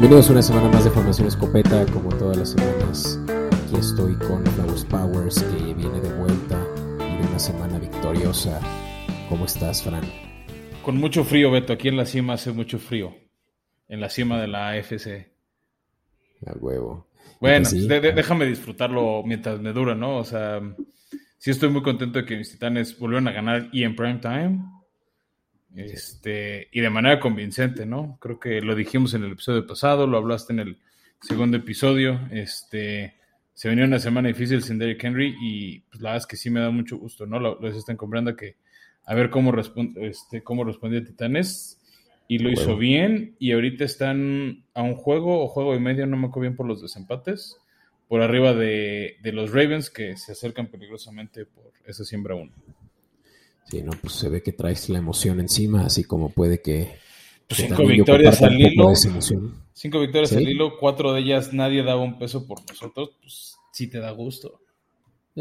Bienvenidos 0.00 0.28
a 0.28 0.32
una 0.32 0.42
semana 0.42 0.68
más 0.68 0.84
de 0.84 0.90
Formación 0.90 1.26
Escopeta, 1.26 1.84
como 1.86 2.10
todas 2.10 2.36
las 2.36 2.50
semanas. 2.50 3.18
Aquí 3.50 3.74
estoy 3.80 4.14
con 4.14 4.46
Flowers 4.46 4.84
Powers, 4.84 5.42
que 5.42 5.74
viene 5.74 6.00
de 6.00 6.12
vuelta 6.12 6.64
y 7.00 7.20
de 7.20 7.28
una 7.28 7.38
semana 7.40 7.80
victoriosa. 7.80 8.60
¿Cómo 9.28 9.46
estás, 9.46 9.82
Fran? 9.82 10.04
Con 10.84 10.98
mucho 10.98 11.24
frío, 11.24 11.50
Beto. 11.50 11.72
Aquí 11.72 11.88
en 11.88 11.96
la 11.96 12.06
cima 12.06 12.34
hace 12.34 12.52
mucho 12.52 12.78
frío. 12.78 13.12
En 13.88 14.00
la 14.00 14.08
cima 14.08 14.40
de 14.40 14.46
la 14.46 14.68
AFC. 14.68 15.32
Al 16.46 16.58
huevo. 16.60 17.08
Bueno, 17.40 17.68
déjame 17.68 18.46
disfrutarlo 18.46 19.24
mientras 19.24 19.58
me 19.58 19.72
dura, 19.72 19.96
¿no? 19.96 20.18
O 20.18 20.24
sea, 20.24 20.60
sí 21.38 21.50
estoy 21.50 21.70
muy 21.70 21.82
contento 21.82 22.20
de 22.20 22.24
que 22.24 22.36
mis 22.36 22.52
titanes 22.52 22.96
volvieron 22.96 23.26
a 23.26 23.32
ganar 23.32 23.68
y 23.72 23.82
en 23.82 23.96
prime 23.96 24.20
time. 24.20 24.60
Este, 25.74 26.68
y 26.72 26.80
de 26.80 26.90
manera 26.90 27.20
convincente, 27.20 27.86
¿no? 27.86 28.18
Creo 28.20 28.40
que 28.40 28.60
lo 28.60 28.74
dijimos 28.74 29.14
en 29.14 29.24
el 29.24 29.32
episodio 29.32 29.66
pasado, 29.66 30.06
lo 30.06 30.16
hablaste 30.16 30.52
en 30.52 30.60
el 30.60 30.78
segundo 31.20 31.56
episodio. 31.56 32.20
Este, 32.30 33.14
se 33.54 33.68
venía 33.68 33.84
una 33.84 33.98
semana 33.98 34.28
difícil 34.28 34.62
sin 34.62 34.78
Derrick 34.78 35.02
Henry 35.02 35.36
y 35.40 35.80
pues, 35.80 36.00
la 36.00 36.10
verdad 36.10 36.22
es 36.22 36.26
que 36.26 36.36
sí 36.36 36.50
me 36.50 36.60
da 36.60 36.70
mucho 36.70 36.96
gusto, 36.96 37.26
¿no? 37.26 37.58
Les 37.60 37.76
están 37.76 37.96
comprando 37.96 38.34
que 38.36 38.56
a 39.04 39.14
ver 39.14 39.30
cómo, 39.30 39.52
responde, 39.52 40.06
este, 40.06 40.42
cómo 40.42 40.64
respondía 40.64 41.04
Titanes 41.04 41.80
y 42.28 42.38
lo 42.38 42.50
hizo 42.50 42.76
bien 42.76 43.34
y 43.38 43.52
ahorita 43.52 43.84
están 43.84 44.64
a 44.74 44.82
un 44.82 44.94
juego 44.94 45.42
o 45.42 45.48
juego 45.48 45.74
y 45.74 45.80
medio, 45.80 46.06
no 46.06 46.16
me 46.16 46.26
acuerdo 46.26 46.42
bien 46.42 46.56
por 46.56 46.66
los 46.66 46.82
desempates, 46.82 47.56
por 48.06 48.20
arriba 48.20 48.52
de, 48.52 49.16
de 49.22 49.32
los 49.32 49.50
Ravens 49.50 49.88
que 49.90 50.16
se 50.16 50.32
acercan 50.32 50.66
peligrosamente 50.66 51.46
por 51.46 51.72
esa 51.86 52.04
siembra 52.04 52.34
1. 52.34 52.52
Sí, 53.70 53.82
no, 53.82 53.92
pues 54.00 54.14
se 54.14 54.28
ve 54.28 54.42
que 54.42 54.52
traes 54.52 54.88
la 54.88 54.98
emoción 54.98 55.40
encima, 55.40 55.84
así 55.84 56.04
como 56.04 56.30
puede 56.30 56.62
que. 56.62 56.96
Pues 57.46 57.60
cinco 57.60 57.86
victorias 57.86 58.42
al 58.42 58.60
hilo. 58.60 58.94
Cinco 59.74 60.00
victorias 60.00 60.32
al 60.32 60.48
hilo, 60.48 60.78
cuatro 60.78 61.12
de 61.12 61.20
ellas 61.20 61.52
nadie 61.52 61.82
daba 61.82 62.02
un 62.02 62.18
peso 62.18 62.46
por 62.46 62.60
nosotros, 62.68 63.10
pues 63.20 63.56
sí 63.72 63.88
te 63.88 63.98
da 63.98 64.10
gusto. 64.10 64.60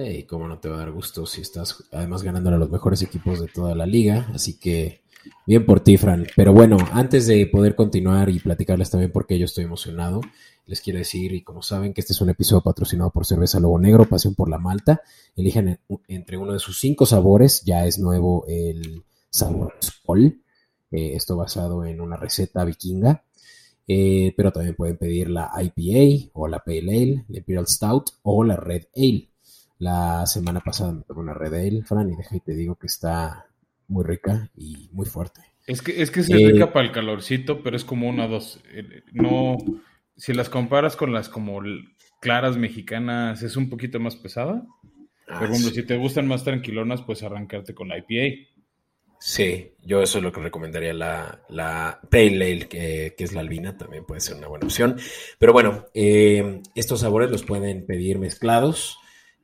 Y 0.06 0.23
cómo 0.23 0.48
no 0.48 0.59
te 0.59 0.70
va 0.70 0.76
a 0.76 0.80
dar 0.80 0.92
gusto 0.92 1.26
si 1.26 1.42
estás 1.42 1.84
además 1.92 2.22
ganando 2.22 2.50
a 2.50 2.58
los 2.58 2.70
mejores 2.70 3.02
equipos 3.02 3.40
de 3.40 3.48
toda 3.48 3.73
la 3.73 3.88
liga. 3.88 4.30
Así 4.34 4.59
que 4.59 5.02
bien 5.45 5.66
por 5.66 5.80
ti, 5.80 5.98
Fran. 5.98 6.28
Pero 6.36 6.53
bueno, 6.53 6.78
antes 6.92 7.26
de 7.26 7.48
poder 7.48 7.76
continuar 7.76 8.30
y 8.30 8.40
platicarles 8.40 8.92
también 8.92 9.12
por 9.12 9.25
qué 9.25 9.40
yo 9.40 9.45
estoy 9.45 9.64
emocionado, 9.64 10.22
les 10.68 10.81
quiero 10.81 11.00
decir, 11.00 11.34
y 11.34 11.42
como 11.42 11.64
saben, 11.64 11.94
que 11.94 12.02
este 12.02 12.14
es 12.14 12.22
un 12.22 12.30
episodio 12.30 12.62
patrocinado 12.62 13.09
por 13.09 13.25
Cerveza 13.25 13.59
Lobo 13.59 13.80
Negro, 13.80 14.06
Pasión 14.06 14.36
por 14.36 14.50
la 14.50 14.59
Malta. 14.59 15.02
Elijan 15.36 15.80
entre 16.08 16.38
uno 16.38 16.53
de 16.53 16.59
sus 16.59 16.80
cinco 16.80 17.06
sabores, 17.06 17.64
ya 17.64 17.86
es 17.88 17.98
nuevo 17.98 18.45
el 18.48 19.03
sabor 19.30 19.73
Sol, 19.80 20.42
eh, 20.92 21.12
esto 21.16 21.38
basado 21.38 21.86
en 21.86 22.02
una 22.02 22.18
receta 22.18 22.66
vikinga. 22.66 23.23
Eh, 23.90 24.34
pero 24.36 24.52
también 24.52 24.75
pueden 24.75 24.98
pedir 24.98 25.30
la 25.30 25.50
IPA 25.58 26.31
o 26.34 26.50
la 26.50 26.59
Pale 26.59 26.80
Ale, 26.80 27.25
la 27.30 27.38
Imperial 27.38 27.68
Stout 27.68 28.09
o 28.23 28.44
la 28.44 28.58
Red 28.58 28.84
Ale. 28.95 29.30
La 29.80 30.25
semana 30.25 30.59
pasada 30.59 30.92
me 30.92 31.03
tomé 31.03 31.22
una 31.22 31.33
Red 31.33 31.53
Ale, 31.53 31.83
Fran, 31.83 32.09
y 32.11 32.16
deja 32.16 32.36
y 32.36 32.39
te 32.39 32.53
digo 32.53 32.75
que 32.75 32.88
está 32.88 33.47
muy 33.88 34.03
rica 34.03 34.50
y 34.56 34.89
muy 34.92 35.06
fuerte. 35.06 35.42
Es 35.66 35.81
que, 35.81 36.02
es 36.02 36.11
que 36.11 36.23
se 36.23 36.36
rica 36.36 36.66
eh, 36.66 36.67
para 36.67 36.86
el 36.86 36.92
calorcito, 36.92 37.61
pero 37.61 37.75
es 37.75 37.84
como 37.84 38.08
una 38.08 38.28
dos. 38.28 38.61
No, 39.11 39.57
si 40.16 40.34
las 40.34 40.50
comparas 40.50 40.96
con 40.96 41.13
las 41.13 41.29
como 41.29 41.62
claras 42.22 42.57
mexicanas, 42.57 43.44
es 43.44 43.57
un 43.57 43.69
poquito 43.69 44.00
más 44.00 44.16
pesada. 44.16 44.66
Por 45.28 45.35
ah, 45.35 45.46
ejemplo, 45.46 45.72
si 45.72 45.84
te 45.84 45.97
gustan 45.97 46.28
más 46.28 46.44
tranquilonas, 46.44 47.01
pues 47.01 47.22
arrancarte 47.22 47.74
con 47.74 47.90
la 47.90 47.97
IPA. 47.97 48.47
Sí, 49.19 49.74
yo 49.84 50.01
eso 50.01 50.19
es 50.19 50.24
lo 50.24 50.31
que 50.31 50.41
recomendaría. 50.41 50.94
La, 50.94 51.41
la 51.50 52.00
Pale 52.09 52.35
Ale, 52.35 52.68
que, 52.69 53.13
es 53.18 53.34
la 53.34 53.41
albina, 53.41 53.78
también 53.78 54.06
puede 54.06 54.22
ser 54.22 54.38
una 54.38 54.47
buena 54.47 54.66
opción. 54.66 54.97
Pero 55.38 55.53
bueno, 55.53 55.85
eh, 55.94 56.62
estos 56.75 57.01
sabores 57.01 57.30
los 57.30 57.44
pueden 57.44 57.85
pedir 57.85 58.19
mezclados. 58.19 59.00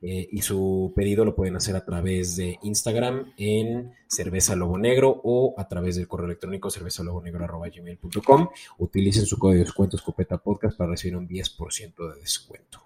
Eh, 0.06 0.28
y 0.32 0.42
su 0.42 0.92
pedido 0.94 1.24
lo 1.24 1.34
pueden 1.34 1.56
hacer 1.56 1.74
a 1.76 1.84
través 1.86 2.36
de 2.36 2.58
Instagram 2.62 3.32
en 3.38 3.94
Cerveza 4.06 4.54
Lobo 4.54 4.76
Negro 4.76 5.18
o 5.24 5.54
a 5.56 5.66
través 5.66 5.96
del 5.96 6.06
correo 6.06 6.26
electrónico 6.26 6.70
cervezalobonegro.gmail.com. 6.70 8.48
Utilicen 8.76 9.24
su 9.24 9.38
código 9.38 9.60
de 9.60 9.64
descuento 9.64 9.96
Escopeta 9.96 10.36
Podcast 10.36 10.76
para 10.76 10.90
recibir 10.90 11.16
un 11.16 11.26
10% 11.26 12.12
de 12.14 12.20
descuento. 12.20 12.82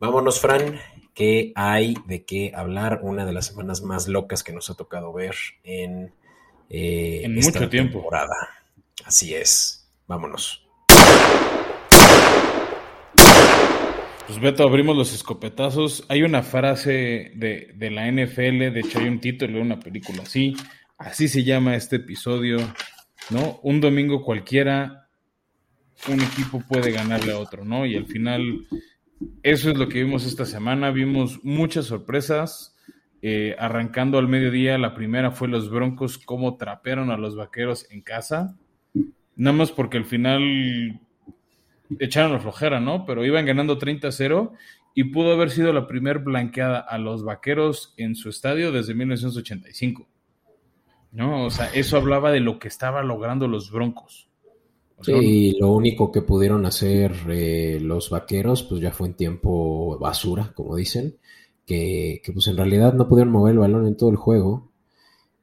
Vámonos, 0.00 0.40
Fran, 0.40 0.80
¿qué 1.14 1.52
hay 1.54 1.94
de 2.04 2.24
qué 2.24 2.50
hablar? 2.52 2.98
Una 3.04 3.24
de 3.24 3.32
las 3.32 3.46
semanas 3.46 3.82
más 3.82 4.08
locas 4.08 4.42
que 4.42 4.52
nos 4.52 4.68
ha 4.70 4.74
tocado 4.74 5.12
ver 5.12 5.36
en, 5.62 6.12
eh, 6.68 7.20
en 7.22 7.32
mucho 7.32 7.68
tiempo. 7.70 7.98
temporada. 8.00 8.48
Así 9.04 9.36
es. 9.36 9.88
Vámonos. 10.08 10.66
Pues 14.26 14.40
Beto, 14.40 14.62
abrimos 14.62 14.96
los 14.96 15.12
escopetazos. 15.12 16.06
Hay 16.08 16.22
una 16.22 16.42
frase 16.42 17.32
de, 17.36 17.90
la 17.90 18.10
NFL, 18.10 18.72
de 18.72 18.80
hecho 18.80 18.98
hay 18.98 19.08
un 19.08 19.20
título 19.20 19.56
de 19.56 19.60
una 19.60 19.78
película 19.78 20.22
así. 20.22 20.56
Así 20.96 21.28
se 21.28 21.44
llama 21.44 21.76
este 21.76 21.96
episodio, 21.96 22.56
¿no? 23.28 23.60
Un 23.62 23.82
domingo 23.82 24.24
cualquiera, 24.24 25.10
un 26.08 26.22
equipo 26.22 26.62
puede 26.66 26.90
ganarle 26.90 27.32
a 27.32 27.38
otro, 27.38 27.66
¿no? 27.66 27.84
Y 27.84 27.96
al 27.96 28.06
final, 28.06 28.66
eso 29.42 29.70
es 29.70 29.76
lo 29.76 29.88
que 29.88 30.02
vimos 30.02 30.24
esta 30.24 30.46
semana. 30.46 30.90
Vimos 30.90 31.44
muchas 31.44 31.84
sorpresas. 31.84 32.74
Eh, 33.20 33.54
arrancando 33.58 34.18
al 34.18 34.28
mediodía, 34.28 34.78
la 34.78 34.94
primera 34.94 35.32
fue 35.32 35.48
los 35.48 35.70
Broncos, 35.70 36.16
cómo 36.18 36.56
trapearon 36.56 37.10
a 37.10 37.18
los 37.18 37.36
vaqueros 37.36 37.86
en 37.90 38.00
casa. 38.00 38.56
Nada 39.36 39.56
más 39.56 39.70
porque 39.70 39.98
al 39.98 40.06
final 40.06 41.00
echaron 41.98 42.32
la 42.32 42.40
flojera, 42.40 42.80
¿no? 42.80 43.04
Pero 43.06 43.24
iban 43.24 43.46
ganando 43.46 43.78
30-0 43.78 44.52
y 44.94 45.04
pudo 45.04 45.32
haber 45.32 45.50
sido 45.50 45.72
la 45.72 45.86
primer 45.86 46.20
blanqueada 46.20 46.78
a 46.78 46.98
los 46.98 47.24
vaqueros 47.24 47.94
en 47.96 48.14
su 48.14 48.28
estadio 48.28 48.72
desde 48.72 48.94
1985. 48.94 50.06
¿No? 51.12 51.46
O 51.46 51.50
sea, 51.50 51.66
eso 51.72 51.96
hablaba 51.96 52.32
de 52.32 52.40
lo 52.40 52.58
que 52.58 52.68
estaba 52.68 53.02
logrando 53.02 53.46
los 53.46 53.70
Broncos. 53.70 54.28
sí, 55.00 55.56
lo 55.60 55.72
único 55.72 56.10
que 56.10 56.22
pudieron 56.22 56.66
hacer 56.66 57.12
eh, 57.28 57.78
los 57.80 58.10
vaqueros, 58.10 58.62
pues 58.64 58.80
ya 58.80 58.90
fue 58.90 59.08
en 59.08 59.14
tiempo 59.14 59.98
basura, 59.98 60.52
como 60.54 60.76
dicen, 60.76 61.16
que, 61.66 62.20
que 62.24 62.32
pues 62.32 62.48
en 62.48 62.56
realidad 62.56 62.94
no 62.94 63.08
pudieron 63.08 63.32
mover 63.32 63.52
el 63.52 63.60
balón 63.60 63.86
en 63.86 63.96
todo 63.96 64.10
el 64.10 64.16
juego. 64.16 64.72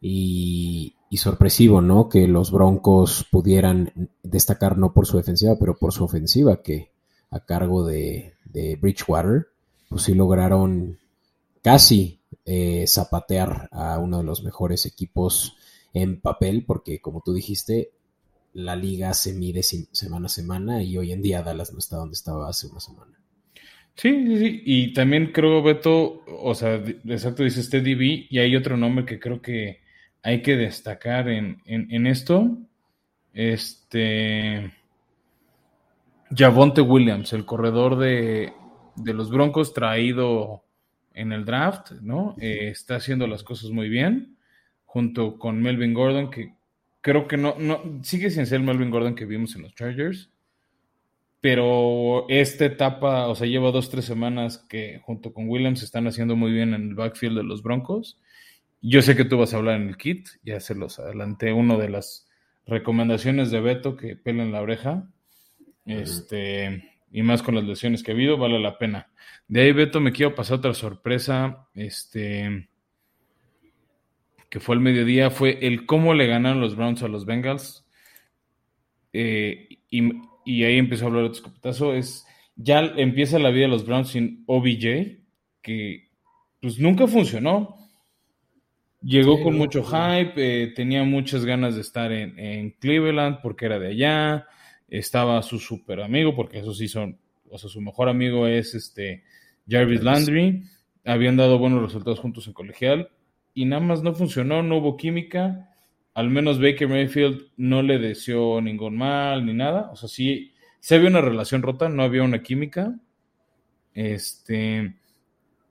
Y, 0.01 0.95
y 1.11 1.17
sorpresivo, 1.17 1.81
¿no? 1.81 2.07
Que 2.07 2.25
los 2.25 2.51
Broncos 2.51 3.27
pudieran 3.29 4.09
destacar 4.23 4.77
no 4.77 4.93
por 4.93 5.05
su 5.05 5.17
defensiva, 5.17 5.57
pero 5.59 5.75
por 5.77 5.91
su 5.91 6.05
ofensiva, 6.05 6.63
que 6.63 6.91
a 7.29 7.41
cargo 7.41 7.85
de, 7.85 8.35
Bridgewater, 8.79 9.47
pues 9.89 10.03
sí 10.03 10.13
lograron 10.13 10.99
casi 11.61 12.21
eh, 12.45 12.85
zapatear 12.87 13.67
a 13.73 13.99
uno 13.99 14.19
de 14.19 14.23
los 14.23 14.41
mejores 14.45 14.85
equipos 14.85 15.57
en 15.93 16.21
papel, 16.21 16.63
porque 16.65 17.01
como 17.01 17.21
tú 17.25 17.33
dijiste, 17.33 17.91
la 18.53 18.77
liga 18.77 19.13
se 19.13 19.33
mide 19.33 19.63
semana 19.63 20.27
a 20.27 20.29
semana 20.29 20.81
y 20.81 20.97
hoy 20.97 21.11
en 21.11 21.21
día 21.21 21.43
Dallas 21.43 21.73
no 21.73 21.79
está 21.79 21.97
donde 21.97 22.13
estaba 22.13 22.47
hace 22.47 22.67
una 22.67 22.79
semana. 22.79 23.19
Sí, 23.95 24.25
sí, 24.27 24.37
sí. 24.39 24.61
Y 24.65 24.93
también 24.93 25.33
creo, 25.33 25.61
Beto, 25.61 26.23
o 26.25 26.55
sea, 26.55 26.75
exacto, 26.75 27.43
dice 27.43 27.59
este 27.59 27.81
DB, 27.81 28.27
y 28.29 28.39
hay 28.39 28.55
otro 28.55 28.77
nombre 28.77 29.03
que 29.03 29.19
creo 29.19 29.41
que 29.41 29.81
hay 30.23 30.41
que 30.41 30.55
destacar 30.55 31.29
en, 31.29 32.07
esto. 32.07 32.57
Este. 33.33 34.71
Javonte 36.35 36.81
Williams, 36.81 37.33
el 37.33 37.45
corredor 37.45 37.97
de, 37.97 38.53
los 38.95 39.29
Broncos, 39.29 39.73
traído 39.73 40.63
en 41.13 41.33
el 41.33 41.43
draft, 41.43 41.91
¿no? 42.01 42.35
Eh, 42.39 42.69
está 42.69 42.95
haciendo 42.95 43.27
las 43.27 43.43
cosas 43.43 43.71
muy 43.71 43.89
bien, 43.89 44.37
junto 44.85 45.37
con 45.37 45.61
Melvin 45.61 45.93
Gordon, 45.93 46.29
que 46.29 46.53
creo 47.01 47.27
que 47.27 47.35
no, 47.35 47.55
no, 47.59 47.81
sigue 48.03 48.29
sin 48.29 48.45
ser 48.45 48.59
el 48.61 48.65
Melvin 48.65 48.91
Gordon 48.91 49.15
que 49.15 49.25
vimos 49.25 49.55
en 49.55 49.63
los 49.63 49.75
Chargers, 49.75 50.29
pero 51.41 52.29
esta 52.29 52.65
etapa, 52.65 53.27
o 53.27 53.35
sea, 53.35 53.47
lleva 53.47 53.71
dos, 53.71 53.89
tres 53.89 54.05
semanas 54.05 54.59
que 54.69 55.01
junto 55.03 55.33
con 55.33 55.49
Williams 55.49 55.83
están 55.83 56.07
haciendo 56.07 56.37
muy 56.37 56.51
bien 56.51 56.73
en 56.73 56.89
el 56.89 56.95
backfield 56.95 57.35
de 57.35 57.43
los 57.43 57.61
Broncos 57.61 58.17
yo 58.81 59.01
sé 59.01 59.15
que 59.15 59.25
tú 59.25 59.37
vas 59.37 59.53
a 59.53 59.57
hablar 59.57 59.79
en 59.79 59.89
el 59.89 59.97
kit, 59.97 60.27
ya 60.43 60.59
se 60.59 60.75
los 60.75 60.99
adelanté, 60.99 61.53
una 61.53 61.77
de 61.77 61.89
las 61.89 62.27
recomendaciones 62.65 63.51
de 63.51 63.61
Beto 63.61 63.95
que 63.95 64.15
pelen 64.15 64.51
la 64.51 64.61
oreja. 64.61 65.07
Este, 65.85 66.91
y 67.11 67.23
más 67.23 67.43
con 67.43 67.55
las 67.55 67.63
lesiones 67.63 68.03
que 68.03 68.11
ha 68.11 68.13
habido, 68.13 68.37
vale 68.37 68.59
la 68.59 68.77
pena. 68.77 69.09
De 69.47 69.61
ahí, 69.61 69.71
Beto, 69.71 69.99
me 69.99 70.11
quiero 70.11 70.35
pasar 70.35 70.59
otra 70.59 70.73
sorpresa. 70.73 71.67
Este, 71.73 72.69
que 74.49 74.59
fue 74.59 74.75
el 74.75 74.81
mediodía, 74.81 75.29
fue 75.29 75.65
el 75.65 75.85
cómo 75.85 76.13
le 76.13 76.27
ganaron 76.27 76.61
los 76.61 76.75
Browns 76.75 77.03
a 77.03 77.07
los 77.07 77.25
Bengals. 77.25 77.85
Eh, 79.13 79.79
y, 79.89 80.63
ahí 80.63 80.77
empezó 80.77 81.05
a 81.05 81.07
hablar 81.07 81.23
de 81.23 81.31
escopetazo. 81.31 81.93
Es 81.93 82.25
ya 82.55 82.81
empieza 82.81 83.39
la 83.39 83.49
vida 83.49 83.63
de 83.63 83.69
los 83.69 83.85
Browns 83.85 84.09
sin 84.09 84.43
OBJ, 84.45 85.19
que 85.61 86.09
pues 86.61 86.79
nunca 86.79 87.07
funcionó. 87.07 87.75
Llegó 89.01 89.41
con 89.41 89.57
mucho 89.57 89.83
hype, 89.83 90.33
eh, 90.35 90.67
tenía 90.67 91.03
muchas 91.03 91.43
ganas 91.43 91.75
de 91.75 91.81
estar 91.81 92.11
en, 92.11 92.71
Cleveland 92.79 93.39
porque 93.41 93.65
era 93.65 93.79
de 93.79 93.87
allá. 93.87 94.47
estaba 94.87 95.41
su 95.41 95.57
super 95.59 96.01
amigo, 96.01 96.35
porque 96.35 96.59
eso 96.59 96.73
sí 96.73 96.87
son, 96.87 97.17
o 97.49 97.57
sea, 97.57 97.69
su 97.69 97.81
mejor 97.81 98.09
amigo 98.09 98.45
es 98.45 98.75
este 98.75 99.23
Jarvis. 99.67 100.03
Landry, 100.03 100.63
habían 101.05 101.37
dado 101.37 101.57
buenos 101.57 101.81
resultados 101.81 102.19
juntos 102.19 102.45
en 102.47 102.53
colegial 102.53 103.09
y 103.53 103.65
nada 103.65 103.81
más 103.81 104.03
no 104.03 104.13
funcionó, 104.13 104.63
no 104.63 104.77
hubo 104.77 104.97
química, 104.97 105.69
al 106.13 106.29
menos 106.29 106.59
Baker 106.59 106.87
Mayfield 106.87 107.51
no 107.57 107.81
le 107.81 107.99
deseó 107.99 108.61
ningún 108.61 108.97
mal 108.97 109.45
ni 109.45 109.53
nada, 109.53 109.89
o 109.91 109.95
sea, 109.95 110.09
sí, 110.09 110.53
sí 110.79 110.95
había 110.95 111.09
una 111.09 111.21
relación 111.21 111.61
rota, 111.61 111.89
no 111.89 112.03
había 112.03 112.23
una 112.23 112.41
química, 112.41 112.95
este, 113.93 114.95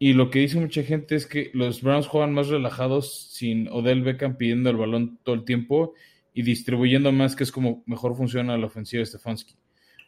y 0.03 0.15
lo 0.15 0.31
que 0.31 0.39
dice 0.39 0.59
mucha 0.59 0.83
gente 0.83 1.15
es 1.15 1.27
que 1.27 1.51
los 1.53 1.83
Browns 1.83 2.07
juegan 2.07 2.33
más 2.33 2.49
relajados 2.49 3.29
sin 3.33 3.69
Odell 3.69 4.03
Beckham 4.03 4.39
pidiendo 4.39 4.71
el 4.71 4.79
balón 4.79 5.19
todo 5.23 5.35
el 5.35 5.45
tiempo 5.45 5.93
y 6.33 6.41
distribuyendo 6.41 7.13
más, 7.13 7.37
que 7.37 7.45
es 7.45 7.53
como 7.53 7.83
mejor 7.85 8.17
funciona 8.17 8.57
la 8.57 8.65
ofensiva 8.65 9.01
de 9.01 9.07
Stefanski. 9.07 9.57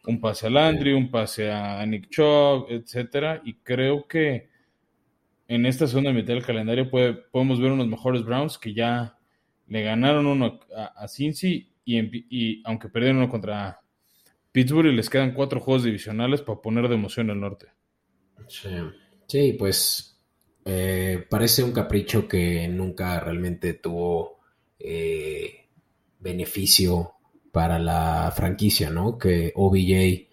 Un 0.07 0.19
pase 0.19 0.47
a 0.47 0.51
Landry, 0.51 0.95
un 0.95 1.11
pase 1.11 1.53
a 1.53 1.85
Nick 1.85 2.09
Chubb, 2.09 2.69
etcétera. 2.71 3.43
Y 3.45 3.57
creo 3.57 4.09
que 4.09 4.49
en 5.47 5.67
esta 5.67 5.87
segunda 5.87 6.11
mitad 6.11 6.33
del 6.33 6.47
calendario 6.47 6.91
podemos 6.91 7.61
ver 7.61 7.73
unos 7.73 7.87
mejores 7.87 8.25
Browns 8.25 8.57
que 8.57 8.73
ya 8.73 9.19
le 9.69 9.83
ganaron 9.83 10.25
uno 10.25 10.59
a, 10.75 11.07
Cincy 11.07 11.71
y, 11.85 11.99
y, 12.31 12.63
aunque 12.65 12.89
perdieron 12.89 13.19
uno 13.19 13.29
contra 13.29 13.83
Pittsburgh, 14.53 14.95
les 14.95 15.11
quedan 15.11 15.35
cuatro 15.35 15.61
juegos 15.61 15.85
divisionales 15.85 16.41
para 16.41 16.63
poner 16.63 16.89
de 16.89 16.95
emoción 16.95 17.29
el 17.29 17.41
norte. 17.41 17.67
Sí, 18.49 18.71
pues 19.59 20.19
eh, 20.65 21.25
parece 21.29 21.63
un 21.63 21.73
capricho 21.73 22.29
que 22.29 22.69
nunca 22.69 23.19
realmente 23.21 23.75
tuvo 23.75 24.39
eh, 24.79 25.69
beneficio 26.21 27.13
para 27.51 27.79
la 27.79 28.33
franquicia, 28.35 28.91
¿no? 28.91 29.19
Que 29.19 29.53
OBJ 29.55 30.29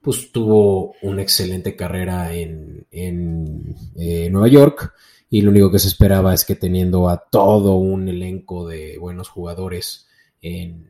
pues 0.00 0.32
tuvo 0.32 0.94
una 1.02 1.22
excelente 1.22 1.76
carrera 1.76 2.32
en, 2.34 2.86
en 2.90 3.74
eh, 3.96 4.28
Nueva 4.30 4.48
York 4.48 4.94
y 5.30 5.42
lo 5.42 5.50
único 5.50 5.70
que 5.70 5.78
se 5.78 5.88
esperaba 5.88 6.32
es 6.32 6.44
que 6.44 6.54
teniendo 6.54 7.08
a 7.08 7.28
todo 7.30 7.74
un 7.76 8.08
elenco 8.08 8.66
de 8.66 8.96
buenos 8.98 9.28
jugadores 9.28 10.06
en, 10.40 10.86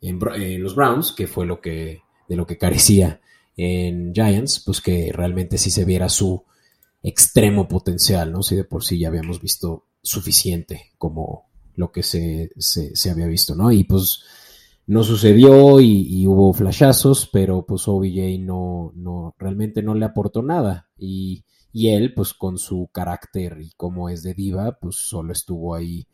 en, 0.00 0.62
los 0.62 0.76
Browns, 0.76 1.12
que 1.12 1.26
fue 1.26 1.46
lo 1.46 1.60
que 1.60 2.02
de 2.28 2.36
lo 2.36 2.46
que 2.46 2.56
carecía 2.56 3.20
en 3.56 4.14
Giants, 4.14 4.62
pues 4.64 4.80
que 4.80 5.10
realmente 5.12 5.58
sí 5.58 5.70
se 5.70 5.84
viera 5.84 6.08
su 6.08 6.44
extremo 7.04 7.68
potencial, 7.68 8.32
¿no? 8.32 8.42
Si 8.42 8.56
de 8.56 8.64
por 8.64 8.82
sí 8.82 8.98
ya 8.98 9.08
habíamos 9.08 9.40
visto 9.40 9.84
suficiente 10.02 10.92
como 10.96 11.50
lo 11.76 11.92
que 11.92 12.02
se, 12.02 12.50
se, 12.56 13.10
había 13.10 13.26
visto, 13.26 13.54
¿no? 13.54 13.70
Y 13.70 13.84
pues 13.84 14.22
no 14.86 15.04
sucedió 15.04 15.80
y, 15.80 16.26
hubo 16.26 16.52
flashazos, 16.54 17.28
pero 17.30 17.66
pues 17.66 17.86
OBJ 17.86 18.38
no, 18.40 18.92
no, 18.96 19.34
realmente 19.38 19.82
no 19.82 19.94
le 19.94 20.06
aportó 20.06 20.42
nada. 20.42 20.88
Y, 20.96 21.44
y, 21.72 21.88
él, 21.88 22.14
pues 22.14 22.32
con 22.32 22.56
su 22.56 22.88
carácter 22.90 23.58
y 23.60 23.72
como 23.76 24.08
es 24.08 24.22
de 24.22 24.32
diva, 24.32 24.78
pues 24.80 24.96
solo 24.96 25.32
estuvo 25.32 25.74
ahí 25.74 26.06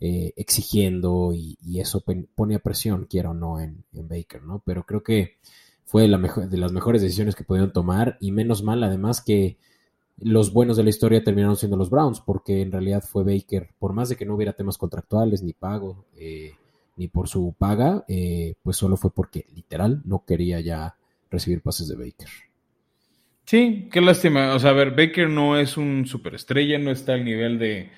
eh, 0.00 0.32
exigiendo 0.36 1.34
y, 1.34 1.58
eso 1.78 2.02
pone 2.34 2.54
a 2.54 2.60
presión, 2.60 3.06
quiera 3.10 3.30
o 3.30 3.34
no, 3.34 3.60
en, 3.60 3.84
en, 3.92 4.08
Baker, 4.08 4.42
¿no? 4.42 4.62
Pero 4.64 4.86
creo 4.86 5.02
que 5.02 5.36
fue 5.84 6.02
de 6.08 6.56
las 6.56 6.72
mejores 6.72 7.02
decisiones 7.02 7.34
que 7.34 7.44
pudieron 7.44 7.72
tomar 7.74 8.16
y 8.20 8.32
menos 8.32 8.62
mal 8.62 8.82
además 8.84 9.20
que 9.20 9.58
los 10.20 10.52
buenos 10.52 10.76
de 10.76 10.84
la 10.84 10.90
historia 10.90 11.24
terminaron 11.24 11.56
siendo 11.56 11.76
los 11.76 11.90
Browns, 11.90 12.20
porque 12.20 12.62
en 12.62 12.72
realidad 12.72 13.02
fue 13.02 13.24
Baker, 13.24 13.70
por 13.78 13.92
más 13.92 14.08
de 14.08 14.16
que 14.16 14.26
no 14.26 14.34
hubiera 14.34 14.52
temas 14.52 14.78
contractuales, 14.78 15.42
ni 15.42 15.52
pago, 15.52 16.06
eh, 16.16 16.52
ni 16.96 17.08
por 17.08 17.28
su 17.28 17.54
paga, 17.58 18.04
eh, 18.08 18.54
pues 18.62 18.76
solo 18.76 18.96
fue 18.96 19.12
porque 19.12 19.46
literal 19.54 20.02
no 20.04 20.24
quería 20.26 20.60
ya 20.60 20.96
recibir 21.30 21.62
pases 21.62 21.88
de 21.88 21.96
Baker. 21.96 22.28
Sí, 23.46 23.88
qué 23.90 24.00
lástima. 24.00 24.54
O 24.54 24.58
sea, 24.58 24.70
a 24.70 24.74
ver, 24.74 24.90
Baker 24.92 25.28
no 25.28 25.58
es 25.58 25.76
un 25.76 26.06
superestrella, 26.06 26.78
no 26.78 26.90
está 26.90 27.14
al 27.14 27.24
nivel 27.24 27.58
de 27.58 27.90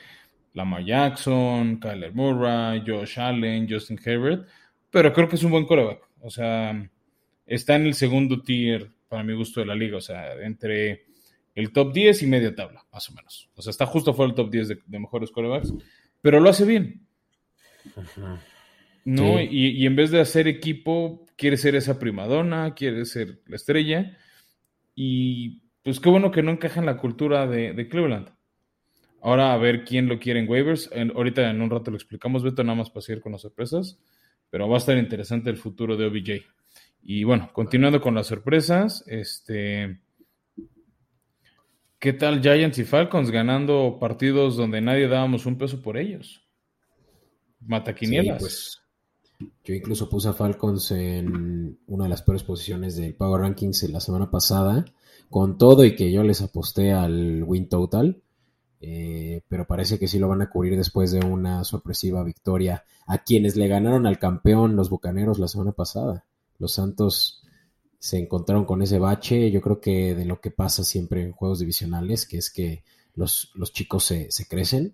Lamar 0.54 0.84
Jackson, 0.84 1.76
Kyler 1.76 2.14
Murray, 2.14 2.82
Josh 2.86 3.18
Allen, 3.18 3.68
Justin 3.68 3.98
Herbert, 4.02 4.48
pero 4.90 5.12
creo 5.12 5.28
que 5.28 5.36
es 5.36 5.42
un 5.42 5.50
buen 5.50 5.66
coreback. 5.66 6.08
O 6.20 6.30
sea, 6.30 6.88
está 7.46 7.74
en 7.74 7.86
el 7.86 7.94
segundo 7.94 8.42
tier, 8.42 8.90
para 9.08 9.24
mi 9.24 9.34
gusto, 9.34 9.60
de 9.60 9.66
la 9.66 9.74
liga. 9.74 9.96
O 9.96 10.00
sea, 10.00 10.34
entre 10.42 11.04
el 11.54 11.72
top 11.72 11.92
10 11.92 12.22
y 12.22 12.26
media 12.26 12.54
tabla, 12.54 12.84
más 12.92 13.08
o 13.10 13.14
menos. 13.14 13.50
O 13.54 13.62
sea, 13.62 13.70
está 13.70 13.86
justo 13.86 14.14
fuera 14.14 14.28
del 14.28 14.36
top 14.36 14.50
10 14.50 14.68
de, 14.68 14.98
mejores 14.98 15.30
corebacks, 15.30 15.72
pero 16.20 16.40
lo 16.40 16.48
hace 16.48 16.64
bien. 16.64 17.06
¿No? 19.04 19.40
Y, 19.40 19.84
en 19.84 19.96
vez 19.96 20.10
de 20.10 20.20
hacer 20.20 20.46
equipo, 20.48 21.26
quiere 21.36 21.56
ser 21.56 21.74
esa 21.74 21.98
primadona, 21.98 22.74
quiere 22.74 23.04
ser 23.04 23.40
la 23.46 23.56
estrella. 23.56 24.16
Y 24.94 25.62
pues 25.82 25.98
qué 26.00 26.08
bueno 26.08 26.30
que 26.30 26.42
no 26.42 26.52
encaja 26.52 26.80
en 26.80 26.86
la 26.86 26.96
cultura 26.96 27.46
de, 27.46 27.88
Cleveland. 27.88 28.28
Ahora 29.20 29.52
a 29.52 29.56
ver 29.56 29.84
quién 29.84 30.08
lo 30.08 30.18
quiere 30.18 30.40
en 30.40 30.48
waivers. 30.48 30.90
ahorita 31.14 31.50
en 31.50 31.60
un 31.60 31.70
rato 31.70 31.90
lo 31.90 31.96
explicamos, 31.96 32.42
Beto, 32.42 32.64
nada 32.64 32.78
más 32.78 32.90
para 32.90 33.02
seguir 33.02 33.22
con 33.22 33.32
las 33.32 33.42
sorpresas. 33.42 33.98
Pero 34.50 34.68
va 34.68 34.76
a 34.76 34.78
estar 34.78 34.96
interesante 34.96 35.50
el 35.50 35.56
futuro 35.56 35.96
de 35.96 36.06
OBJ. 36.06 36.44
Y 37.02 37.24
bueno, 37.24 37.50
continuando 37.52 38.00
con 38.00 38.14
las 38.14 38.28
sorpresas, 38.28 39.04
este 39.08 39.98
¿Qué 42.02 42.12
tal 42.12 42.42
Giants 42.42 42.78
y 42.78 42.84
Falcons 42.84 43.30
ganando 43.30 43.98
partidos 44.00 44.56
donde 44.56 44.80
nadie 44.80 45.06
dábamos 45.06 45.46
un 45.46 45.56
peso 45.56 45.80
por 45.80 45.96
ellos? 45.96 46.42
Mataquinielas. 47.60 48.40
pues 48.40 48.82
yo 49.62 49.72
incluso 49.72 50.08
puse 50.08 50.28
a 50.28 50.32
Falcons 50.32 50.90
en 50.90 51.78
una 51.86 52.04
de 52.06 52.10
las 52.10 52.22
peores 52.22 52.42
posiciones 52.42 52.96
del 52.96 53.14
Power 53.14 53.42
Rankings 53.42 53.84
la 53.84 54.00
semana 54.00 54.32
pasada, 54.32 54.84
con 55.30 55.58
todo 55.58 55.84
y 55.84 55.94
que 55.94 56.10
yo 56.10 56.24
les 56.24 56.42
aposté 56.42 56.90
al 56.90 57.44
win 57.44 57.68
total, 57.68 58.20
eh, 58.80 59.42
pero 59.46 59.68
parece 59.68 60.00
que 60.00 60.08
sí 60.08 60.18
lo 60.18 60.26
van 60.26 60.42
a 60.42 60.50
cubrir 60.50 60.76
después 60.76 61.12
de 61.12 61.24
una 61.24 61.62
sorpresiva 61.62 62.24
victoria 62.24 62.82
a 63.06 63.22
quienes 63.22 63.54
le 63.54 63.68
ganaron 63.68 64.08
al 64.08 64.18
campeón 64.18 64.74
los 64.74 64.90
Bucaneros 64.90 65.38
la 65.38 65.46
semana 65.46 65.70
pasada. 65.70 66.24
Los 66.58 66.72
Santos 66.72 67.41
se 68.02 68.18
encontraron 68.18 68.64
con 68.64 68.82
ese 68.82 68.98
bache. 68.98 69.52
Yo 69.52 69.60
creo 69.60 69.80
que 69.80 70.16
de 70.16 70.24
lo 70.24 70.40
que 70.40 70.50
pasa 70.50 70.82
siempre 70.82 71.22
en 71.22 71.30
juegos 71.30 71.60
divisionales, 71.60 72.26
que 72.26 72.36
es 72.36 72.50
que 72.50 72.82
los, 73.14 73.52
los 73.54 73.72
chicos 73.72 74.02
se, 74.02 74.28
crecen 74.48 74.92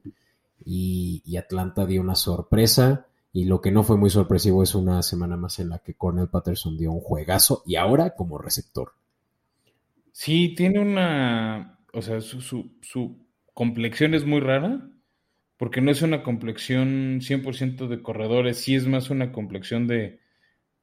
y, 0.63 1.35
Atlanta 1.39 1.87
dio 1.87 2.03
una 2.03 2.15
sorpresa. 2.15 3.07
Y 3.33 3.47
lo 3.47 3.63
que 3.63 3.71
no 3.71 3.83
fue 3.83 3.97
muy 3.97 4.11
sorpresivo 4.11 4.63
es 4.63 4.75
una 4.75 5.03
semana 5.03 5.39
más 5.39 5.59
en 5.59 5.71
la 5.71 5.79
que 5.79 5.95
Cornell 5.95 6.29
Patterson 6.29 6.77
dio 6.77 6.93
un 6.93 7.01
juegazo 7.01 7.63
y 7.65 7.77
ahora 7.77 8.15
como 8.15 8.37
receptor. 8.37 8.93
Sí, 10.13 10.55
tiene 10.55 10.79
una. 10.79 11.79
O 11.95 12.03
sea, 12.03 12.21
su, 12.21 12.43
su, 12.43 12.73
su 12.83 13.25
complexión 13.55 14.13
es 14.13 14.27
muy 14.27 14.41
rara 14.41 14.87
porque 15.57 15.81
no 15.81 15.91
es 15.91 16.03
una 16.03 16.23
complexión 16.23 17.21
100% 17.23 17.89
de 17.89 18.03
corredores, 18.03 18.59
sí 18.59 18.75
es 18.75 18.87
más 18.87 19.09
una 19.09 19.33
complexión 19.33 19.87
de, 19.87 20.21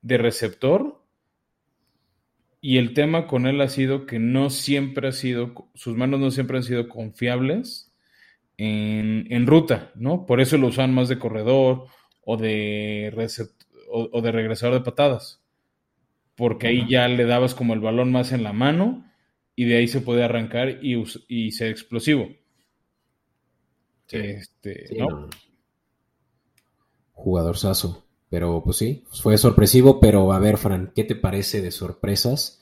de 0.02 0.18
receptor 0.18 1.05
y 2.66 2.80
el 2.80 2.96
tema 2.96 3.28
con 3.28 3.46
él 3.46 3.62
ha 3.62 3.70
sido 3.70 4.08
que 4.08 4.18
no 4.18 4.50
siempre 4.50 5.08
ha 5.08 5.12
sido, 5.12 5.70
sus 5.76 5.96
manos 5.96 6.20
no 6.20 6.32
siempre 6.32 6.58
han 6.58 6.64
sido 6.64 6.90
confiables 6.90 7.94
en, 8.58 9.46
ruta, 9.46 9.92
¿no? 9.94 10.26
Por 10.26 10.42
eso 10.42 10.58
lo 10.58 10.70
usan 10.70 10.92
más 10.92 11.08
de 11.08 11.20
corredor 11.20 11.86
o 12.24 12.38
de, 12.38 13.14
o, 13.92 14.20
de 14.20 14.32
regresador 14.32 14.74
de 14.74 14.82
patadas. 14.84 15.44
Porque 16.34 16.66
ahí 16.66 16.90
ya 16.90 17.08
le 17.08 17.26
dabas 17.26 17.54
como 17.54 17.76
el 17.76 17.82
balón 17.82 18.12
más 18.12 18.32
en 18.32 18.42
la 18.42 18.52
mano 18.52 19.06
y 19.56 19.66
de 19.66 19.78
ahí 19.78 19.88
se 19.88 20.02
puede 20.02 20.24
arrancar 20.24 20.84
y, 20.84 21.04
y 21.28 21.52
ser 21.52 21.70
explosivo. 21.70 22.30
Este, 24.10 24.88
¿no? 24.98 25.30
Jugador 27.12 27.58
saso. 27.58 28.05
Pero 28.36 28.62
pues 28.62 28.76
sí, 28.76 29.06
fue 29.14 29.38
sorpresivo, 29.38 30.02
pero 30.02 30.34
a 30.34 30.40
ver, 30.40 30.58
Fran, 30.58 30.92
¿qué 30.94 31.06
te 31.06 31.16
parece 31.16 31.62
de 31.62 31.72
sorpresas 31.72 32.62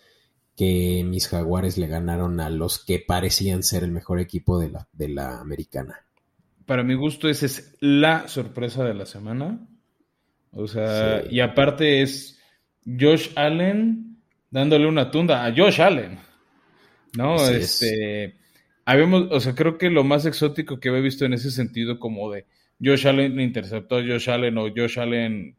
que 0.56 1.04
mis 1.04 1.28
jaguares 1.28 1.80
le 1.80 1.88
ganaron 1.88 2.40
a 2.40 2.52
los 2.52 2.78
que 2.78 3.00
parecían 3.00 3.64
ser 3.64 3.84
el 3.84 3.90
mejor 3.90 4.20
equipo 4.20 4.60
de 4.60 4.70
la, 4.70 4.88
de 4.94 5.10
la 5.10 5.40
americana? 5.40 6.06
Para 6.68 6.84
mi 6.84 6.94
gusto, 6.94 7.28
esa 7.28 7.48
es 7.48 7.76
la 7.80 8.28
sorpresa 8.28 8.84
de 8.84 8.94
la 8.94 9.08
semana. 9.08 9.68
O 10.52 10.68
sea, 10.68 11.24
y 11.28 11.40
aparte 11.40 12.04
es 12.04 12.40
Josh 12.86 13.32
Allen 13.34 14.20
dándole 14.52 14.86
una 14.86 15.10
tunda 15.10 15.44
a 15.44 15.56
Josh 15.58 15.82
Allen. 15.82 16.20
¿No? 17.18 17.50
este. 17.50 18.36
Habíamos, 18.86 19.26
o 19.32 19.40
sea, 19.40 19.56
creo 19.56 19.80
que 19.80 19.90
lo 19.90 20.04
más 20.04 20.28
exótico 20.28 20.80
que 20.80 20.90
había 20.90 21.02
visto 21.02 21.26
en 21.26 21.34
ese 21.34 21.50
sentido, 21.50 21.98
como 21.98 22.32
de 22.32 22.46
Josh 22.80 23.08
Allen 23.08 23.40
interceptó 23.40 23.96
a 23.96 24.04
Josh 24.04 24.30
Allen 24.30 24.60
o 24.60 24.68
Josh 24.70 25.00
Allen 25.00 25.56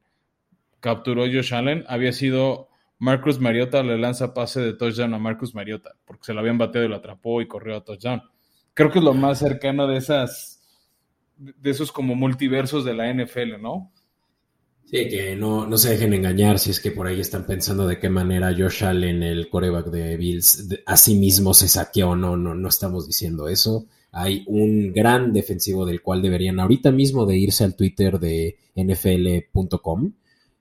capturó 0.85 1.23
Josh 1.23 1.55
Allen, 1.55 1.83
había 1.89 2.13
sido 2.13 2.69
Marcus 2.99 3.41
Mariota 3.41 3.83
le 3.83 3.97
lanza 3.97 4.35
pase 4.35 4.61
de 4.61 4.75
touchdown 4.75 5.15
a 5.15 5.19
Marcus 5.19 5.55
Mariota, 5.55 5.97
porque 6.05 6.27
se 6.27 6.35
lo 6.35 6.41
habían 6.41 6.59
bateado 6.59 6.87
y 6.87 6.91
lo 6.91 6.97
atrapó 6.97 7.41
y 7.41 7.49
corrió 7.49 7.79
a 7.79 7.85
touchdown. 7.85 8.23
Creo 8.75 8.91
que 8.91 8.99
es 8.99 9.05
lo 9.05 9.15
más 9.15 9.39
cercano 9.39 9.87
de 9.87 9.97
esas, 9.97 10.63
de 11.39 11.71
esos 11.71 11.91
como 11.91 12.15
multiversos 12.15 12.85
de 12.85 12.93
la 12.93 13.11
NFL, 13.11 13.63
¿no? 13.63 13.93
Sí, 14.85 15.09
que 15.09 15.35
no, 15.37 15.67
no 15.67 15.79
se 15.79 15.89
dejen 15.89 16.13
engañar 16.13 16.59
si 16.59 16.71
es 16.71 16.81
que 16.81 16.91
por 16.91 17.07
ahí 17.07 17.19
están 17.19 17.47
pensando 17.47 17.87
de 17.87 17.99
qué 17.99 18.11
manera 18.11 18.55
Josh 18.55 18.85
Allen, 18.85 19.23
el 19.23 19.49
coreback 19.49 19.87
de 19.87 20.19
Bills, 20.19 20.69
a 20.85 20.99
sí 20.99 21.15
mismo 21.15 21.55
se 21.55 21.67
saqueó. 21.67 22.15
No, 22.15 22.37
no, 22.37 22.55
no 22.55 22.69
estamos 22.69 23.07
diciendo 23.07 23.49
eso. 23.49 23.87
Hay 24.13 24.45
un 24.49 24.93
gran 24.93 25.33
defensivo 25.33 25.87
del 25.87 26.03
cual 26.03 26.21
deberían 26.21 26.61
ahorita 26.61 26.93
mismo 26.93 27.25
de 27.25 27.39
irse 27.39 27.65
al 27.65 27.75
Twitter 27.75 28.21
de 28.21 28.59
nfl.com. 28.77 30.13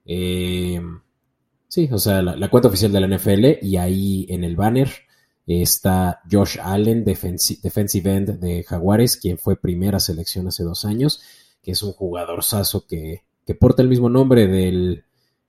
Eh, 0.06 0.82
sí, 1.68 1.90
o 1.92 1.98
sea, 1.98 2.22
la, 2.22 2.50
cuenta 2.50 2.70
oficial 2.70 2.92
de 2.92 3.02
la 3.02 3.18
NFL 3.18 3.66
y 3.66 3.78
ahí 3.78 4.26
en 4.30 4.44
el 4.44 4.56
banner 4.56 4.90
está 5.46 6.22
Josh 6.32 6.58
Allen, 6.62 7.04
defensive 7.04 8.14
end 8.14 8.40
de 8.40 8.64
Jaguares, 8.64 9.18
quien 9.18 9.38
fue 9.38 9.60
primera 9.60 10.00
selección 10.00 10.48
hace 10.48 10.64
dos 10.64 10.86
años, 10.86 11.22
que 11.62 11.72
es 11.72 11.84
un 11.84 11.94
jugador 11.94 12.44
saso 12.44 12.86
que 12.88 13.24
que 13.46 13.56
porta 13.56 13.82
el 13.82 13.90
mismo 13.90 14.10
nombre 14.10 14.48
del, 14.48 15.04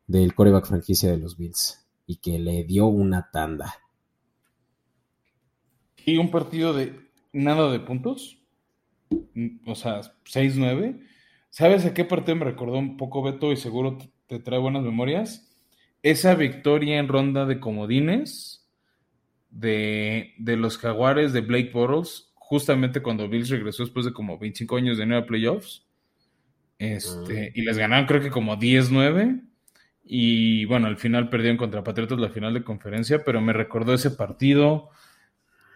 del 0.06 0.34
coreback 0.34 0.66
franquicia 0.66 1.10
de 1.10 1.18
los 1.18 1.36
Bills 1.36 1.86
y 2.06 2.16
que 2.16 2.38
le 2.38 2.64
dio 2.64 2.86
una 2.86 3.30
tanda. 3.30 3.74
Y 6.04 6.18
un 6.18 6.30
partido 6.30 6.74
de 6.74 7.08
nada 7.32 7.70
de 7.70 7.80
puntos, 7.80 8.38
o 9.66 9.74
sea, 9.74 10.00
6-9. 10.24 11.00
¿Sabes 11.50 11.86
a 11.86 11.94
qué 11.94 12.04
partido 12.04 12.36
me 12.36 12.44
recordó 12.44 12.78
un 12.78 12.96
poco 12.96 13.22
Beto 13.22 13.52
y 13.52 13.56
seguro 13.56 13.98
te 14.26 14.38
trae 14.38 14.58
buenas 14.58 14.82
memorias? 14.82 15.50
Esa 16.02 16.34
victoria 16.34 16.98
en 16.98 17.08
ronda 17.08 17.46
de 17.46 17.60
comodines 17.60 18.66
de, 19.50 20.34
de 20.38 20.56
los 20.56 20.78
jaguares 20.78 21.32
de 21.32 21.40
Blake 21.40 21.70
Bortles, 21.72 22.32
justamente 22.34 23.00
cuando 23.00 23.28
Bills 23.28 23.48
regresó 23.48 23.84
después 23.84 24.04
de 24.04 24.12
como 24.12 24.38
25 24.38 24.76
años 24.76 24.98
de 24.98 25.06
nueva 25.06 25.26
playoffs 25.26 25.84
este, 26.78 27.52
y 27.54 27.62
les 27.62 27.78
ganaron 27.78 28.06
creo 28.06 28.20
que 28.20 28.30
como 28.30 28.56
10-9. 28.56 29.42
Y 30.06 30.66
bueno, 30.66 30.86
al 30.86 30.98
final 30.98 31.30
perdieron 31.30 31.56
contra 31.56 31.82
Patriotas 31.82 32.18
la 32.18 32.28
final 32.28 32.52
de 32.52 32.62
conferencia, 32.62 33.24
pero 33.24 33.40
me 33.40 33.52
recordó 33.52 33.94
ese 33.94 34.10
partido. 34.10 34.90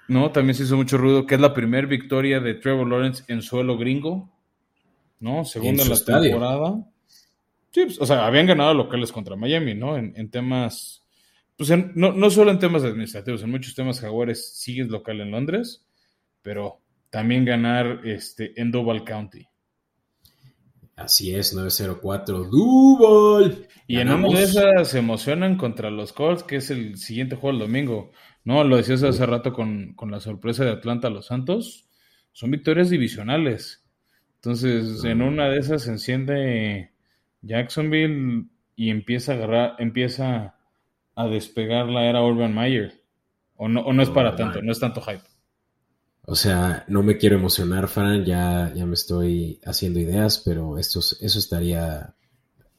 ¿No? 0.07 0.31
También 0.31 0.55
se 0.55 0.62
hizo 0.64 0.76
mucho 0.76 0.97
ruido, 0.97 1.26
que 1.26 1.35
es 1.35 1.40
la 1.40 1.55
primera 1.55 1.87
victoria 1.87 2.40
de 2.40 2.55
Trevor 2.55 2.88
Lawrence 2.88 3.25
en 3.28 3.43
suelo 3.43 3.76
gringo. 3.76 4.31
¿No? 5.21 5.45
Segunda 5.45 5.83
en 5.83 5.90
la 5.90 6.21
temporada. 6.21 6.87
Sí, 7.70 7.84
pues, 7.84 8.00
o 8.00 8.06
sea, 8.06 8.26
habían 8.26 8.46
ganado 8.46 8.75
locales 8.75 9.12
contra 9.12 9.37
Miami, 9.37 9.75
¿no? 9.75 9.96
En, 9.96 10.30
temas. 10.30 11.04
Pues 11.56 11.70
no, 11.70 12.12
no, 12.12 12.30
solo 12.30 12.50
en 12.50 12.58
temas 12.58 12.84
administrativos, 12.84 13.42
en 13.42 13.50
muchos 13.50 13.75
temas 13.75 14.00
Jaguares 14.00 14.58
sigues 14.58 14.88
local 14.88 15.20
en 15.20 15.30
Londres, 15.30 15.84
pero 16.40 16.80
también 17.10 17.44
ganar 17.44 18.02
este, 18.04 18.60
en 18.60 18.70
Duval 18.70 19.04
County. 19.04 19.46
Así 20.98 21.32
es, 21.34 21.54
904 21.54 22.44
Duval. 22.44 23.68
Y 23.87 23.98
en 23.98 24.10
una 24.10 24.28
de 24.37 24.44
esas 24.44 24.88
se 24.88 24.98
emocionan 24.98 25.56
contra 25.56 25.90
los 25.90 26.12
Colts, 26.12 26.42
que 26.42 26.56
es 26.56 26.70
el 26.70 26.96
siguiente 26.96 27.37
juego 27.37 27.56
el 27.56 27.60
domingo. 27.60 28.10
No, 28.44 28.64
lo 28.64 28.76
decías 28.76 29.02
hace 29.04 29.25
rato 29.25 29.52
con, 29.52 29.94
la 30.08 30.20
sorpresa 30.20 30.64
de 30.64 30.72
Atlanta 30.72 31.06
a 31.06 31.10
los 31.10 31.26
Santos. 31.26 31.88
Son 32.32 32.50
victorias 32.50 32.90
divisionales. 32.90 33.84
Entonces, 34.37 35.04
en 35.04 35.22
una 35.22 35.48
de 35.48 35.58
esas 35.58 35.82
se 35.82 35.90
enciende 35.90 36.92
Jacksonville 37.42 38.47
y 38.76 38.90
empieza 38.90 39.33
a 39.33 39.35
agarrar, 39.37 39.76
empieza 39.78 40.54
a 41.14 41.26
despegar 41.26 41.88
la 41.88 42.07
era 42.07 42.23
Urban 42.23 42.54
Meyer. 42.54 43.02
O 43.57 43.68
no, 43.68 43.80
o 43.80 43.92
no 43.92 44.02
es 44.02 44.11
para 44.11 44.37
tanto, 44.37 44.62
no 44.62 44.71
es 44.71 44.78
tanto 44.78 45.00
hype. 45.00 45.25
O 46.30 46.37
sea, 46.37 46.85
no 46.88 47.02
me 47.02 47.16
quiero 47.16 47.37
emocionar, 47.37 47.88
Fran, 47.88 48.25
ya, 48.25 48.71
ya 48.75 48.87
me 48.87 48.95
estoy 48.95 49.59
haciendo 49.64 49.99
ideas, 49.99 50.42
pero 50.45 50.78
esto, 50.78 51.00
eso 51.00 51.38
estaría 51.38 52.14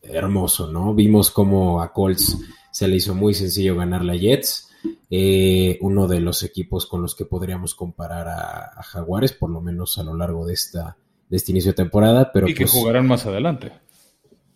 hermoso, 0.01 0.71
¿no? 0.71 0.93
Vimos 0.93 1.31
cómo 1.31 1.81
a 1.81 1.91
Colts 1.91 2.37
se 2.71 2.87
le 2.87 2.95
hizo 2.95 3.15
muy 3.15 3.33
sencillo 3.33 3.75
ganar 3.75 4.05
la 4.05 4.15
Jets, 4.15 4.69
eh, 5.09 5.77
uno 5.81 6.07
de 6.07 6.19
los 6.19 6.43
equipos 6.43 6.85
con 6.85 7.01
los 7.01 7.15
que 7.15 7.25
podríamos 7.25 7.73
comparar 7.75 8.27
a, 8.27 8.83
Jaguares, 8.83 9.33
por 9.33 9.49
lo 9.49 9.61
menos 9.61 9.97
a 9.97 10.03
lo 10.03 10.15
largo 10.15 10.45
de, 10.45 10.53
esta, 10.53 10.97
de 11.27 11.37
este 11.37 11.51
inicio 11.51 11.71
de 11.71 11.77
temporada. 11.77 12.31
Pero 12.31 12.47
y 12.47 12.53
que 12.53 12.65
pues 12.65 12.71
jugarán 12.71 13.07
más 13.07 13.25
adelante. 13.25 13.71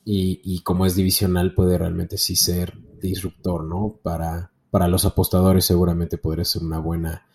Y, 0.06 0.42
y, 0.44 0.60
como 0.62 0.86
es 0.86 0.96
divisional, 0.96 1.54
puede 1.54 1.78
realmente 1.78 2.18
sí 2.18 2.36
ser 2.36 2.74
disruptor, 3.02 3.64
¿no? 3.64 4.00
Para, 4.04 4.52
para 4.70 4.88
los 4.88 5.06
apostadores 5.06 5.66
seguramente 5.66 6.18
podría 6.18 6.44
ser 6.44 6.64
una 6.64 6.80
buena 6.80 7.26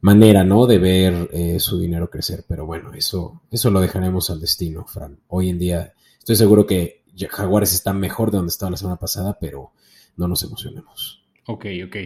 manera, 0.00 0.44
¿no? 0.44 0.66
De 0.66 0.78
ver 0.78 1.28
eh, 1.32 1.60
su 1.60 1.78
dinero 1.78 2.10
crecer. 2.10 2.44
Pero 2.48 2.66
bueno, 2.66 2.92
eso, 2.92 3.42
eso 3.50 3.70
lo 3.70 3.80
dejaremos 3.80 4.30
al 4.30 4.40
destino, 4.40 4.84
Fran. 4.86 5.18
Hoy 5.28 5.50
en 5.50 5.58
día 5.58 5.94
estoy 6.18 6.36
seguro 6.36 6.66
que 6.66 7.04
Jaguares 7.28 7.72
está 7.72 7.92
mejor 7.92 8.30
de 8.30 8.38
donde 8.38 8.50
estaba 8.50 8.70
la 8.70 8.76
semana 8.76 8.96
pasada, 8.96 9.38
pero 9.40 9.72
no 10.16 10.28
nos 10.28 10.42
emocionemos. 10.42 11.24
Ok, 11.46 11.66
ok. 11.86 11.96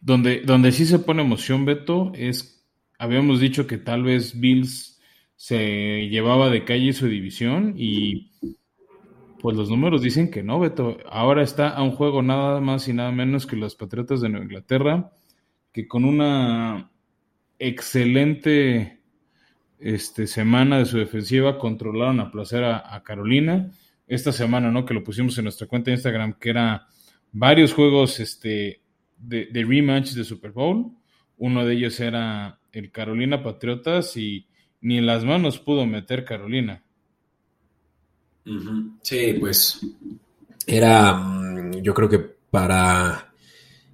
Donde, 0.00 0.42
donde 0.42 0.72
sí 0.72 0.86
se 0.86 0.98
pone 0.98 1.22
emoción, 1.22 1.64
Beto, 1.64 2.12
es, 2.14 2.64
habíamos 2.98 3.40
dicho 3.40 3.66
que 3.66 3.78
tal 3.78 4.04
vez 4.04 4.38
Bills 4.38 5.00
se 5.34 6.08
llevaba 6.08 6.48
de 6.48 6.64
calle 6.64 6.92
su 6.92 7.06
división 7.06 7.74
y 7.76 8.30
pues 9.46 9.56
los 9.56 9.70
números 9.70 10.02
dicen 10.02 10.28
que 10.28 10.42
no, 10.42 10.58
Beto. 10.58 10.98
Ahora 11.08 11.44
está 11.44 11.68
a 11.68 11.80
un 11.84 11.92
juego 11.92 12.20
nada 12.20 12.60
más 12.60 12.88
y 12.88 12.92
nada 12.92 13.12
menos 13.12 13.46
que 13.46 13.54
los 13.54 13.76
Patriotas 13.76 14.20
de 14.20 14.28
Nueva 14.28 14.44
Inglaterra, 14.44 15.12
que 15.72 15.86
con 15.86 16.04
una 16.04 16.90
excelente 17.56 19.04
este, 19.78 20.26
semana 20.26 20.78
de 20.78 20.84
su 20.84 20.98
defensiva, 20.98 21.60
controlaron 21.60 22.18
a 22.18 22.32
placer 22.32 22.64
a, 22.64 23.00
Carolina. 23.04 23.70
Esta 24.08 24.32
semana, 24.32 24.72
¿no? 24.72 24.84
Que 24.84 24.94
lo 24.94 25.04
pusimos 25.04 25.38
en 25.38 25.44
nuestra 25.44 25.68
cuenta 25.68 25.92
de 25.92 25.94
Instagram, 25.94 26.40
que 26.40 26.50
era 26.50 26.88
varios 27.30 27.72
juegos 27.72 28.18
este, 28.18 28.80
de, 29.16 29.48
rematch 29.64 30.14
de 30.14 30.24
Super 30.24 30.50
Bowl. 30.50 30.90
Uno 31.36 31.64
de 31.64 31.72
ellos 31.72 32.00
era 32.00 32.58
el 32.72 32.90
Carolina 32.90 33.44
Patriotas 33.44 34.16
y 34.16 34.48
ni 34.80 34.98
en 34.98 35.06
las 35.06 35.24
manos 35.24 35.60
pudo 35.60 35.86
meter 35.86 36.24
Carolina. 36.24 36.82
Sí, 39.02 39.36
pues 39.40 39.80
era, 40.66 41.14
mm, 41.14 41.82
yo 41.82 41.92
creo 41.94 42.08
que 42.08 42.18
para 42.50 43.32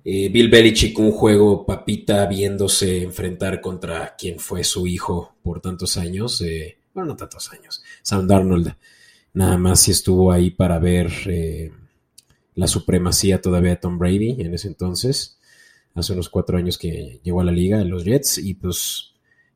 eh, 0.04 0.28
Bill 0.28 0.48
Belichick, 0.48 0.98
un 0.98 1.12
juego 1.12 1.64
papita 1.64 2.26
viéndose 2.26 3.02
enfrentar 3.02 3.60
contra 3.60 4.14
quien 4.16 4.38
fue 4.38 4.64
su 4.64 4.86
hijo 4.86 5.36
por 5.42 5.60
tantos 5.60 5.96
años, 5.96 6.40
eh, 6.42 6.76
bueno, 6.92 7.10
no 7.10 7.16
tantos 7.16 7.52
años, 7.52 7.82
Sam 8.02 8.26
Darnold, 8.26 8.74
nada 9.34 9.56
más 9.56 9.80
si 9.80 9.92
estuvo 9.92 10.32
ahí 10.32 10.50
para 10.50 10.78
ver 10.78 11.10
eh, 11.26 11.72
la 12.54 12.66
supremacía 12.66 13.40
todavía 13.40 13.70
de 13.70 13.76
Tom 13.76 13.98
Brady 13.98 14.40
en 14.40 14.52
ese 14.52 14.68
entonces, 14.68 15.38
hace 15.94 16.12
unos 16.12 16.28
cuatro 16.28 16.58
años 16.58 16.76
que 16.76 17.20
llegó 17.22 17.40
a 17.40 17.44
la 17.44 17.52
liga 17.52 17.80
en 17.80 17.88
los 17.88 18.04
Jets 18.04 18.38
y 18.38 18.54
pues 18.54 19.11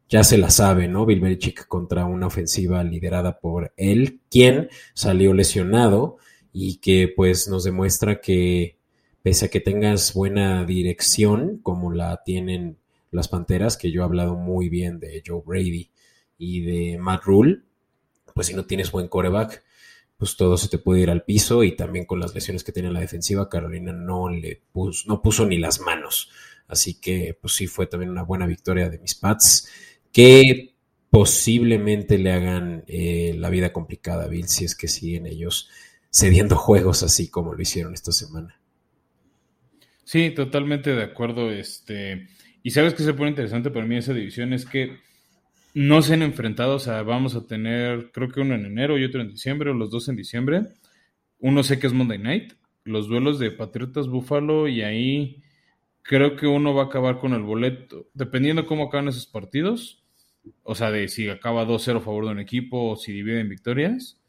ya 0.08 0.22
se 0.24 0.38
la 0.38 0.50
sabe, 0.50 0.88
¿no? 0.88 1.06
Bill 1.06 1.20
Belichick 1.20 1.66
contra 1.66 2.04
una 2.04 2.26
ofensiva 2.26 2.82
liderada 2.84 3.38
por 3.38 3.72
él, 3.76 4.20
quien 4.30 4.68
salió 4.94 5.34
lesionado 5.34 6.18
y 6.52 6.76
que 6.78 7.12
pues 7.14 7.48
nos 7.48 7.64
demuestra 7.64 8.20
que 8.20 8.78
pese 9.22 9.46
a 9.46 9.48
que 9.48 9.60
tengas 9.60 10.14
buena 10.14 10.64
dirección, 10.64 11.58
como 11.62 11.92
la 11.92 12.22
tienen 12.24 12.78
las 13.10 13.28
Panteras, 13.28 13.76
que 13.76 13.90
yo 13.90 14.02
he 14.02 14.04
hablado 14.04 14.36
muy 14.36 14.68
bien 14.68 15.00
de 15.00 15.22
Joe 15.26 15.42
Brady 15.44 15.90
y 16.38 16.60
de 16.60 16.98
Matt 16.98 17.24
Rule, 17.24 17.62
pues 18.34 18.46
si 18.46 18.54
no 18.54 18.66
tienes 18.66 18.92
buen 18.92 19.08
coreback, 19.08 19.64
pues 20.16 20.36
todo 20.36 20.56
se 20.56 20.68
te 20.68 20.78
puede 20.78 21.00
ir 21.00 21.10
al 21.10 21.24
piso 21.24 21.64
y 21.64 21.74
también 21.74 22.06
con 22.06 22.20
las 22.20 22.34
lesiones 22.34 22.62
que 22.62 22.72
tiene 22.72 22.92
la 22.92 23.00
defensiva, 23.00 23.48
Carolina 23.48 23.92
no 23.92 24.28
le 24.28 24.62
puso, 24.72 25.08
no 25.08 25.20
puso 25.20 25.44
ni 25.46 25.58
las 25.58 25.80
manos. 25.80 26.30
Así 26.68 27.00
que 27.00 27.36
pues 27.40 27.54
sí 27.54 27.66
fue 27.66 27.86
también 27.86 28.10
una 28.10 28.22
buena 28.22 28.46
victoria 28.46 28.88
de 28.88 28.98
mis 28.98 29.14
Pats, 29.14 29.68
que 30.16 30.72
posiblemente 31.10 32.16
le 32.16 32.32
hagan 32.32 32.84
eh, 32.86 33.34
la 33.36 33.50
vida 33.50 33.74
complicada 33.74 34.24
a 34.24 34.28
Bill 34.28 34.48
si 34.48 34.64
es 34.64 34.74
que 34.74 34.88
siguen 34.88 35.26
ellos 35.26 35.68
cediendo 36.10 36.56
juegos 36.56 37.02
así 37.02 37.28
como 37.28 37.52
lo 37.52 37.60
hicieron 37.60 37.92
esta 37.92 38.12
semana. 38.12 38.58
Sí, 40.04 40.30
totalmente 40.30 40.94
de 40.94 41.02
acuerdo. 41.02 41.50
Este, 41.50 42.28
y 42.62 42.70
sabes 42.70 42.94
que 42.94 43.02
se 43.02 43.12
pone 43.12 43.28
interesante 43.28 43.70
para 43.70 43.84
mí 43.84 43.98
esa 43.98 44.14
división 44.14 44.54
es 44.54 44.64
que 44.64 44.96
no 45.74 46.00
se 46.00 46.14
han 46.14 46.22
enfrentado, 46.22 46.76
o 46.76 46.80
sea, 46.80 47.02
vamos 47.02 47.34
a 47.34 47.46
tener, 47.46 48.10
creo 48.10 48.30
que 48.30 48.40
uno 48.40 48.54
en 48.54 48.64
enero 48.64 48.96
y 48.96 49.04
otro 49.04 49.20
en 49.20 49.32
diciembre, 49.32 49.68
o 49.68 49.74
los 49.74 49.90
dos 49.90 50.08
en 50.08 50.16
diciembre. 50.16 50.62
Uno 51.40 51.62
sé 51.62 51.78
que 51.78 51.88
es 51.88 51.92
Monday 51.92 52.18
Night, 52.18 52.54
los 52.84 53.06
duelos 53.06 53.38
de 53.38 53.50
Patriotas 53.50 54.08
Búfalo, 54.08 54.66
y 54.66 54.80
ahí 54.80 55.42
creo 56.00 56.36
que 56.36 56.46
uno 56.46 56.72
va 56.72 56.84
a 56.84 56.86
acabar 56.86 57.18
con 57.18 57.34
el 57.34 57.42
boleto, 57.42 58.06
dependiendo 58.14 58.64
cómo 58.64 58.84
acaban 58.84 59.08
esos 59.08 59.26
partidos, 59.26 60.05
o 60.62 60.74
sea, 60.74 60.90
de 60.90 61.08
si 61.08 61.28
acaba 61.28 61.66
2-0 61.66 61.98
a 61.98 62.00
favor 62.00 62.26
de 62.26 62.32
un 62.32 62.40
equipo 62.40 62.90
o 62.90 62.96
si 62.96 63.12
dividen 63.12 63.48
victorias, 63.48 64.20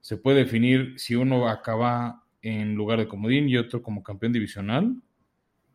se 0.00 0.16
puede 0.16 0.38
definir 0.38 0.94
si 0.98 1.14
uno 1.14 1.48
acaba 1.48 2.24
en 2.42 2.74
lugar 2.74 2.98
de 2.98 3.08
comodín 3.08 3.48
y 3.48 3.56
otro 3.56 3.82
como 3.82 4.02
campeón 4.02 4.32
divisional 4.32 4.96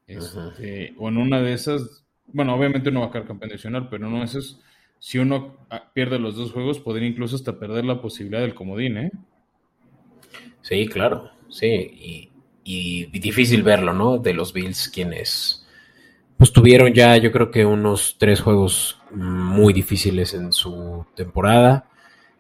este, 0.07 0.93
o 0.97 1.09
en 1.09 1.17
una 1.17 1.41
de 1.41 1.53
esas, 1.53 2.05
bueno, 2.27 2.55
obviamente 2.55 2.91
no 2.91 3.01
va 3.01 3.07
a 3.07 3.11
quedar 3.11 3.27
campeón 3.27 3.51
nacional, 3.51 3.89
pero 3.89 4.09
no 4.09 4.23
es 4.23 4.57
si 4.99 5.19
uno 5.19 5.57
ah, 5.69 5.91
pierde 5.93 6.17
los 6.17 6.35
dos 6.35 6.53
juegos, 6.53 6.79
podría 6.79 7.09
incluso 7.09 7.35
hasta 7.35 7.59
perder 7.59 7.85
la 7.85 8.01
posibilidad 8.01 8.41
del 8.41 8.55
comodín, 8.55 8.97
¿eh? 8.97 9.11
Sí, 10.61 10.87
claro, 10.87 11.31
sí, 11.49 12.31
y, 12.63 13.05
difícil 13.19 13.63
verlo, 13.63 13.93
¿no? 13.93 14.17
De 14.17 14.33
los 14.33 14.53
Bills, 14.53 14.89
quienes 14.89 15.66
pues 16.37 16.53
tuvieron 16.53 16.93
ya, 16.93 17.17
yo 17.17 17.31
creo 17.31 17.49
que 17.49 17.65
unos 17.65 18.15
tres 18.19 18.41
juegos 18.41 19.01
muy 19.11 19.73
difíciles 19.73 20.33
en 20.35 20.53
su 20.53 21.05
temporada, 21.15 21.89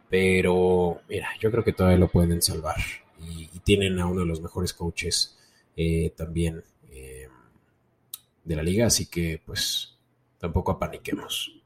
pero 0.09 1.01
mira, 1.09 1.29
yo 1.39 1.49
creo 1.51 1.63
que 1.63 1.73
todavía 1.73 1.97
lo 1.97 2.07
pueden 2.07 2.41
salvar 2.41 2.77
y, 3.19 3.47
tienen 3.67 3.99
a 3.99 4.05
uno 4.05 4.21
de 4.21 4.27
los 4.27 4.39
mejores 4.39 4.71
coaches 4.71 5.37
eh, 5.75 6.13
también 6.15 6.63
eh, 6.89 7.27
de 8.45 8.55
la 8.55 8.63
liga, 8.63 8.85
así 8.85 9.07
que 9.07 9.41
pues 9.45 9.97
tampoco 10.37 10.71
apaniquemos. 10.71 11.59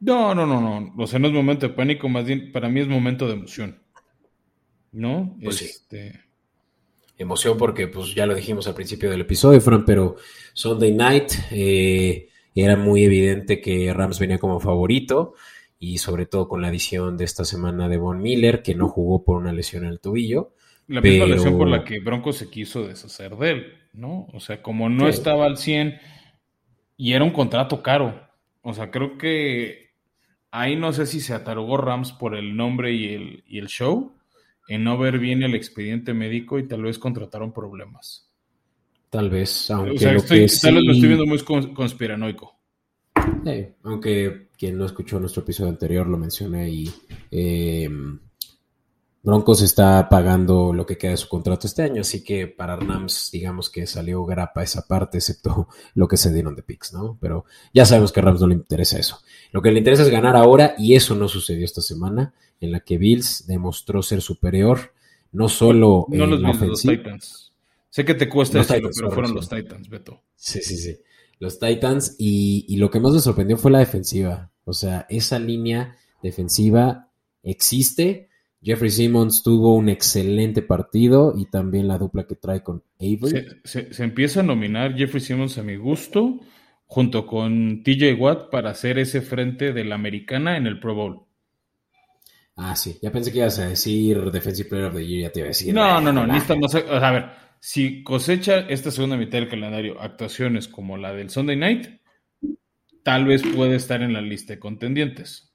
No, 0.00 0.34
no, 0.34 0.44
no, 0.44 0.60
no. 0.60 0.92
O 0.98 1.06
sea, 1.06 1.20
no 1.20 1.28
es 1.28 1.32
momento 1.32 1.68
de 1.68 1.74
pánico, 1.74 2.08
más 2.08 2.24
bien 2.24 2.50
para 2.50 2.68
mí 2.68 2.80
es 2.80 2.88
momento 2.88 3.28
de 3.28 3.34
emoción. 3.34 3.78
¿No? 4.90 5.36
Pues 5.40 5.62
este... 5.62 6.23
Emoción 7.16 7.56
porque, 7.56 7.86
pues 7.86 8.14
ya 8.14 8.26
lo 8.26 8.34
dijimos 8.34 8.66
al 8.66 8.74
principio 8.74 9.10
del 9.10 9.20
episodio, 9.20 9.60
Fran, 9.60 9.84
pero 9.84 10.16
Sunday 10.52 10.92
Night 10.92 11.32
eh, 11.52 12.28
era 12.54 12.76
muy 12.76 13.04
evidente 13.04 13.60
que 13.60 13.92
Rams 13.92 14.18
venía 14.18 14.38
como 14.38 14.58
favorito 14.60 15.34
y 15.78 15.98
sobre 15.98 16.26
todo 16.26 16.48
con 16.48 16.62
la 16.62 16.68
adición 16.68 17.16
de 17.16 17.24
esta 17.24 17.44
semana 17.44 17.88
de 17.88 17.98
Von 17.98 18.20
Miller, 18.20 18.62
que 18.62 18.74
no 18.74 18.88
jugó 18.88 19.24
por 19.24 19.36
una 19.36 19.52
lesión 19.52 19.84
en 19.84 19.90
el 19.90 20.00
tobillo. 20.00 20.54
La 20.88 21.00
misma 21.00 21.26
lesión 21.26 21.56
por 21.56 21.68
la 21.68 21.84
que 21.84 22.00
Bronco 22.00 22.32
se 22.32 22.50
quiso 22.50 22.86
deshacer 22.86 23.36
de 23.36 23.50
él, 23.50 23.74
¿no? 23.92 24.26
O 24.32 24.40
sea, 24.40 24.62
como 24.62 24.88
no 24.88 25.08
estaba 25.08 25.46
al 25.46 25.56
100 25.56 25.98
y 26.96 27.12
era 27.12 27.24
un 27.24 27.32
contrato 27.32 27.82
caro. 27.82 28.28
O 28.62 28.74
sea, 28.74 28.90
creo 28.90 29.18
que 29.18 29.90
ahí 30.50 30.76
no 30.76 30.92
sé 30.92 31.06
si 31.06 31.20
se 31.20 31.34
atarugó 31.34 31.76
Rams 31.76 32.12
por 32.12 32.34
el 32.34 32.56
nombre 32.56 32.92
y 32.92 33.14
el, 33.14 33.44
y 33.46 33.58
el 33.58 33.66
show, 33.68 34.13
en 34.68 34.84
no 34.84 34.98
ver 34.98 35.18
bien 35.18 35.42
el 35.42 35.54
expediente 35.54 36.14
médico 36.14 36.58
y 36.58 36.66
tal 36.66 36.82
vez 36.82 36.98
contrataron 36.98 37.52
problemas. 37.52 38.30
Tal 39.10 39.30
vez, 39.30 39.70
aunque 39.70 40.04
tal 40.04 40.14
vez 40.14 40.64
lo 40.64 40.92
estoy 40.92 41.08
viendo 41.08 41.26
muy 41.26 41.38
conspiranoico. 41.40 42.58
aunque 43.84 44.48
quien 44.58 44.76
no 44.76 44.86
escuchó 44.86 45.20
nuestro 45.20 45.42
episodio 45.42 45.70
anterior 45.70 46.06
lo 46.06 46.18
mencioné 46.18 46.70
y 46.70 46.90
eh, 47.30 47.88
Broncos 49.24 49.62
está 49.62 50.06
pagando 50.10 50.74
lo 50.74 50.84
que 50.84 50.98
queda 50.98 51.12
de 51.12 51.16
su 51.16 51.28
contrato 51.28 51.66
este 51.66 51.82
año, 51.82 52.02
así 52.02 52.22
que 52.22 52.46
para 52.46 52.76
Rams 52.76 53.30
digamos 53.32 53.70
que 53.70 53.86
salió 53.86 54.22
grapa 54.26 54.62
esa 54.62 54.86
parte, 54.86 55.16
excepto 55.16 55.66
lo 55.94 56.06
que 56.06 56.18
se 56.18 56.30
dieron 56.30 56.54
de 56.54 56.62
picks, 56.62 56.92
¿no? 56.92 57.16
Pero 57.22 57.46
ya 57.72 57.86
sabemos 57.86 58.12
que 58.12 58.20
a 58.20 58.24
Rams 58.24 58.42
no 58.42 58.48
le 58.48 58.54
interesa 58.54 58.98
eso. 58.98 59.20
Lo 59.50 59.62
que 59.62 59.72
le 59.72 59.78
interesa 59.78 60.02
es 60.02 60.10
ganar 60.10 60.36
ahora 60.36 60.74
y 60.76 60.94
eso 60.94 61.14
no 61.14 61.26
sucedió 61.26 61.64
esta 61.64 61.80
semana, 61.80 62.34
en 62.60 62.70
la 62.70 62.80
que 62.80 62.98
Bills 62.98 63.46
demostró 63.46 64.02
ser 64.02 64.20
superior, 64.20 64.92
no 65.32 65.48
solo 65.48 66.06
no 66.10 66.24
en 66.24 66.42
los 66.42 66.60
Los 66.60 66.82
Titans. 66.82 67.52
Sé 67.88 68.04
que 68.04 68.14
te 68.14 68.28
cuesta 68.28 68.58
decirlo, 68.58 68.90
pero 68.94 69.10
fueron 69.10 69.34
los 69.34 69.48
Titans, 69.48 69.88
Beto. 69.88 70.20
Sí, 70.36 70.60
sí, 70.60 70.76
sí. 70.76 70.98
Los 71.38 71.58
Titans 71.58 72.16
y, 72.18 72.66
y 72.68 72.76
lo 72.76 72.90
que 72.90 73.00
más 73.00 73.12
me 73.12 73.20
sorprendió 73.20 73.56
fue 73.56 73.70
la 73.70 73.78
defensiva. 73.78 74.50
O 74.64 74.72
sea, 74.74 75.06
esa 75.08 75.38
línea 75.38 75.96
defensiva 76.22 77.08
existe. 77.42 78.28
Jeffrey 78.64 78.90
Simmons 78.90 79.42
tuvo 79.42 79.76
un 79.76 79.90
excelente 79.90 80.62
partido 80.62 81.34
y 81.36 81.44
también 81.44 81.86
la 81.86 81.98
dupla 81.98 82.26
que 82.26 82.34
trae 82.34 82.62
con 82.62 82.82
Avery. 82.98 83.46
Se, 83.64 83.92
se, 83.92 84.02
empieza 84.02 84.40
a 84.40 84.42
nominar 84.42 84.96
Jeffrey 84.96 85.20
Simmons 85.20 85.58
a 85.58 85.62
mi 85.62 85.76
gusto 85.76 86.40
junto 86.86 87.26
con 87.26 87.82
TJ 87.82 88.14
Watt 88.18 88.50
para 88.50 88.70
hacer 88.70 88.98
ese 88.98 89.20
frente 89.20 89.72
de 89.74 89.84
la 89.84 89.96
americana 89.96 90.56
en 90.56 90.66
el 90.66 90.80
Pro 90.80 90.94
Bowl. 90.94 91.26
Ah, 92.56 92.74
sí, 92.74 92.96
ya 93.02 93.10
pensé 93.10 93.32
que 93.32 93.38
ibas 93.38 93.58
a 93.58 93.68
decir 93.68 94.30
Defensive 94.30 94.68
Player 94.68 94.86
of 94.86 94.94
the 94.94 95.06
Year, 95.06 95.22
ya 95.22 95.30
te 95.30 95.40
iba 95.40 95.46
a 95.46 95.48
decir. 95.48 95.74
No, 95.74 96.00
no, 96.00 96.12
no, 96.12 96.26
ni 96.26 96.38
estamos, 96.38 96.74
a 96.74 97.10
ver, 97.10 97.30
si 97.60 98.02
cosecha 98.02 98.60
esta 98.60 98.90
segunda 98.90 99.16
mitad 99.16 99.38
del 99.38 99.48
calendario 99.48 100.00
actuaciones 100.00 100.68
como 100.68 100.96
la 100.96 101.12
del 101.12 101.30
Sunday 101.30 101.56
Night, 101.56 102.00
tal 103.02 103.26
vez 103.26 103.42
puede 103.42 103.76
estar 103.76 104.02
en 104.02 104.12
la 104.12 104.22
lista 104.22 104.54
de 104.54 104.60
contendientes. 104.60 105.53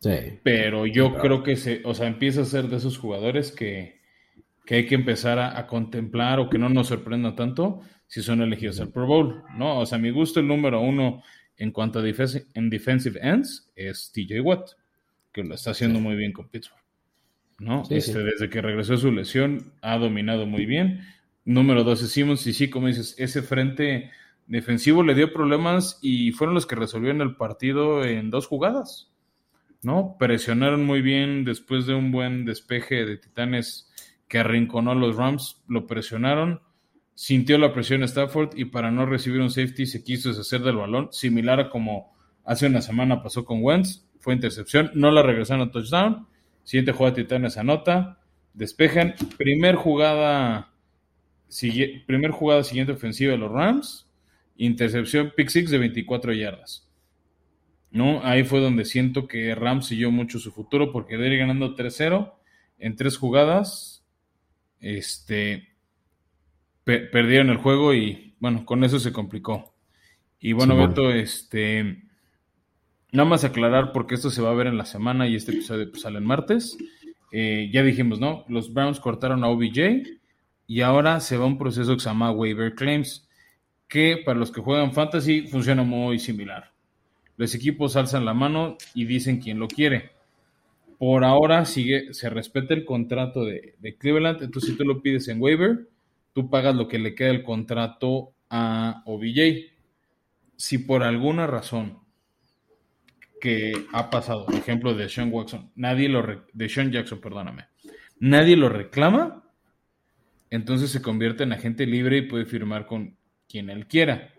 Sí. 0.00 0.38
Pero 0.42 0.86
yo 0.86 1.14
creo 1.14 1.42
que 1.42 1.56
se, 1.56 1.80
o 1.84 1.94
sea, 1.94 2.06
empieza 2.06 2.42
a 2.42 2.44
ser 2.44 2.68
de 2.68 2.76
esos 2.76 2.98
jugadores 2.98 3.50
que, 3.50 3.96
que 4.66 4.74
hay 4.74 4.86
que 4.86 4.96
empezar 4.96 5.38
a, 5.38 5.66
contemplar 5.66 6.40
o 6.40 6.50
que 6.50 6.58
no 6.58 6.68
nos 6.68 6.88
sorprenda 6.88 7.34
tanto 7.34 7.80
si 8.06 8.20
son 8.20 8.42
elegidos 8.42 8.80
al 8.80 8.90
Pro 8.90 9.06
Bowl, 9.06 9.42
¿no? 9.56 9.78
O 9.78 9.86
sea, 9.86 9.96
a 9.96 10.00
mi 10.00 10.10
gusto 10.10 10.40
el 10.40 10.48
número 10.48 10.80
uno 10.80 11.22
en 11.56 11.70
cuanto 11.70 12.00
a 12.00 12.04
en 12.04 12.70
defensive 12.70 13.18
ends 13.22 13.70
es 13.76 14.12
TJ 14.12 14.40
Watt, 14.40 14.70
que 15.32 15.44
lo 15.44 15.54
está 15.54 15.70
haciendo 15.70 16.00
muy 16.00 16.16
bien 16.16 16.32
con 16.32 16.48
Pittsburgh, 16.48 16.82
¿no? 17.58 17.84
este, 17.88 18.18
Desde 18.18 18.50
que 18.50 18.60
regresó 18.60 18.94
a 18.94 18.98
su 18.98 19.12
lesión 19.12 19.72
ha 19.80 19.96
dominado 19.98 20.46
muy 20.46 20.66
bien. 20.66 21.00
Número 21.44 21.84
dos 21.84 22.02
es 22.02 22.10
Simmons 22.10 22.46
y 22.46 22.52
sí, 22.52 22.68
como 22.68 22.88
dices, 22.88 23.14
ese 23.18 23.42
frente 23.42 24.10
defensivo 24.46 25.02
le 25.04 25.14
dio 25.14 25.32
problemas 25.32 25.98
y 26.02 26.32
fueron 26.32 26.54
los 26.54 26.66
que 26.66 26.74
resolvieron 26.74 27.20
el 27.20 27.36
partido 27.36 28.04
en 28.04 28.30
dos 28.30 28.46
jugadas, 28.46 29.12
¿no? 29.82 30.16
Presionaron 30.18 30.84
muy 30.84 31.02
bien 31.02 31.44
después 31.44 31.86
de 31.86 31.94
un 31.94 32.12
buen 32.12 32.44
despeje 32.44 33.04
de 33.04 33.16
Titanes 33.16 33.90
que 34.28 34.38
arrinconó 34.38 34.92
a 34.92 34.94
los 34.94 35.16
Rams, 35.16 35.62
lo 35.68 35.86
presionaron 35.86 36.60
sintió 37.16 37.56
la 37.56 37.72
presión 37.72 38.04
Stafford 38.04 38.50
y 38.56 38.66
para 38.66 38.92
no 38.92 39.06
recibir 39.06 39.40
un 39.40 39.50
safety 39.50 39.86
se 39.86 40.04
quiso 40.04 40.28
deshacer 40.28 40.60
del 40.60 40.76
balón, 40.76 41.08
similar 41.10 41.58
a 41.58 41.70
como 41.70 42.14
hace 42.44 42.66
una 42.66 42.82
semana 42.82 43.22
pasó 43.22 43.44
con 43.44 43.62
Wentz, 43.62 44.04
fue 44.20 44.34
intercepción, 44.34 44.90
no 44.94 45.10
la 45.10 45.22
regresaron 45.22 45.66
a 45.66 45.70
touchdown, 45.72 46.28
siguiente 46.62 46.92
jugada 46.92 47.16
Titanes 47.16 47.56
anota, 47.56 48.20
despejan, 48.52 49.14
primer 49.38 49.76
jugada, 49.76 50.72
primer 52.06 52.30
jugada 52.32 52.62
siguiente 52.62 52.92
ofensiva 52.92 53.32
de 53.32 53.38
los 53.38 53.50
Rams, 53.50 54.06
intercepción 54.56 55.32
pick 55.34 55.48
six 55.48 55.70
de 55.70 55.78
24 55.78 56.34
yardas. 56.34 56.85
¿No? 57.96 58.20
Ahí 58.22 58.44
fue 58.44 58.60
donde 58.60 58.84
siento 58.84 59.26
que 59.26 59.54
Rams 59.54 59.86
siguió 59.86 60.10
mucho 60.10 60.38
su 60.38 60.52
futuro 60.52 60.92
porque 60.92 61.16
de 61.16 61.28
ir 61.28 61.38
ganando 61.38 61.74
3-0 61.74 62.34
en 62.78 62.94
tres 62.94 63.16
jugadas. 63.16 64.04
Este, 64.80 65.68
perdieron 66.84 67.48
el 67.48 67.56
juego 67.56 67.94
y 67.94 68.34
bueno, 68.38 68.66
con 68.66 68.84
eso 68.84 68.98
se 68.98 69.14
complicó. 69.14 69.74
Y 70.38 70.52
bueno, 70.52 70.76
Beto, 70.76 71.10
este, 71.10 72.02
nada 73.12 73.26
más 73.26 73.44
aclarar 73.44 73.92
porque 73.92 74.14
esto 74.14 74.28
se 74.28 74.42
va 74.42 74.50
a 74.50 74.54
ver 74.54 74.66
en 74.66 74.76
la 74.76 74.84
semana 74.84 75.26
y 75.26 75.34
este 75.34 75.52
episodio 75.52 75.90
pues, 75.90 76.02
sale 76.02 76.18
en 76.18 76.26
martes. 76.26 76.76
Eh, 77.32 77.70
ya 77.72 77.82
dijimos, 77.82 78.20
¿no? 78.20 78.44
Los 78.48 78.74
Browns 78.74 79.00
cortaron 79.00 79.42
a 79.42 79.48
OBJ 79.48 80.02
y 80.66 80.82
ahora 80.82 81.20
se 81.20 81.38
va 81.38 81.46
un 81.46 81.56
proceso 81.56 81.94
que 81.94 82.00
se 82.00 82.10
llama 82.10 82.30
waiver 82.30 82.74
claims, 82.74 83.26
que 83.88 84.22
para 84.22 84.38
los 84.38 84.52
que 84.52 84.60
juegan 84.60 84.92
fantasy 84.92 85.46
funciona 85.46 85.82
muy 85.82 86.18
similar. 86.18 86.75
Los 87.36 87.54
equipos 87.54 87.96
alzan 87.96 88.24
la 88.24 88.34
mano 88.34 88.76
y 88.94 89.04
dicen 89.04 89.40
quién 89.40 89.58
lo 89.58 89.68
quiere. 89.68 90.10
Por 90.98 91.24
ahora 91.24 91.64
sigue, 91.66 92.14
se 92.14 92.30
respeta 92.30 92.72
el 92.72 92.84
contrato 92.84 93.44
de, 93.44 93.74
Cleveland, 93.98 94.42
entonces 94.42 94.70
si 94.70 94.76
tú 94.76 94.84
lo 94.84 95.02
pides 95.02 95.28
en 95.28 95.42
waiver, 95.42 95.88
tú 96.32 96.48
pagas 96.48 96.74
lo 96.74 96.88
que 96.88 96.98
le 96.98 97.14
queda 97.14 97.30
el 97.30 97.42
contrato 97.42 98.32
a 98.48 99.02
OBJ. 99.04 99.72
Si 100.56 100.78
por 100.78 101.02
alguna 101.02 101.46
razón 101.46 101.98
que 103.40 103.74
ha 103.92 104.08
pasado, 104.08 104.46
por 104.46 104.54
ejemplo 104.54 104.94
de 104.94 105.10
Sean 105.10 105.30
Watson, 105.30 105.70
nadie 105.74 106.08
lo 106.08 106.24
de 106.50 106.68
Sean 106.70 106.90
Jackson, 106.90 107.20
perdóname, 107.20 107.66
nadie 108.18 108.56
lo 108.56 108.70
reclama, 108.70 109.44
entonces 110.48 110.90
se 110.90 111.02
convierte 111.02 111.42
en 111.42 111.52
agente 111.52 111.84
libre 111.84 112.18
y 112.18 112.22
puede 112.22 112.46
firmar 112.46 112.86
con 112.86 113.18
quien 113.46 113.68
él 113.68 113.86
quiera. 113.86 114.35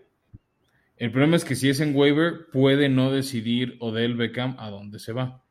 El 0.98 1.12
problema 1.12 1.36
es 1.36 1.44
que 1.44 1.54
si 1.54 1.68
es 1.68 1.80
en 1.80 1.94
waiver, 1.94 2.48
puede 2.52 2.88
no 2.88 3.12
decidir 3.12 3.76
Odell 3.78 4.16
Beckham 4.16 4.56
a 4.58 4.68
dónde 4.68 4.98
se 4.98 5.12
va. 5.12 5.44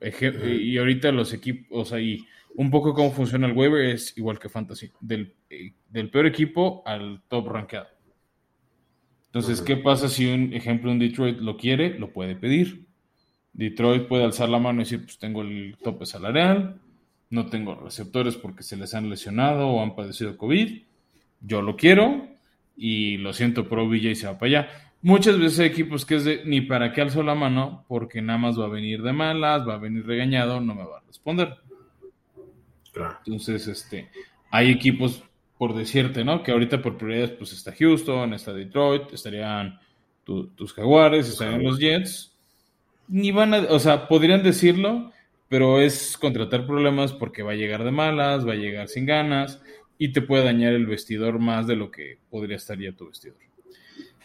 y 0.00 0.76
ahorita 0.76 1.10
los 1.10 1.32
equipos, 1.32 1.66
o 1.70 1.84
sea, 1.86 2.00
y 2.00 2.26
un 2.56 2.70
poco 2.70 2.92
cómo 2.92 3.10
funciona 3.10 3.46
el 3.46 3.54
waiver 3.54 3.86
es 3.86 4.16
igual 4.18 4.38
que 4.38 4.50
Fantasy, 4.50 4.90
del, 5.00 5.34
eh, 5.48 5.72
del 5.88 6.10
peor 6.10 6.26
equipo 6.26 6.82
al 6.84 7.22
top 7.28 7.48
rankeado. 7.48 7.88
Entonces, 9.26 9.62
¿qué 9.62 9.76
pasa 9.76 10.08
si 10.08 10.26
un 10.26 10.52
ejemplo 10.52 10.92
un 10.92 10.98
Detroit 10.98 11.38
lo 11.38 11.56
quiere? 11.56 11.98
Lo 11.98 12.12
puede 12.12 12.36
pedir. 12.36 12.86
Detroit 13.52 14.06
puede 14.06 14.24
alzar 14.24 14.48
la 14.48 14.58
mano 14.58 14.80
y 14.80 14.84
decir, 14.84 15.02
pues 15.02 15.18
tengo 15.18 15.42
el 15.42 15.76
tope 15.82 16.06
salarial, 16.06 16.80
no 17.30 17.46
tengo 17.46 17.74
receptores 17.74 18.36
porque 18.36 18.62
se 18.62 18.76
les 18.76 18.94
han 18.94 19.08
lesionado 19.08 19.68
o 19.68 19.82
han 19.82 19.96
padecido 19.96 20.36
COVID, 20.36 20.82
yo 21.40 21.62
lo 21.62 21.76
quiero 21.76 22.33
y 22.76 23.18
lo 23.18 23.32
siento 23.32 23.68
por 23.68 23.78
OBJ 23.78 24.04
y 24.04 24.14
se 24.14 24.26
va 24.26 24.38
para 24.38 24.46
allá. 24.46 24.68
Muchas 25.02 25.38
veces 25.38 25.58
hay 25.60 25.66
equipos 25.66 26.06
que 26.06 26.16
es 26.16 26.24
de 26.24 26.42
ni 26.44 26.62
para 26.62 26.92
qué 26.92 27.02
alzo 27.02 27.22
la 27.22 27.34
mano 27.34 27.84
porque 27.88 28.22
nada 28.22 28.38
más 28.38 28.58
va 28.58 28.64
a 28.64 28.70
venir 28.70 29.02
de 29.02 29.12
malas, 29.12 29.66
va 29.68 29.74
a 29.74 29.78
venir 29.78 30.06
regañado, 30.06 30.60
no 30.60 30.74
me 30.74 30.84
va 30.84 30.98
a 30.98 31.02
responder. 31.06 31.54
Entonces, 33.26 33.66
este, 33.66 34.08
hay 34.50 34.70
equipos, 34.70 35.22
por 35.58 35.74
decirte, 35.74 36.24
¿no? 36.24 36.42
Que 36.42 36.52
ahorita 36.52 36.80
por 36.80 36.96
prioridades, 36.96 37.32
pues 37.32 37.52
está 37.52 37.74
Houston, 37.78 38.32
está 38.32 38.52
Detroit, 38.52 39.12
estarían 39.12 39.78
tus 40.24 40.72
Jaguares, 40.72 41.28
estarían 41.28 41.62
los 41.62 41.78
Jets. 41.78 42.32
Ni 43.08 43.30
van 43.30 43.52
a, 43.52 43.58
o 43.68 43.78
sea, 43.78 44.08
podrían 44.08 44.42
decirlo, 44.42 45.12
pero 45.48 45.80
es 45.80 46.16
contratar 46.16 46.66
problemas 46.66 47.12
porque 47.12 47.42
va 47.42 47.52
a 47.52 47.56
llegar 47.56 47.84
de 47.84 47.90
malas, 47.90 48.46
va 48.46 48.52
a 48.52 48.56
llegar 48.56 48.88
sin 48.88 49.04
ganas 49.04 49.60
y 49.98 50.12
te 50.12 50.22
puede 50.22 50.44
dañar 50.44 50.72
el 50.72 50.86
vestidor 50.86 51.38
más 51.38 51.66
de 51.66 51.76
lo 51.76 51.90
que 51.90 52.18
podría 52.30 52.56
estar 52.56 52.78
ya 52.78 52.92
tu 52.92 53.08
vestidor. 53.08 53.38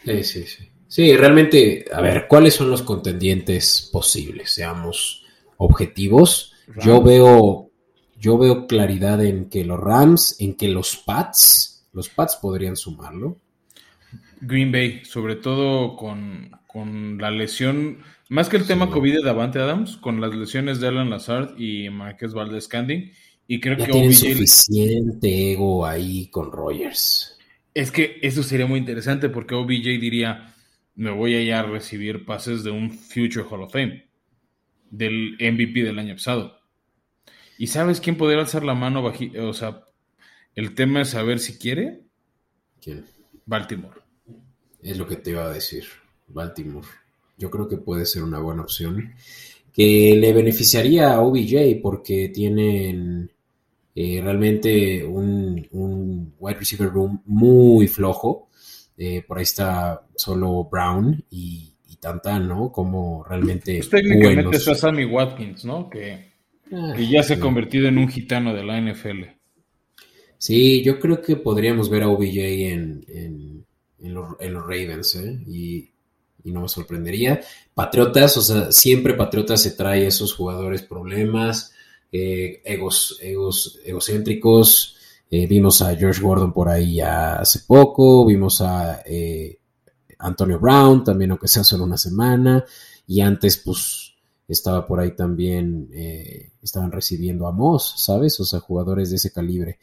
Sí, 0.03 0.23
sí, 0.23 0.43
sí. 0.43 0.69
Sí, 0.89 1.15
realmente, 1.15 1.85
a 1.93 2.01
ver, 2.01 2.25
¿cuáles 2.27 2.55
son 2.55 2.71
los 2.71 2.81
contendientes 2.81 3.89
posibles? 3.93 4.49
Seamos 4.49 5.23
objetivos. 5.57 6.55
Yo 6.83 7.03
veo, 7.03 7.69
yo 8.17 8.39
veo 8.39 8.65
claridad 8.65 9.23
en 9.23 9.49
que 9.49 9.63
los 9.63 9.79
Rams, 9.79 10.37
en 10.39 10.55
que 10.55 10.67
los 10.67 10.97
Pats, 10.97 11.87
los 11.93 12.09
Pats 12.09 12.37
podrían 12.37 12.75
sumarlo. 12.75 13.37
Green 14.41 14.71
Bay, 14.71 15.05
sobre 15.05 15.35
todo 15.35 15.95
con, 15.95 16.49
la 17.19 17.29
lesión, 17.29 17.99
más 18.29 18.49
que 18.49 18.57
el 18.57 18.65
tema 18.65 18.89
COVID 18.89 19.17
de 19.17 19.23
Davante 19.23 19.59
Adams, 19.59 19.97
con 19.97 20.21
las 20.21 20.33
lesiones 20.33 20.79
de 20.79 20.87
Alan 20.87 21.11
Lazard 21.11 21.59
y 21.59 21.89
Marquez 21.91 22.33
Valdez 22.33 22.67
Candy. 22.67 23.11
Y 23.51 23.59
creo 23.59 23.75
ya 23.79 23.87
que 23.87 23.91
tienen 23.93 24.13
suficiente 24.13 25.53
ego 25.53 25.83
ahí 25.83 26.27
con 26.27 26.51
Rogers. 26.51 27.35
Es 27.73 27.89
que 27.89 28.19
eso 28.21 28.43
sería 28.43 28.67
muy 28.67 28.77
interesante 28.77 29.27
porque 29.27 29.55
OBJ 29.55 29.99
diría, 29.99 30.53
me 30.93 31.09
voy 31.09 31.33
a 31.33 31.41
ya 31.41 31.63
recibir 31.63 32.25
pases 32.25 32.63
de 32.63 32.69
un 32.69 32.91
Future 32.91 33.43
Hall 33.49 33.63
of 33.63 33.73
Fame, 33.73 34.07
del 34.91 35.35
MVP 35.39 35.81
del 35.81 35.97
año 35.97 36.13
pasado. 36.13 36.59
¿Y 37.57 37.65
sabes 37.65 37.99
quién 37.99 38.17
podría 38.17 38.39
alzar 38.39 38.63
la 38.63 38.75
mano? 38.75 39.03
O 39.03 39.53
sea, 39.53 39.83
el 40.53 40.75
tema 40.75 41.01
es 41.01 41.09
saber 41.09 41.39
si 41.39 41.57
quiere. 41.57 42.01
¿Quién? 42.79 43.03
Baltimore. 43.47 43.99
Es 44.83 44.95
lo 44.95 45.07
que 45.07 45.15
te 45.15 45.31
iba 45.31 45.45
a 45.47 45.51
decir, 45.51 45.85
Baltimore. 46.27 46.87
Yo 47.35 47.49
creo 47.49 47.67
que 47.67 47.77
puede 47.77 48.05
ser 48.05 48.21
una 48.21 48.37
buena 48.37 48.61
opción. 48.61 49.15
Que 49.73 50.15
le 50.15 50.33
beneficiaría 50.33 51.13
a 51.13 51.21
OBJ 51.21 51.81
porque 51.81 52.29
tienen 52.29 53.31
eh, 54.01 54.21
realmente 54.23 55.03
un, 55.03 55.67
un, 55.71 56.33
wide 56.39 56.57
receiver 56.57 56.89
room 56.89 57.21
muy 57.25 57.85
flojo. 57.89 58.47
Eh, 58.97 59.25
por 59.27 59.37
ahí 59.37 59.43
está 59.43 60.07
solo 60.15 60.69
Brown 60.71 61.21
y, 61.29 61.75
y 61.85 61.97
Tantan, 61.97 62.47
¿no? 62.47 62.71
Como 62.71 63.25
realmente. 63.25 63.75
Pues 63.79 63.89
técnicamente 63.89 64.55
está 64.55 64.73
Sammy 64.73 65.03
Watkins, 65.03 65.65
¿no? 65.65 65.89
Que, 65.89 66.31
ah, 66.71 66.95
ya 66.97 67.23
se 67.23 67.33
ha 67.33 67.39
convertido 67.41 67.89
en 67.89 67.97
un 67.97 68.07
gitano 68.07 68.53
de 68.53 68.63
la 68.63 68.79
NFL. 68.79 69.23
Sí, 70.37 70.81
yo 70.81 70.97
creo 70.97 71.21
que 71.21 71.35
podríamos 71.35 71.89
ver 71.89 72.03
a 72.03 72.07
OBJ 72.07 72.37
en, 72.71 73.05
en, 73.99 74.13
los, 74.13 74.63
Ravens, 74.63 75.15
¿eh? 75.15 75.43
Y, 75.45 75.91
no 76.45 76.61
me 76.61 76.69
sorprendería. 76.69 77.41
Patriotas, 77.73 78.37
o 78.37 78.41
sea, 78.41 78.71
siempre 78.71 79.13
Patriotas 79.13 79.61
se 79.61 79.71
trae 79.71 80.07
esos 80.07 80.33
jugadores 80.33 80.83
problemas, 80.83 81.73
eh, 82.11 82.61
egos, 82.65 83.17
egos, 83.21 83.79
egocéntricos. 83.83 84.95
Eh, 85.29 85.45
vimos 85.45 85.81
a 85.81 85.95
George 85.95 86.21
Gordon 86.21 86.51
por 86.51 86.69
ahí 86.69 86.95
ya 86.95 87.35
hace 87.35 87.59
poco, 87.67 88.25
vimos 88.25 88.61
a 88.61 89.03
eh, 89.05 89.59
Antonio 90.17 90.59
Brown 90.59 91.03
también, 91.03 91.31
aunque 91.31 91.47
sea 91.47 91.63
solo 91.63 91.83
una 91.83 91.97
semana, 91.97 92.65
y 93.05 93.21
antes, 93.21 93.57
pues, 93.57 94.13
estaba 94.47 94.87
por 94.87 94.99
ahí 94.99 95.15
también, 95.15 95.89
estaban 96.63 96.91
recibiendo 96.91 97.47
a 97.47 97.51
Moss, 97.51 97.93
¿sabes? 97.97 98.39
O 98.39 98.45
sea, 98.45 98.59
jugadores 98.59 99.11
de 99.11 99.17
ese 99.17 99.31
calibre. 99.31 99.77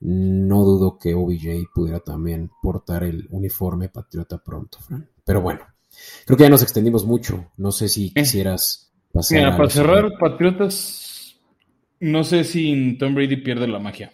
No 0.00 0.64
dudo 0.64 0.98
que 0.98 1.14
OBJ 1.14 1.70
pudiera 1.74 2.00
también 2.00 2.50
portar 2.62 3.02
el 3.04 3.26
uniforme 3.30 3.88
patriota 3.88 4.38
pronto, 4.38 4.78
Pero 5.24 5.40
bueno, 5.40 5.60
creo 6.26 6.36
que 6.36 6.44
ya 6.44 6.50
nos 6.50 6.62
extendimos 6.62 7.04
mucho. 7.04 7.52
No 7.56 7.72
sé 7.72 7.88
si 7.88 8.08
eh. 8.08 8.12
quisieras 8.14 8.92
pasar. 9.12 9.38
Mira, 9.38 9.56
para 9.56 9.70
cerrar, 9.70 10.10
Patriotas, 10.18 11.05
no 12.00 12.24
sé 12.24 12.44
si 12.44 12.96
Tom 12.98 13.14
Brady 13.14 13.36
pierde 13.36 13.68
la 13.68 13.78
magia. 13.78 14.12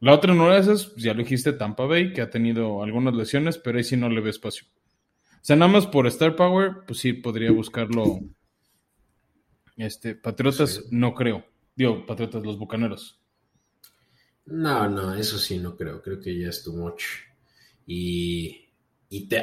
La 0.00 0.14
otra 0.14 0.34
no 0.34 0.52
es, 0.54 0.66
pues, 0.66 0.96
ya 0.96 1.14
lo 1.14 1.20
dijiste, 1.20 1.52
Tampa 1.52 1.86
Bay, 1.86 2.12
que 2.12 2.22
ha 2.22 2.30
tenido 2.30 2.82
algunas 2.82 3.14
lesiones, 3.14 3.58
pero 3.58 3.78
ahí 3.78 3.84
sí 3.84 3.96
no 3.96 4.08
le 4.08 4.20
ve 4.20 4.30
espacio. 4.30 4.66
O 5.42 5.44
sea, 5.44 5.56
nada 5.56 5.70
más 5.70 5.86
por 5.86 6.06
Star 6.08 6.34
Power, 6.34 6.84
pues 6.86 6.98
sí 6.98 7.12
podría 7.12 7.52
buscarlo. 7.52 8.20
Este, 9.76 10.14
Patriotas, 10.14 10.84
no 10.90 11.14
creo. 11.14 11.44
Digo, 11.74 12.04
Patriotas, 12.04 12.44
los 12.44 12.58
bucaneros. 12.58 13.20
No, 14.46 14.88
no, 14.88 15.14
eso 15.14 15.38
sí, 15.38 15.58
no 15.58 15.76
creo. 15.76 16.02
Creo 16.02 16.20
que 16.20 16.36
ya 16.38 16.48
es 16.48 16.62
too 16.62 16.72
much. 16.72 17.04
Y, 17.86 18.68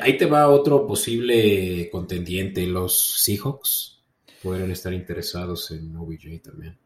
ahí 0.02 0.18
te 0.18 0.26
va 0.26 0.50
otro 0.50 0.86
posible 0.86 1.90
contendiente. 1.92 2.66
Los 2.68 3.24
Seahawks 3.24 4.04
podrían 4.42 4.72
estar 4.72 4.94
interesados 4.94 5.72
en 5.72 5.96
OBJ 5.96 6.42
también. 6.44 6.78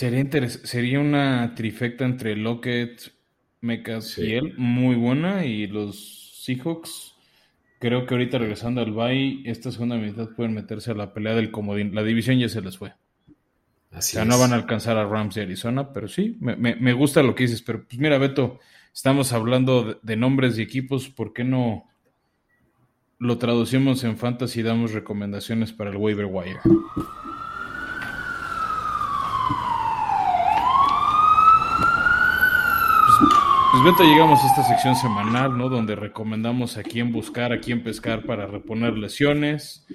Sería, 0.00 0.48
sería 0.48 1.00
una 1.00 1.54
trifecta 1.54 2.04
entre 2.04 2.36
Lockett, 2.36 3.12
Mecas 3.60 4.16
y 4.18 4.32
él, 4.34 4.54
muy 4.56 4.96
buena. 4.96 5.44
Y 5.44 5.66
los 5.66 6.42
Seahawks, 6.44 7.14
creo 7.78 8.06
que 8.06 8.14
ahorita 8.14 8.38
regresando 8.38 8.80
al 8.80 8.92
Bay, 8.92 9.42
esta 9.44 9.70
segunda 9.70 9.96
mitad 9.96 10.30
pueden 10.30 10.54
meterse 10.54 10.90
a 10.90 10.94
la 10.94 11.12
pelea 11.12 11.34
del 11.34 11.50
comodín. 11.50 11.94
La 11.94 12.02
división 12.02 12.38
ya 12.38 12.48
se 12.48 12.62
les 12.62 12.78
fue 12.78 12.94
o 13.92 14.02
sea, 14.02 14.24
no 14.24 14.38
van 14.38 14.52
a 14.52 14.56
alcanzar 14.56 14.96
a 14.96 15.04
Rams 15.04 15.34
de 15.34 15.42
Arizona, 15.42 15.92
pero 15.92 16.06
sí, 16.06 16.36
me, 16.40 16.92
gusta 16.92 17.22
lo 17.22 17.34
que 17.34 17.44
dices. 17.44 17.62
Pero 17.62 17.84
pues 17.84 17.98
mira, 17.98 18.18
Beto, 18.18 18.60
estamos 18.94 19.32
hablando 19.32 19.98
de, 20.00 20.16
nombres 20.16 20.58
y 20.58 20.62
equipos, 20.62 21.08
¿por 21.08 21.32
qué 21.32 21.42
no 21.42 21.86
lo 23.18 23.38
traducimos 23.38 24.04
en 24.04 24.16
fantasy 24.16 24.60
y 24.60 24.62
damos 24.62 24.92
recomendaciones 24.92 25.72
para 25.72 25.90
el 25.90 25.96
waiver 25.96 26.26
wire? 26.26 26.60
Pues, 33.70 33.84
Beto, 33.84 34.02
llegamos 34.02 34.42
a 34.42 34.48
esta 34.48 34.64
sección 34.64 34.96
semanal, 34.96 35.56
¿no? 35.56 35.68
Donde 35.68 35.94
recomendamos 35.94 36.76
a 36.76 36.82
quién 36.82 37.12
buscar, 37.12 37.52
a 37.52 37.60
quién 37.60 37.84
pescar 37.84 38.24
para 38.24 38.48
reponer 38.48 38.98
lesiones. 38.98 39.86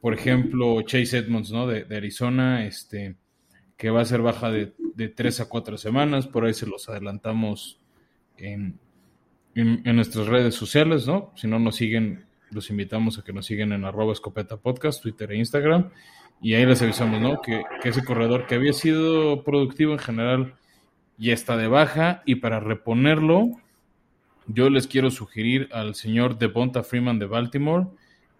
Por 0.00 0.14
ejemplo, 0.14 0.80
Chase 0.82 1.18
Edmonds, 1.18 1.50
¿no? 1.50 1.66
De, 1.66 1.84
Arizona, 1.96 2.64
este 2.64 3.16
que 3.76 3.90
va 3.90 4.00
a 4.00 4.04
ser 4.04 4.22
baja 4.22 4.50
de, 4.52 4.74
de 4.94 5.08
3 5.08 5.40
a 5.40 5.48
cuatro 5.48 5.76
semanas, 5.76 6.28
por 6.28 6.44
ahí 6.44 6.54
se 6.54 6.66
los 6.66 6.88
adelantamos 6.88 7.80
en, 8.36 8.78
en, 9.56 9.96
nuestras 9.96 10.28
redes 10.28 10.54
sociales, 10.54 11.06
¿no? 11.08 11.32
Si 11.34 11.48
no 11.48 11.58
nos 11.58 11.76
siguen, 11.76 12.26
los 12.52 12.70
invitamos 12.70 13.18
a 13.18 13.24
que 13.24 13.32
nos 13.32 13.46
sigan 13.46 13.72
en 13.72 13.84
arroba 13.84 14.12
escopeta 14.12 14.56
podcast, 14.56 15.02
Twitter 15.02 15.32
e 15.32 15.36
Instagram, 15.36 15.90
y 16.40 16.54
ahí 16.54 16.64
les 16.64 16.80
avisamos, 16.80 17.20
¿no? 17.20 17.42
Que, 17.42 17.64
que 17.82 17.88
ese 17.88 18.04
corredor 18.04 18.46
que 18.46 18.54
había 18.54 18.72
sido 18.72 19.42
productivo 19.42 19.92
en 19.92 19.98
general 19.98 20.54
ya 21.18 21.32
está 21.32 21.56
de 21.56 21.68
baja, 21.68 22.22
y 22.26 22.36
para 22.36 22.60
reponerlo, 22.60 23.50
yo 24.46 24.70
les 24.70 24.86
quiero 24.86 25.10
sugerir 25.10 25.68
al 25.72 25.94
señor 25.94 26.38
Devonta 26.38 26.82
Freeman 26.82 27.18
de 27.18 27.26
Baltimore, 27.26 27.86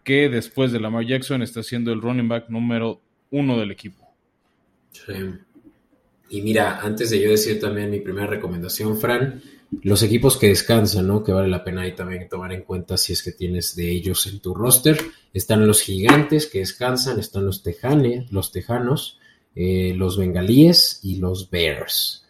que 0.05 0.29
después 0.29 0.73
de 0.73 0.81
Lamar 0.81 1.05
Jackson 1.05 1.43
está 1.43 1.63
siendo 1.63 1.93
el 1.93 2.01
running 2.01 2.29
back 2.29 2.49
número 2.49 3.01
uno 3.31 3.59
del 3.59 3.73
equipo. 3.73 4.07
Y 6.29 6.43
mira, 6.43 6.81
antes 6.81 7.11
de 7.11 7.21
yo 7.21 7.31
decir 7.31 7.61
también 7.61 7.91
mi 7.91 8.01
primera 8.01 8.27
recomendación, 8.27 8.99
Fran, 8.99 9.43
los 9.83 10.03
equipos 10.03 10.37
que 10.37 10.49
descansan, 10.49 11.07
¿no? 11.07 11.23
Que 11.23 11.33
vale 11.33 11.49
la 11.49 11.65
pena 11.65 11.83
ahí 11.83 11.95
también 11.95 12.29
tomar 12.29 12.53
en 12.53 12.63
cuenta 12.63 12.97
si 12.97 13.13
es 13.13 13.23
que 13.23 13.33
tienes 13.33 13.75
de 13.77 13.91
ellos 13.91 14.27
en 14.27 14.41
tu 14.41 14.55
roster. 14.55 14.99
Están 15.33 15.67
los 15.67 15.83
gigantes 15.83 16.47
que 16.47 16.61
descansan, 16.61 17.19
están 17.19 17.45
los 17.45 17.63
tejanes, 17.63 18.31
los 18.33 18.53
tejanos, 18.53 19.19
eh, 19.55 19.93
los 19.97 20.17
bengalíes 20.19 21.01
y 21.03 21.17
los 21.17 21.51
bears. 21.51 22.26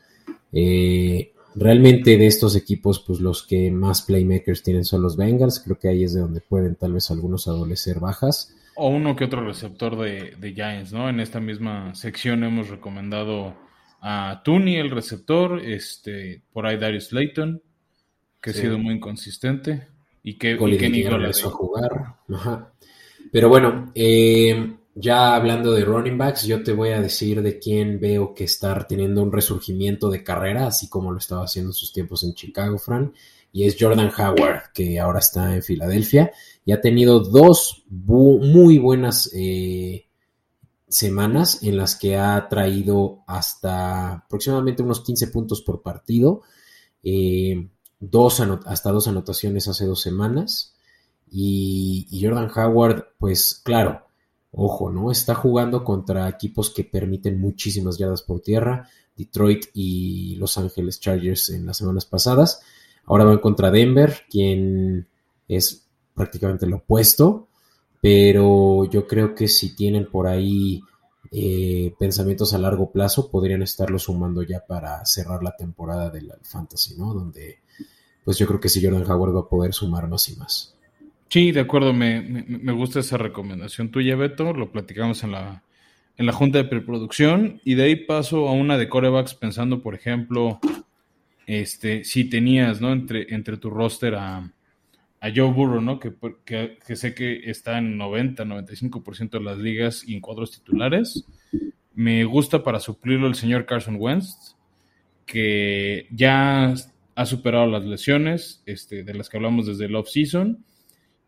Eh, 0.58 1.34
realmente 1.54 2.16
de 2.16 2.26
estos 2.26 2.56
equipos, 2.56 3.00
pues 3.00 3.20
los 3.20 3.46
que 3.46 3.70
más 3.70 4.00
playmakers 4.00 4.62
tienen 4.62 4.86
son 4.86 5.02
los 5.02 5.14
Bengals. 5.18 5.60
Creo 5.60 5.78
que 5.78 5.88
ahí 5.88 6.02
es 6.02 6.14
de 6.14 6.20
donde 6.20 6.40
pueden 6.40 6.76
tal 6.76 6.94
vez 6.94 7.10
algunos 7.10 7.46
adolecer 7.46 8.00
bajas. 8.00 8.56
O 8.74 8.88
uno 8.88 9.14
que 9.14 9.24
otro 9.24 9.44
receptor 9.44 9.98
de, 9.98 10.34
de, 10.38 10.54
Giants, 10.54 10.94
¿no? 10.94 11.10
En 11.10 11.20
esta 11.20 11.40
misma 11.40 11.94
sección 11.94 12.42
hemos 12.42 12.70
recomendado 12.70 13.54
a 14.00 14.40
Tooney, 14.44 14.76
el 14.76 14.90
receptor, 14.90 15.60
este, 15.60 16.42
por 16.54 16.66
ahí 16.66 16.78
Darius 16.78 17.12
Layton, 17.12 17.60
que 18.40 18.50
ha 18.50 18.54
sido 18.54 18.78
muy 18.78 18.94
inconsistente. 18.94 19.88
Y 20.22 20.38
que, 20.38 20.52
y 20.58 20.78
que 20.78 21.06
a 21.06 21.50
jugar. 21.50 22.16
Pero 23.30 23.48
bueno, 23.50 23.92
eh, 23.94 24.74
ya 24.98 25.36
hablando 25.36 25.72
de 25.72 25.84
running 25.84 26.16
backs, 26.16 26.44
yo 26.46 26.62
te 26.62 26.72
voy 26.72 26.88
a 26.88 27.00
decir 27.02 27.42
de 27.42 27.58
quién 27.58 28.00
veo 28.00 28.32
que 28.32 28.44
está 28.44 28.86
teniendo 28.88 29.22
un 29.22 29.30
resurgimiento 29.30 30.08
de 30.08 30.24
carrera, 30.24 30.66
así 30.66 30.88
como 30.88 31.12
lo 31.12 31.18
estaba 31.18 31.44
haciendo 31.44 31.70
en 31.70 31.74
sus 31.74 31.92
tiempos 31.92 32.24
en 32.24 32.32
Chicago, 32.32 32.78
Fran, 32.78 33.12
y 33.52 33.64
es 33.64 33.76
Jordan 33.78 34.10
Howard, 34.18 34.72
que 34.72 34.98
ahora 34.98 35.18
está 35.18 35.54
en 35.54 35.62
Filadelfia 35.62 36.32
y 36.64 36.72
ha 36.72 36.80
tenido 36.80 37.20
dos 37.20 37.84
muy 37.90 38.78
buenas 38.78 39.30
eh, 39.34 40.06
semanas 40.88 41.62
en 41.62 41.76
las 41.76 41.94
que 41.96 42.16
ha 42.16 42.48
traído 42.48 43.20
hasta 43.26 44.14
aproximadamente 44.14 44.82
unos 44.82 45.02
15 45.02 45.28
puntos 45.28 45.60
por 45.60 45.82
partido, 45.82 46.42
eh, 47.02 47.68
dos 48.00 48.40
hasta 48.40 48.92
dos 48.92 49.08
anotaciones 49.08 49.68
hace 49.68 49.84
dos 49.84 50.00
semanas. 50.00 50.74
Y, 51.28 52.08
Jordan 52.22 52.50
Howard, 52.54 53.08
pues 53.18 53.60
claro, 53.64 54.05
ojo, 54.56 54.90
¿no? 54.90 55.12
Está 55.12 55.34
jugando 55.34 55.84
contra 55.84 56.28
equipos 56.28 56.70
que 56.70 56.82
permiten 56.82 57.38
muchísimas 57.38 57.98
yardas 57.98 58.22
por 58.22 58.40
tierra, 58.40 58.88
Detroit 59.14 59.66
y 59.74 60.36
Los 60.36 60.56
Ángeles 60.58 60.98
Chargers 60.98 61.50
en 61.50 61.66
las 61.66 61.76
semanas 61.76 62.06
pasadas. 62.06 62.62
Ahora 63.04 63.24
van 63.24 63.38
contra 63.38 63.70
Denver, 63.70 64.22
quien 64.28 65.06
es 65.46 65.86
prácticamente 66.14 66.66
lo 66.66 66.76
opuesto, 66.76 67.48
pero 68.00 68.84
yo 68.86 69.06
creo 69.06 69.34
que 69.34 69.46
si 69.46 69.76
tienen 69.76 70.10
por 70.10 70.26
ahí 70.26 70.82
eh, 71.30 71.94
pensamientos 71.98 72.54
a 72.54 72.58
largo 72.58 72.90
plazo, 72.90 73.30
podrían 73.30 73.62
estarlo 73.62 73.98
sumando 73.98 74.42
ya 74.42 74.64
para 74.66 75.04
cerrar 75.04 75.42
la 75.42 75.54
temporada 75.54 76.08
del 76.08 76.32
Fantasy, 76.42 76.96
¿no? 76.96 77.12
Donde, 77.12 77.58
pues 78.24 78.38
yo 78.38 78.46
creo 78.46 78.58
que 78.58 78.70
si 78.70 78.82
Jordan 78.82 79.08
Howard 79.10 79.36
va 79.36 79.40
a 79.40 79.48
poder 79.48 79.74
sumar 79.74 80.08
más 80.08 80.28
y 80.30 80.36
más. 80.36 80.75
Sí, 81.36 81.52
de 81.52 81.60
acuerdo, 81.60 81.92
me, 81.92 82.22
me, 82.22 82.72
gusta 82.72 83.00
esa 83.00 83.18
recomendación 83.18 83.90
tuya, 83.90 84.16
Beto, 84.16 84.54
lo 84.54 84.72
platicamos 84.72 85.22
en 85.22 85.32
la, 85.32 85.64
en 86.16 86.24
la 86.24 86.32
junta 86.32 86.56
de 86.56 86.64
preproducción 86.64 87.60
y 87.62 87.74
de 87.74 87.82
ahí 87.82 87.96
paso 87.96 88.48
a 88.48 88.52
una 88.52 88.78
de 88.78 88.88
corebacks 88.88 89.34
pensando, 89.34 89.82
por 89.82 89.94
ejemplo, 89.94 90.58
este, 91.46 92.04
si 92.04 92.24
tenías, 92.24 92.80
¿no? 92.80 92.90
Entre, 92.90 93.34
entre 93.34 93.58
tu 93.58 93.68
roster 93.68 94.14
a, 94.14 94.50
a 95.20 95.28
Joe 95.28 95.52
Burrow, 95.52 95.82
¿no? 95.82 96.00
Que, 96.00 96.14
que, 96.46 96.96
sé 96.96 97.14
que 97.14 97.50
está 97.50 97.76
en 97.76 97.98
90, 97.98 98.42
95% 98.46 99.32
de 99.32 99.40
las 99.40 99.58
ligas 99.58 100.08
y 100.08 100.14
en 100.14 100.22
cuadros 100.22 100.52
titulares. 100.52 101.26
Me 101.92 102.24
gusta 102.24 102.64
para 102.64 102.80
suplirlo 102.80 103.26
el 103.26 103.34
señor 103.34 103.66
Carson 103.66 103.98
Wentz, 104.00 104.56
que 105.26 106.08
ya 106.10 106.72
ha 107.14 107.26
superado 107.26 107.66
las 107.66 107.84
lesiones 107.84 108.62
este, 108.64 109.04
de 109.04 109.12
las 109.12 109.28
que 109.28 109.36
hablamos 109.36 109.66
desde 109.66 109.84
el 109.84 109.96
off-season 109.96 110.64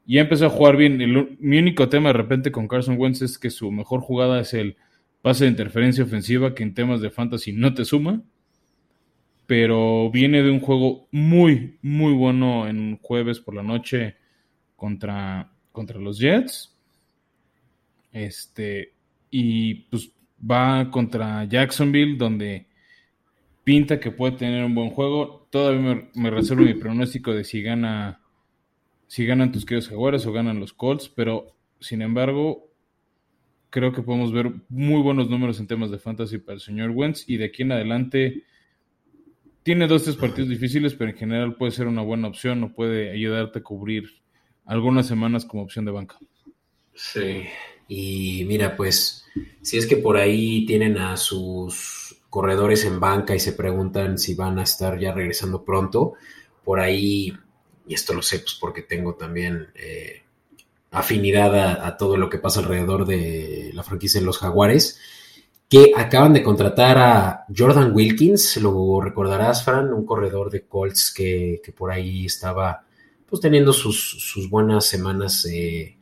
y 0.08 0.18
empezó 0.18 0.46
a 0.46 0.50
jugar 0.50 0.78
bien. 0.78 0.96
mi 1.38 1.58
único 1.58 1.90
tema 1.90 2.08
de 2.08 2.14
repente 2.14 2.50
con 2.50 2.66
Carson 2.66 2.96
Wentz 2.98 3.20
es 3.20 3.38
que 3.38 3.50
su 3.50 3.70
mejor 3.70 4.00
jugada 4.00 4.40
es 4.40 4.54
el 4.54 4.78
pase 5.20 5.44
de 5.44 5.50
interferencia 5.50 6.02
ofensiva, 6.02 6.54
que 6.54 6.62
en 6.62 6.72
temas 6.72 7.02
de 7.02 7.10
fantasy 7.10 7.52
no 7.52 7.74
te 7.74 7.84
suma. 7.84 8.22
Pero 9.46 10.10
viene 10.10 10.42
de 10.42 10.50
un 10.50 10.60
juego 10.60 11.08
muy, 11.10 11.76
muy 11.82 12.14
bueno 12.14 12.66
en 12.66 12.96
jueves 13.02 13.38
por 13.38 13.54
la 13.54 13.62
noche 13.62 14.16
contra, 14.76 15.52
contra 15.72 16.00
los 16.00 16.18
Jets. 16.18 16.74
Este, 18.10 18.94
y 19.30 19.74
pues 19.90 20.10
va 20.40 20.90
contra 20.90 21.44
Jacksonville, 21.44 22.16
donde 22.16 22.66
pinta 23.62 24.00
que 24.00 24.10
puede 24.10 24.38
tener 24.38 24.64
un 24.64 24.74
buen 24.74 24.88
juego. 24.88 25.46
Todavía 25.50 25.80
me, 25.82 26.08
me 26.14 26.30
reservo 26.30 26.62
mi 26.62 26.72
pronóstico 26.72 27.34
de 27.34 27.44
si 27.44 27.60
gana 27.60 28.22
si 29.08 29.26
ganan 29.26 29.50
tus 29.50 29.64
queridos 29.66 29.88
Jaguares 29.88 30.24
o 30.26 30.32
ganan 30.32 30.60
los 30.60 30.72
Colts, 30.72 31.08
pero 31.08 31.56
sin 31.80 32.02
embargo, 32.02 32.70
creo 33.70 33.92
que 33.92 34.02
podemos 34.02 34.32
ver 34.32 34.52
muy 34.68 35.02
buenos 35.02 35.28
números 35.28 35.58
en 35.58 35.66
temas 35.66 35.90
de 35.90 35.98
fantasy 35.98 36.38
para 36.38 36.54
el 36.54 36.60
señor 36.60 36.90
Wentz 36.90 37.24
y 37.26 37.38
de 37.38 37.46
aquí 37.46 37.62
en 37.62 37.72
adelante 37.72 38.44
tiene 39.62 39.86
dos, 39.86 40.04
tres 40.04 40.16
partidos 40.16 40.50
difíciles, 40.50 40.94
pero 40.94 41.10
en 41.10 41.16
general 41.16 41.56
puede 41.56 41.72
ser 41.72 41.86
una 41.86 42.02
buena 42.02 42.28
opción 42.28 42.62
o 42.62 42.72
puede 42.72 43.10
ayudarte 43.10 43.58
a 43.58 43.62
cubrir 43.62 44.08
algunas 44.64 45.06
semanas 45.06 45.44
como 45.44 45.62
opción 45.62 45.84
de 45.84 45.90
banca. 45.90 46.18
Sí, 46.94 47.44
y 47.86 48.44
mira, 48.46 48.76
pues 48.76 49.24
si 49.62 49.78
es 49.78 49.86
que 49.86 49.96
por 49.96 50.16
ahí 50.16 50.66
tienen 50.66 50.98
a 50.98 51.16
sus 51.16 52.20
corredores 52.28 52.84
en 52.84 53.00
banca 53.00 53.34
y 53.34 53.40
se 53.40 53.52
preguntan 53.52 54.18
si 54.18 54.34
van 54.34 54.58
a 54.58 54.64
estar 54.64 54.98
ya 54.98 55.12
regresando 55.12 55.64
pronto, 55.64 56.14
por 56.64 56.80
ahí 56.80 57.32
y 57.88 57.94
esto 57.94 58.12
lo 58.14 58.22
sé 58.22 58.40
pues, 58.40 58.54
porque 58.60 58.82
tengo 58.82 59.14
también 59.14 59.68
eh, 59.74 60.22
afinidad 60.90 61.84
a, 61.84 61.96
todo 61.96 62.16
lo 62.16 62.28
que 62.28 62.38
pasa 62.38 62.60
alrededor 62.60 63.06
de 63.06 63.70
la 63.74 63.82
franquicia 63.82 64.20
de 64.20 64.26
los 64.26 64.38
Jaguares, 64.38 65.00
que 65.68 65.92
acaban 65.96 66.32
de 66.32 66.42
contratar 66.42 66.98
a 66.98 67.44
Jordan 67.54 67.92
Wilkins, 67.94 68.56
lo 68.58 69.00
recordarás, 69.00 69.64
Fran, 69.64 69.92
un 69.92 70.06
corredor 70.06 70.50
de 70.50 70.66
Colts 70.66 71.12
que, 71.12 71.60
por 71.76 71.90
ahí 71.90 72.26
estaba 72.26 72.84
pues 73.26 73.42
teniendo 73.42 73.72
sus, 73.72 74.48
buenas 74.50 74.86
semanas 74.86 75.44
eh, 75.46 75.98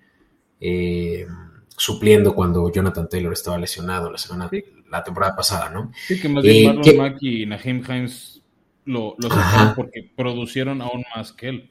eh, 0.61 1.27
supliendo 1.69 2.35
cuando 2.35 2.71
Jonathan 2.71 3.09
Taylor 3.09 3.33
estaba 3.33 3.59
lesionado 3.59 4.11
la 4.11 4.19
semana, 4.19 4.49
la 4.89 5.03
temporada 5.03 5.35
pasada, 5.35 5.71
¿no? 5.71 5.93
Sí, 6.07 6.21
que 6.21 6.29
más 6.29 6.45
bien 6.45 6.77
Marlon 6.77 6.97
Mack 6.97 7.19
y 7.21 7.47
Naheem 7.47 7.83
Hines 7.85 8.43
lo, 8.85 9.17
lo 9.19 9.29
porque 9.75 10.09
producieron 10.17 10.81
aún 10.81 11.05
más 11.15 11.33
que 11.33 11.49
él. 11.49 11.71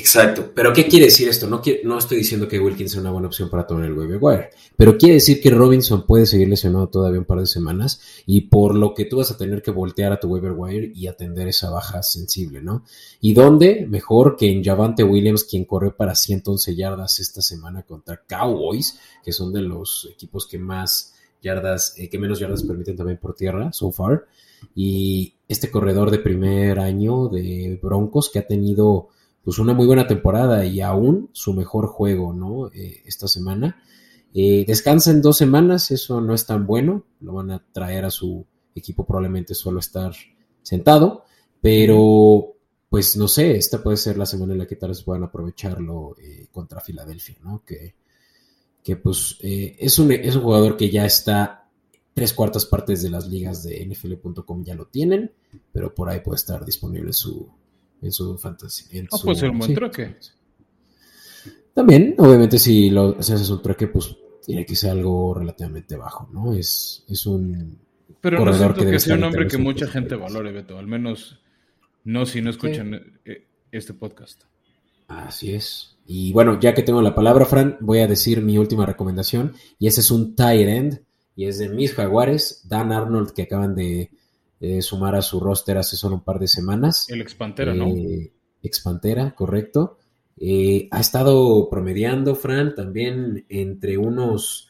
Exacto, 0.00 0.52
pero 0.54 0.72
¿qué 0.72 0.86
quiere 0.86 1.04
decir 1.04 1.28
esto? 1.28 1.46
No, 1.46 1.60
no 1.84 1.98
estoy 1.98 2.16
diciendo 2.16 2.48
que 2.48 2.58
Wilkins 2.58 2.92
sea 2.92 3.02
una 3.02 3.10
buena 3.10 3.26
opción 3.26 3.50
para 3.50 3.66
tomar 3.66 3.84
el 3.84 3.92
waiver 3.92 4.16
wire, 4.18 4.50
pero 4.74 4.96
quiere 4.96 5.16
decir 5.16 5.42
que 5.42 5.50
Robinson 5.50 6.06
puede 6.06 6.24
seguir 6.24 6.48
lesionado 6.48 6.88
todavía 6.88 7.18
un 7.18 7.26
par 7.26 7.38
de 7.38 7.46
semanas 7.46 8.00
y 8.24 8.42
por 8.48 8.74
lo 8.74 8.94
que 8.94 9.04
tú 9.04 9.18
vas 9.18 9.30
a 9.30 9.36
tener 9.36 9.60
que 9.60 9.70
voltear 9.70 10.10
a 10.10 10.18
tu 10.18 10.28
waiver 10.28 10.52
wire 10.52 10.90
y 10.94 11.06
atender 11.06 11.48
esa 11.48 11.68
baja 11.68 12.02
sensible, 12.02 12.62
¿no? 12.62 12.82
¿Y 13.20 13.34
dónde? 13.34 13.86
Mejor 13.90 14.36
que 14.38 14.50
en 14.50 14.64
Javante 14.64 15.04
Williams, 15.04 15.44
quien 15.44 15.66
corrió 15.66 15.94
para 15.94 16.14
111 16.14 16.74
yardas 16.74 17.20
esta 17.20 17.42
semana 17.42 17.82
contra 17.82 18.22
Cowboys, 18.26 18.98
que 19.22 19.32
son 19.32 19.52
de 19.52 19.60
los 19.60 20.08
equipos 20.10 20.46
que 20.46 20.58
más 20.58 21.12
yardas, 21.42 21.92
eh, 21.98 22.08
que 22.08 22.18
menos 22.18 22.40
yardas 22.40 22.62
permiten 22.62 22.96
también 22.96 23.18
por 23.18 23.34
tierra, 23.34 23.70
so 23.74 23.92
far. 23.92 24.24
Y 24.74 25.34
este 25.46 25.70
corredor 25.70 26.10
de 26.10 26.20
primer 26.20 26.78
año 26.78 27.28
de 27.28 27.78
Broncos 27.82 28.30
que 28.30 28.38
ha 28.38 28.46
tenido 28.46 29.08
pues 29.44 29.58
una 29.58 29.72
muy 29.72 29.86
buena 29.86 30.06
temporada 30.06 30.64
y 30.66 30.80
aún 30.80 31.30
su 31.32 31.54
mejor 31.54 31.86
juego, 31.86 32.32
¿no? 32.32 32.68
Eh, 32.68 33.02
esta 33.06 33.26
semana. 33.28 33.82
Eh, 34.32 34.64
descansa 34.66 35.10
en 35.10 35.22
dos 35.22 35.38
semanas, 35.38 35.90
eso 35.90 36.20
no 36.20 36.34
es 36.34 36.46
tan 36.46 36.66
bueno, 36.66 37.04
lo 37.20 37.34
van 37.34 37.50
a 37.50 37.64
traer 37.72 38.04
a 38.04 38.10
su 38.10 38.46
equipo 38.74 39.04
probablemente 39.04 39.54
solo 39.54 39.80
estar 39.80 40.14
sentado, 40.62 41.24
pero 41.60 42.54
pues 42.88 43.16
no 43.16 43.26
sé, 43.26 43.56
esta 43.56 43.82
puede 43.82 43.96
ser 43.96 44.18
la 44.18 44.26
semana 44.26 44.52
en 44.52 44.58
la 44.60 44.66
que 44.66 44.76
tal 44.76 44.90
vez 44.90 45.02
puedan 45.02 45.24
aprovecharlo 45.24 46.14
eh, 46.18 46.46
contra 46.52 46.80
Filadelfia, 46.80 47.36
¿no? 47.42 47.64
Que, 47.64 47.94
que 48.84 48.96
pues 48.96 49.36
es, 49.42 49.98
un, 49.98 50.12
es 50.12 50.36
un 50.36 50.42
jugador 50.42 50.76
que 50.76 50.90
ya 50.90 51.04
está 51.04 51.68
tres 52.14 52.32
cuartas 52.32 52.66
partes 52.66 53.02
de 53.02 53.10
las 53.10 53.28
ligas 53.28 53.62
de 53.62 53.84
NFL.com 53.84 54.64
ya 54.64 54.74
lo 54.74 54.86
tienen, 54.86 55.32
pero 55.72 55.94
por 55.94 56.08
ahí 56.08 56.20
puede 56.20 56.36
estar 56.36 56.64
disponible 56.64 57.12
su, 57.12 57.48
en 58.02 58.12
su 58.12 58.36
fantasía. 58.38 59.04
Ah, 59.12 59.16
puede 59.22 59.38
ser 59.38 59.50
un 59.50 59.58
buen 59.58 59.74
trueque. 59.74 60.16
También, 61.74 62.14
obviamente, 62.18 62.58
si, 62.58 62.90
lo, 62.90 63.18
haces 63.18 63.48
un 63.50 63.62
trueque, 63.62 63.86
pues 63.86 64.14
tiene 64.44 64.66
que 64.66 64.74
ser 64.74 64.90
algo 64.90 65.34
relativamente 65.34 65.96
bajo, 65.96 66.28
¿no? 66.32 66.54
Es, 66.54 67.04
es 67.08 67.26
un. 67.26 67.78
Pero 68.20 68.44
no 68.44 68.52
siento 68.52 68.84
que, 68.84 68.98
sea 68.98 69.14
un 69.14 69.20
nombre 69.20 69.46
que 69.46 69.58
mucha 69.58 69.86
gente 69.86 70.14
valore, 70.14 70.52
Beto. 70.52 70.78
Al 70.78 70.86
menos 70.86 71.40
no 72.04 72.26
si 72.26 72.42
no 72.42 72.50
escuchan 72.50 73.20
eh, 73.24 73.46
este 73.70 73.94
podcast. 73.94 74.42
Así 75.08 75.54
es. 75.54 75.96
Y 76.06 76.32
bueno, 76.32 76.58
ya 76.60 76.74
que 76.74 76.82
tengo 76.82 77.02
la 77.02 77.14
palabra, 77.14 77.44
Fran, 77.44 77.76
voy 77.80 78.00
a 78.00 78.06
decir 78.06 78.42
mi 78.42 78.58
última 78.58 78.84
recomendación. 78.84 79.54
Y 79.78 79.86
ese 79.86 80.00
es 80.00 80.10
un 80.10 80.34
tight 80.34 80.68
end. 80.68 81.02
Y 81.36 81.46
es 81.46 81.58
de 81.58 81.68
mis 81.68 81.94
jaguares, 81.94 82.66
Dan 82.68 82.92
Arnold, 82.92 83.32
que 83.32 83.42
acaban 83.42 83.74
de 83.74 84.10
eh, 84.60 84.82
sumar 84.82 85.14
a 85.14 85.22
su 85.22 85.40
roster 85.40 85.78
hace 85.78 85.96
solo 85.96 86.16
un 86.16 86.24
par 86.24 86.38
de 86.38 86.46
semanas. 86.46 87.08
El 87.08 87.22
Expantera, 87.22 87.72
¿no? 87.74 87.88
Eh, 87.88 88.30
Expantera, 88.62 89.34
correcto. 89.34 89.98
Eh, 90.36 90.88
ha 90.90 91.00
estado 91.00 91.68
promediando, 91.70 92.34
Fran, 92.34 92.74
también 92.74 93.44
entre 93.48 93.96
unos 93.96 94.68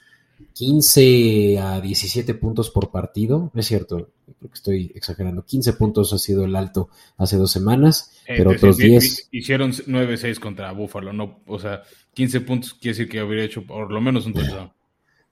15 0.54 1.58
a 1.58 1.80
17 1.80 2.34
puntos 2.34 2.70
por 2.70 2.90
partido. 2.90 3.50
No 3.52 3.60
es 3.60 3.66
cierto, 3.66 4.10
creo 4.38 4.50
que 4.50 4.54
estoy 4.54 4.92
exagerando. 4.94 5.44
15 5.44 5.72
puntos 5.74 6.12
ha 6.12 6.18
sido 6.18 6.44
el 6.44 6.56
alto 6.56 6.88
hace 7.16 7.36
dos 7.36 7.50
semanas, 7.50 8.12
pero 8.26 8.50
otros 8.50 8.76
10. 8.76 9.28
Hicieron 9.32 9.72
9-6 9.72 10.38
contra 10.38 10.72
Buffalo, 10.72 11.12
no, 11.12 11.40
o 11.46 11.58
sea, 11.58 11.82
15 12.14 12.40
puntos 12.42 12.74
quiere 12.74 12.96
decir 12.96 13.08
que 13.08 13.20
habría 13.20 13.44
hecho 13.44 13.64
por 13.64 13.92
lo 13.92 14.00
menos 14.00 14.26
un 14.26 14.34
touchdown. 14.34 14.72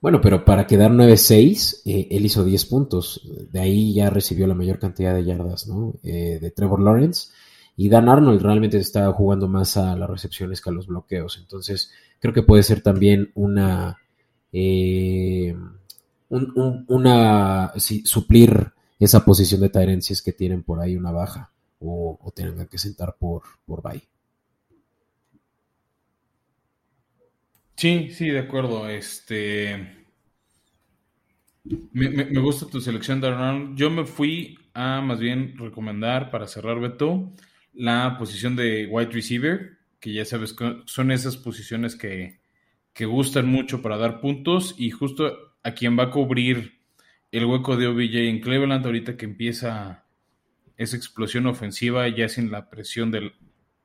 Bueno, 0.01 0.21
pero 0.21 0.45
para 0.45 0.67
quedar 0.67 0.93
9-6, 0.93 1.83
eh, 1.85 2.09
él 2.11 2.25
hizo 2.25 2.45
10 2.45 2.67
puntos. 2.67 3.21
De 3.51 3.61
ahí 3.61 3.95
ya 3.95 4.11
recibió 4.11 4.47
la 4.47 4.55
mayor 4.55 4.79
cantidad 4.79 5.15
de 5.15 5.25
yardas, 5.25 5.67
¿no? 5.67 5.95
Eh, 6.05 6.39
de 6.41 6.51
Trevor 6.53 6.81
Lawrence. 6.81 7.31
Y 7.77 7.89
Dan 7.89 8.09
Arnold 8.09 8.41
realmente 8.43 8.79
está 8.79 9.11
jugando 9.13 9.49
más 9.49 9.77
a 9.77 9.97
las 9.97 10.09
recepciones 10.09 10.61
que 10.61 10.71
a 10.71 10.73
los 10.73 10.87
bloqueos. 10.87 11.39
Entonces, 11.41 11.91
creo 12.21 12.33
que 12.33 12.43
puede 12.43 12.63
ser 12.63 12.81
también 12.81 13.33
una. 13.35 13.99
Eh, 14.53 15.57
una. 16.29 17.73
suplir 17.77 18.73
esa 19.01 19.25
posición 19.25 19.61
de 19.61 19.71
Tyrant 19.71 20.03
si 20.03 20.13
es 20.13 20.23
que 20.23 20.33
tienen 20.33 20.63
por 20.63 20.81
ahí 20.81 20.97
una 20.97 21.13
baja 21.13 21.53
o, 21.81 22.19
o 22.21 22.31
tengan 22.33 22.67
que 22.67 22.79
sentar 22.79 23.17
por, 23.19 23.43
por 23.65 23.83
bye. 23.83 24.03
Sí, 27.79 28.11
sí, 28.11 28.29
de 28.29 28.41
acuerdo. 28.41 28.89
Este. 28.89 30.05
Me, 31.93 32.41
gusta 32.41 32.67
tu 32.67 32.81
selección, 32.81 33.21
Darnell. 33.21 33.77
Yo 33.77 33.89
me 33.89 34.05
fui 34.05 34.59
a 34.75 35.01
más 35.01 35.21
bien 35.21 35.57
recomendar 35.57 36.33
para 36.33 36.49
cerrar 36.49 36.81
Beto 36.81 37.33
la 37.73 38.17
posición 38.19 38.57
de 38.57 38.89
wide 38.91 39.13
receiver, 39.13 39.79
que 40.01 40.13
ya 40.13 40.25
sabes 40.25 40.57
son 40.87 41.13
esas 41.13 41.37
posiciones 41.37 41.95
que, 41.95 42.41
que 42.93 43.07
gustan 43.07 43.47
mucho 43.47 43.81
para 43.81 43.97
dar 43.97 44.21
puntos 44.21 44.75
y 44.77 44.91
justo 44.91 45.55
a 45.63 45.71
quien 45.71 45.97
va 45.97 46.05
a 46.05 46.11
cubrir 46.11 46.81
el 47.31 47.45
hueco 47.45 47.77
de 47.77 47.87
OBJ 47.87 48.29
en 48.29 48.41
Cleveland 48.41 48.85
ahorita 48.85 49.17
que 49.17 49.27
empieza 49.27 50.05
esa 50.77 50.97
explosión 50.97 51.47
ofensiva 51.47 52.09
ya 52.09 52.29
sin 52.29 52.51
la 52.51 52.71
presión 52.71 53.13
de, 53.13 53.35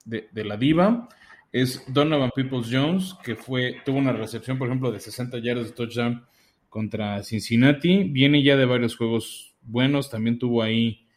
de, 0.06 0.44
la 0.44 0.58
diva 0.58 1.10
es 1.54 1.82
Donovan 1.88 2.32
Peoples 2.36 2.68
Jones 2.70 3.16
que 3.24 3.36
fue 3.36 3.78
tuvo 3.86 3.98
una 3.98 4.12
recepción 4.12 4.58
por 4.58 4.68
ejemplo 4.68 4.92
de 4.92 5.00
60 5.00 5.38
yardas 5.40 5.68
de 5.68 5.72
touchdown 5.72 6.26
contra 6.68 7.24
Cincinnati 7.24 8.04
viene 8.04 8.44
ya 8.44 8.58
de 8.58 8.66
varios 8.66 8.98
juegos 8.98 9.56
buenos 9.62 10.10
también 10.10 10.38
tuvo 10.38 10.62
ahí 10.62 11.08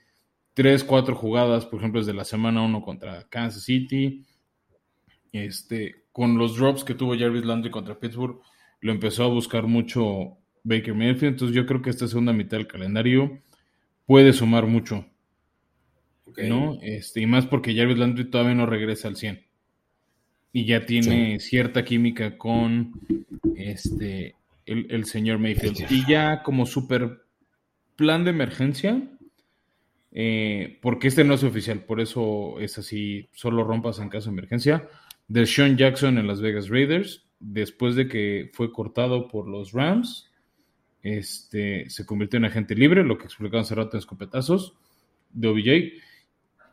tres, 0.55 0.85
cuatro 0.85 1.17
jugadas 1.17 1.67
por 1.67 1.81
ejemplo 1.81 2.01
desde 2.01 2.15
la 2.15 2.25
semana 2.25 2.63
1 2.63 2.83
contra 2.83 3.27
Kansas 3.29 3.65
City 3.65 4.25
este 5.33 6.05
con 6.13 6.39
los 6.39 6.57
drops 6.57 6.85
que 6.85 6.95
tuvo 6.95 7.19
Jarvis 7.19 7.45
Landry 7.45 7.73
contra 7.73 7.99
Pittsburgh 7.99 8.41
lo 8.81 8.93
empezó 8.93 9.25
a 9.25 9.29
buscar 9.29 9.67
mucho 9.67 10.39
Baker 10.67 10.95
Mayfield. 10.95 11.35
Entonces 11.35 11.57
yo 11.57 11.65
creo 11.65 11.81
que 11.81 11.91
esta 11.91 12.09
segunda 12.09 12.33
mitad 12.33 12.57
del 12.57 12.67
calendario 12.67 13.41
puede 14.05 14.33
sumar 14.33 14.67
mucho. 14.67 15.07
¿No? 16.37 16.79
Este, 16.83 17.21
y 17.21 17.27
más 17.27 17.47
porque 17.47 17.75
Jarvis 17.75 17.97
Landry 17.97 18.29
todavía 18.29 18.55
no 18.55 18.67
regresa 18.67 19.09
al 19.09 19.17
100. 19.17 19.46
Y 20.57 20.65
ya 20.65 20.87
tiene 20.87 21.39
cierta 21.39 21.85
química 21.85 22.39
con 22.39 22.95
este 23.57 24.37
el, 24.65 25.05
señor 25.05 25.39
Mayfield. 25.39 25.87
Y 25.91 26.07
ya 26.09 26.43
como 26.43 26.65
super 26.65 27.27
plan 27.95 28.25
de 28.25 28.31
emergencia, 28.31 29.03
eh, 30.13 30.79
porque 30.81 31.09
este 31.09 31.25
no 31.25 31.35
es 31.35 31.45
oficial, 31.45 31.85
por 31.85 32.01
eso 32.01 32.59
es 32.59 32.79
así, 32.79 33.29
solo 33.35 33.65
rompas 33.65 33.99
en 33.99 34.09
caso 34.09 34.31
de 34.31 34.39
emergencia, 34.39 34.89
de 35.29 35.45
Sean 35.45 35.77
Jackson 35.77 36.17
en 36.17 36.27
Las 36.27 36.41
Vegas 36.41 36.71
Raiders, 36.71 37.27
después 37.39 37.95
de 37.95 38.09
que 38.09 38.51
fue 38.55 38.73
cortado 38.73 39.29
por 39.29 39.47
los 39.47 39.73
Rams 39.73 40.31
este, 41.03 41.91
se 41.91 42.07
convirtió 42.07 42.39
en 42.39 42.47
agente 42.47 42.75
libre, 42.75 43.05
lo 43.05 43.19
que 43.19 43.27
explicaban 43.27 43.61
hace 43.61 43.75
rato 43.75 43.97
en 43.97 43.99
escopetazos 43.99 44.73
de 45.35 45.49
OBJ. 45.49 46.06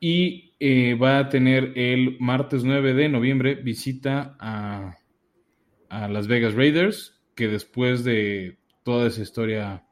Y 0.05 0.53
eh, 0.59 0.95
va 0.95 1.17
a 1.17 1.29
tener 1.29 1.71
el 1.77 2.17
martes 2.19 2.65
9 2.65 2.93
de 2.93 3.07
noviembre 3.07 3.55
visita 3.55 4.35
a, 4.37 4.97
Las 6.09 6.27
Vegas 6.27 6.55
Raiders, 6.55 7.21
que 7.35 7.47
después 7.47 8.03
de 8.03 8.57
toda 8.83 9.07
esa 9.07 9.21
historia 9.21 9.85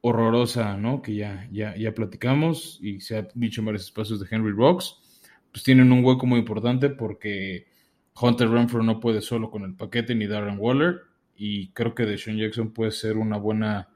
horrorosa, 0.00 0.78
¿no? 0.78 1.02
Que 1.02 1.14
ya, 1.14 1.46
ya, 1.52 1.76
ya 1.76 1.92
platicamos 1.92 2.78
y 2.80 3.00
se 3.00 3.18
ha 3.18 3.28
dicho 3.34 3.60
en 3.60 3.66
varios 3.66 3.84
espacios 3.84 4.18
de 4.18 4.28
Henry 4.30 4.52
Rocks, 4.52 4.96
pues 5.52 5.62
tienen 5.62 5.92
un 5.92 6.02
hueco 6.02 6.24
muy 6.24 6.38
importante 6.38 6.88
porque 6.88 7.66
Hunter 8.18 8.48
Renfro 8.48 8.82
no 8.82 8.98
puede 8.98 9.20
solo 9.20 9.50
con 9.50 9.64
el 9.64 9.74
paquete 9.74 10.14
ni 10.14 10.26
Darren 10.26 10.56
Waller 10.58 11.02
y 11.36 11.68
creo 11.72 11.94
que 11.94 12.06
Deshaun 12.06 12.38
Jackson 12.38 12.72
puede 12.72 12.92
ser 12.92 13.18
una 13.18 13.36
buena 13.36 13.90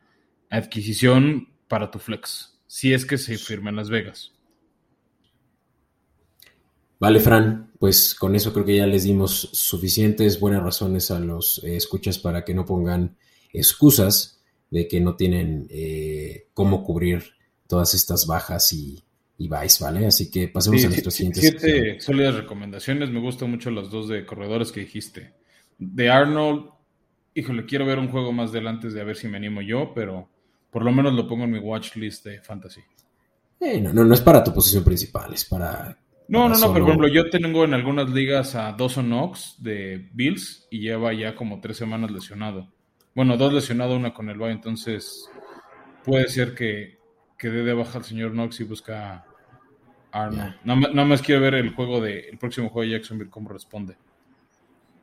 adquisición 0.50 1.48
para 1.68 1.90
tu 1.90 2.00
flex, 2.00 2.61
si 2.66 2.92
es 2.92 3.07
que 3.07 3.16
se 3.16 3.38
firma 3.38 3.70
en 3.70 3.77
Las 3.77 3.88
Vegas. 3.88 4.34
Vale, 6.99 7.21
Fran, 7.21 7.73
pues 7.79 8.15
con 8.15 8.35
eso 8.35 8.53
creo 8.53 8.65
que 8.65 8.77
ya 8.77 8.87
les 8.87 9.05
dimos 9.05 9.51
suficientes 9.53 10.41
buenas 10.41 10.63
razones 10.63 11.11
a 11.11 11.19
los 11.19 11.63
eh, 11.65 11.77
escuchas 11.77 12.19
para 12.19 12.45
que 12.45 12.55
no 12.55 12.65
pongan 12.65 13.17
excusas 13.53 14.41
de 14.71 14.89
que 14.89 15.01
no 15.01 15.17
tienen 15.17 15.67
eh, 15.71 16.49
cómo 16.55 16.83
cubrir 16.83 17.23
todas 17.67 17.95
estas 17.95 18.27
bajas 18.27 18.73
y, 18.73 19.03
y 19.39 19.49
vice, 19.49 19.83
¿vale? 19.83 20.07
Así 20.07 20.31
que 20.31 20.49
pasemos 20.49 20.85
a 20.85 20.89
nuestros 20.89 21.15
siguientes. 21.15 21.43
Siete 21.43 22.01
sólidas 22.01 22.35
recomendaciones, 22.35 23.11
me 23.11 23.21
gustan 23.21 23.51
mucho 23.51 23.71
las 23.71 23.91
dos 23.91 24.09
de 24.09 24.25
corredores 24.25 24.73
que 24.73 24.81
dijiste. 24.81 25.35
De 25.79 26.09
Arnold, 26.09 26.71
híjole, 27.35 27.67
quiero 27.67 27.87
ver 27.87 27.99
un 27.99 28.09
juego 28.09 28.33
más 28.33 28.53
delante 28.53 28.91
de 28.91 29.01
a 29.01 29.05
ver 29.05 29.17
si 29.17 29.29
me 29.29 29.37
animo 29.37 29.61
yo, 29.61 29.93
pero 29.95 30.29
por 30.71 30.85
lo 30.85 30.93
menos 30.93 31.13
lo 31.13 31.27
pongo 31.29 31.45
en 31.45 31.53
mi 31.53 31.59
watch 31.59 31.97
list 31.97 32.25
de 32.25 32.41
fantasy. 32.41 32.81
Eh, 33.61 33.81
no, 33.81 33.93
no, 33.93 34.05
no 34.05 34.15
es 34.15 34.21
para 34.21 34.43
tu 34.43 34.53
posición 34.53 34.85
principal, 34.85 35.33
es 35.35 35.45
para. 35.45 35.99
No, 36.27 36.49
no, 36.49 36.59
no, 36.59 36.73
por 36.73 36.83
ejemplo, 36.83 37.09
yo 37.09 37.29
tengo 37.29 37.65
en 37.65 37.75
algunas 37.75 38.09
ligas 38.11 38.55
a 38.55 38.73
Dawson 38.73 39.07
Knox 39.07 39.57
de 39.59 40.09
Bills 40.13 40.67
y 40.71 40.81
lleva 40.81 41.13
ya 41.13 41.35
como 41.35 41.61
tres 41.61 41.77
semanas 41.77 42.11
lesionado. 42.11 42.73
Bueno, 43.15 43.37
dos 43.37 43.53
lesionados, 43.53 43.97
una 43.97 44.15
con 44.15 44.31
el 44.31 44.39
bye, 44.39 44.51
entonces 44.51 45.29
puede 46.03 46.29
ser 46.29 46.55
que, 46.55 46.99
que 47.39 47.51
dé 47.51 47.63
de 47.63 47.75
baja 47.75 47.99
al 47.99 48.05
señor 48.05 48.33
Knox 48.33 48.61
y 48.61 48.65
busca 48.65 49.27
a 50.13 50.25
Arnold. 50.25 50.55
Nada, 50.65 51.05
más 51.05 51.21
quiero 51.21 51.43
ver 51.43 51.55
el 51.55 51.75
juego 51.75 52.01
de 52.01 52.21
el 52.21 52.39
próximo 52.39 52.71
juego 52.71 52.89
de 52.89 52.97
Jacksonville, 52.97 53.31
cómo 53.31 53.51
responde. 53.51 53.97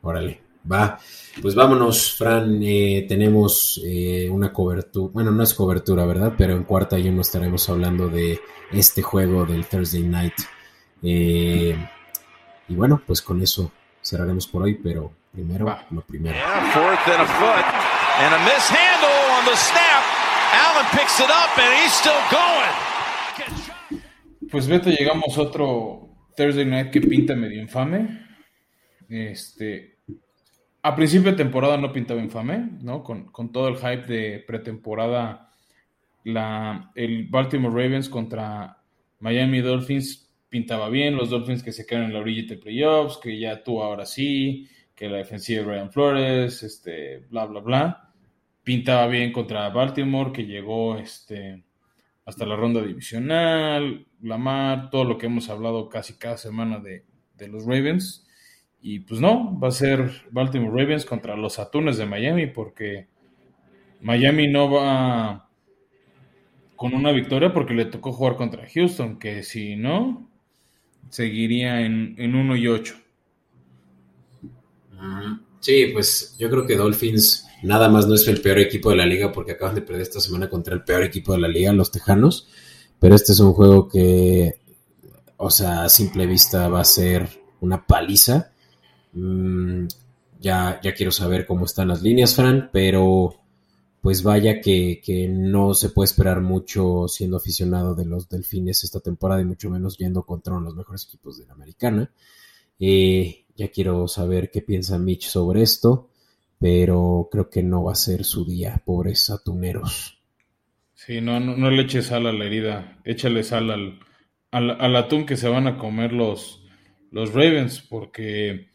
Órale. 0.02 0.42
Va, 0.70 1.00
pues 1.42 1.56
vámonos, 1.56 2.14
Fran. 2.14 2.62
Eh, 2.62 3.06
tenemos 3.08 3.82
eh, 3.84 4.30
una 4.30 4.54
cobertura, 4.54 5.12
bueno, 5.12 5.32
no 5.32 5.42
es 5.42 5.56
cobertura, 5.56 6.06
¿verdad? 6.06 6.36
Pero 6.38 6.56
en 6.56 6.66
cuarta 6.66 7.00
ya 7.00 7.12
no 7.12 7.22
estaremos 7.22 7.68
hablando 7.68 8.10
de 8.10 8.40
este 8.72 9.02
juego 9.02 9.46
del 9.46 9.66
Thursday 9.66 10.04
Night. 10.04 10.34
Eh, 11.02 11.76
y 12.68 12.76
bueno, 12.76 13.02
pues 13.06 13.22
con 13.22 13.42
eso 13.42 13.72
cerraremos 14.02 14.48
por 14.48 14.64
hoy, 14.64 14.76
pero 14.76 15.12
primero 15.32 15.78
lo 15.92 16.02
primero. 16.02 16.36
Pues 24.50 24.68
vete, 24.68 24.92
llegamos 24.92 25.38
a 25.38 25.42
otro 25.42 26.10
Thursday 26.36 26.66
Night 26.66 26.92
que 26.92 27.02
pinta 27.02 27.36
medio 27.36 27.62
infame. 27.62 28.28
Este, 29.10 29.98
a 30.84 30.96
principio 30.96 31.32
de 31.32 31.38
temporada 31.38 31.78
no 31.78 31.94
pintaba 31.94 32.22
infame, 32.22 32.70
¿no? 32.82 33.04
Con, 33.04 33.52
todo 33.52 33.68
el 33.68 33.78
hype 33.78 34.06
de 34.06 34.40
pretemporada, 34.40 35.52
la, 36.24 36.92
el 36.96 37.28
Baltimore 37.28 37.74
Ravens 37.74 38.10
contra 38.10 38.78
Miami 39.20 39.62
Dolphins 39.62 40.31
pintaba 40.52 40.90
bien, 40.90 41.16
los 41.16 41.30
Dolphins 41.30 41.64
que 41.64 41.72
se 41.72 41.86
quedan 41.86 42.04
en 42.04 42.14
la 42.14 42.20
orilla 42.20 42.46
de 42.46 42.58
playoffs, 42.58 43.18
que 43.18 43.40
ya 43.40 43.64
tú 43.64 43.82
ahora 43.82 44.06
sí, 44.06 44.68
que 44.94 45.08
la 45.08 45.18
defensiva 45.18 45.64
de 45.64 45.68
Ryan 45.68 45.92
Flores, 45.94 46.62
este, 46.62 47.20
bla, 47.30 47.46
bla, 47.46 47.62
bla. 47.62 48.14
Pintaba 48.62 49.08
bien 49.08 49.32
contra 49.32 49.70
Baltimore, 49.70 50.34
que 50.34 50.46
llegó 50.46 50.98
este, 50.98 51.64
hasta 52.26 52.46
la 52.46 52.58
ronda 52.58 52.82
divisional, 52.82 54.06
Lamar, 54.22 54.90
todo 54.90 55.06
lo 55.06 55.18
que 55.18 55.28
hemos 55.28 55.50
hablado 55.50 55.88
casi 55.88 56.18
cada 56.18 56.36
semana 56.36 56.80
de, 56.80 57.06
de 57.38 57.48
los 57.48 57.66
Ravens. 57.66 58.28
Y 58.82 59.00
pues 59.00 59.22
no, 59.22 59.58
va 59.58 59.70
a 59.70 59.72
ser 59.72 60.12
Baltimore 60.32 60.84
Ravens 60.84 61.06
contra 61.06 61.38
los 61.38 61.60
Atunes 61.60 61.96
de 61.96 62.06
Miami 62.06 62.48
porque 62.48 63.08
Miami 64.02 64.50
no 64.50 64.70
va 64.70 65.50
con 66.76 66.94
una 66.94 67.14
victoria 67.14 67.54
porque 67.54 67.74
le 67.74 67.86
tocó 67.86 68.12
jugar 68.12 68.36
contra 68.36 68.68
Houston, 68.68 69.18
que 69.18 69.44
si 69.44 69.78
no, 69.78 70.31
seguiría 71.10 71.82
en, 71.82 72.16
en 72.18 72.36
1 72.36 72.56
y 72.58 72.68
8. 72.68 72.96
Sí, 75.60 75.90
pues 75.94 76.36
yo 76.40 76.50
creo 76.50 76.66
que 76.66 76.76
Dolphins 76.76 77.46
nada 77.64 77.90
más 77.90 78.08
no 78.08 78.16
es 78.16 78.28
el 78.28 78.42
peor 78.42 78.60
equipo 78.60 78.90
de 78.90 78.98
la 78.98 79.06
liga 79.06 79.32
porque 79.32 79.54
acaban 79.54 79.76
de 79.76 79.82
perder 79.82 80.02
esta 80.02 80.20
semana 80.20 80.50
contra 80.50 80.74
el 80.74 80.84
peor 80.84 81.04
equipo 81.04 81.34
de 81.34 81.40
la 81.40 81.48
liga, 81.48 81.72
los 81.74 81.92
Tejanos. 81.92 82.48
Pero 83.00 83.16
este 83.16 83.32
es 83.32 83.40
un 83.40 83.54
juego 83.54 83.88
que, 83.88 84.60
o 85.38 85.50
sea, 85.50 85.84
a 85.84 85.90
simple 85.90 86.26
vista 86.26 86.68
va 86.68 86.82
a 86.82 86.86
ser 86.86 87.28
una 87.62 87.86
paliza. 87.86 88.52
Mm, 89.14 89.88
ya, 90.40 90.80
ya 90.84 90.94
quiero 90.94 91.12
saber 91.12 91.46
cómo 91.46 91.66
están 91.66 91.88
las 91.88 92.02
líneas, 92.02 92.36
Fran, 92.36 92.70
pero 92.72 93.41
pues 94.02 94.24
vaya 94.24 94.62
que, 94.62 95.02
no 95.30 95.74
se 95.74 95.90
puede 95.90 96.06
esperar 96.06 96.42
mucho 96.42 97.08
siendo 97.08 97.38
aficionado 97.38 97.96
de 97.96 98.06
los 98.06 98.28
Delfines 98.28 98.84
esta 98.84 99.00
temporada 99.00 99.42
y 99.42 99.46
mucho 99.46 99.70
menos 99.70 99.98
yendo 99.98 100.24
contra 100.24 100.54
uno 100.54 100.62
de 100.62 100.66
los 100.66 100.76
mejores 100.76 101.06
equipos 101.06 101.38
de 101.38 101.46
la 101.46 101.54
americana. 101.54 102.12
Eh, 102.80 103.46
ya 103.56 103.70
quiero 103.70 104.08
saber 104.08 104.50
qué 104.50 104.62
piensa 104.62 104.98
Mitch 104.98 105.28
sobre 105.28 105.62
esto, 105.62 106.10
pero 106.60 107.30
creo 107.32 107.50
que 107.50 107.62
no 107.62 107.84
va 107.84 107.92
a 107.92 107.96
ser 107.96 108.24
su 108.24 108.44
día, 108.44 108.82
pobres 108.84 109.30
atuneros. 109.30 110.18
Sí, 110.96 111.22
no, 111.22 111.40
no, 111.40 111.70
le 111.70 111.84
eches 111.84 112.08
sal 112.08 112.28
a 112.28 112.34
la 112.34 112.46
herida, 112.46 113.00
échale 113.06 113.44
sal 113.44 113.72
al, 113.72 114.00
al, 114.52 114.96
atún 114.96 115.26
que 115.26 115.38
se 115.38 115.48
van 115.48 115.68
a 115.68 115.78
comer 115.78 116.14
los, 116.14 116.64
los 117.12 117.34
Ravens, 117.34 117.82
porque 117.82 118.72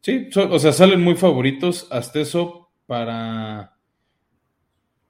Sí, 0.00 0.28
o 0.34 0.58
sea, 0.58 0.72
salen 0.72 1.00
muy 1.00 1.16
favoritos. 1.16 1.86
Hasta 1.90 2.20
eso, 2.20 2.70
para 2.86 3.77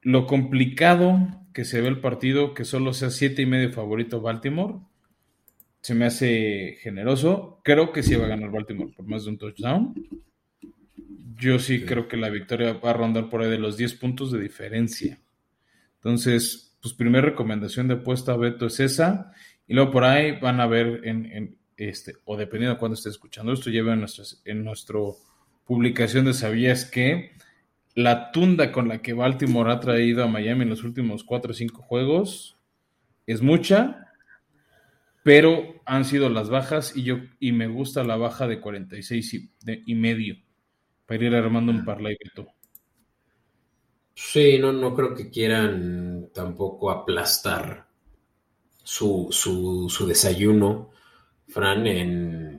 lo 0.09 0.25
complicado 0.25 1.45
que 1.53 1.65
se 1.65 1.81
ve 1.81 1.87
el 1.87 1.99
partido, 1.99 2.55
que 2.55 2.65
solo 2.65 2.93
sea 2.93 3.11
siete 3.11 3.43
y 3.43 3.45
medio 3.45 3.71
favorito 3.71 4.21
Baltimore, 4.21 4.79
se 5.81 5.93
me 5.93 6.05
hace 6.05 6.77
generoso. 6.81 7.61
Creo 7.63 7.91
que 7.91 8.01
sí 8.01 8.15
va 8.15 8.25
a 8.25 8.29
ganar 8.29 8.49
Baltimore 8.49 8.91
por 8.95 9.05
más 9.05 9.25
de 9.25 9.29
un 9.29 9.37
touchdown. 9.37 9.93
Yo 11.35 11.59
sí, 11.59 11.85
creo 11.85 12.07
que 12.07 12.17
la 12.17 12.29
victoria 12.29 12.73
va 12.73 12.89
a 12.89 12.93
rondar 12.93 13.29
por 13.29 13.41
ahí 13.41 13.51
de 13.51 13.59
los 13.59 13.77
10 13.77 13.93
puntos 13.95 14.31
de 14.31 14.39
diferencia. 14.39 15.21
Entonces, 15.95 16.77
pues 16.81 16.95
primera 16.95 17.25
recomendación 17.25 17.87
de 17.87 17.95
apuesta 17.95 18.33
a 18.33 18.37
Beto 18.37 18.65
es 18.65 18.79
esa. 18.79 19.31
Y 19.67 19.75
luego 19.75 19.91
por 19.91 20.05
ahí 20.05 20.39
van 20.39 20.59
a 20.59 20.65
ver 20.65 21.01
en, 21.03 21.55
este, 21.77 22.15
o 22.25 22.35
dependiendo 22.35 22.73
de 22.73 22.79
cuándo 22.79 22.95
esté 22.95 23.09
escuchando 23.09 23.53
esto, 23.53 23.69
lleve 23.69 23.93
en, 23.93 24.05
en 24.45 24.63
nuestro 24.63 25.17
publicación 25.65 26.25
de 26.25 26.33
¿Sabías 26.33 26.85
que 26.85 27.31
la 27.99 28.31
tunda 28.31 28.71
con 28.71 28.87
la 28.87 29.01
que 29.01 29.11
Baltimore 29.11 29.73
ha 29.73 29.81
traído 29.81 30.23
a 30.23 30.27
Miami 30.27 30.63
en 30.63 30.69
los 30.69 30.85
últimos 30.85 31.25
cuatro 31.25 31.51
o 31.51 31.53
cinco 31.53 31.81
juegos 31.81 32.57
es 33.25 33.41
mucha, 33.41 34.07
pero 35.21 35.81
han 35.85 36.05
sido 36.05 36.29
las 36.29 36.49
bajas 36.49 36.95
y 36.95 37.03
yo 37.03 37.17
y 37.41 37.51
me 37.51 37.67
gusta 37.67 38.05
la 38.05 38.15
baja 38.15 38.47
de 38.47 38.61
46 38.61 39.33
y, 39.33 39.51
y 39.85 39.95
medio 39.95 40.37
para 41.05 41.25
ir 41.25 41.35
armando 41.35 41.73
un 41.73 41.83
parlay. 41.83 42.15
Sí, 44.15 44.57
no, 44.59 44.71
no 44.71 44.95
creo 44.95 45.13
que 45.13 45.29
quieran 45.29 46.29
tampoco 46.33 46.91
aplastar 46.91 47.85
su, 48.81 49.27
su, 49.29 50.07
desayuno, 50.07 50.91
Fran, 51.49 51.85
en, 51.85 52.58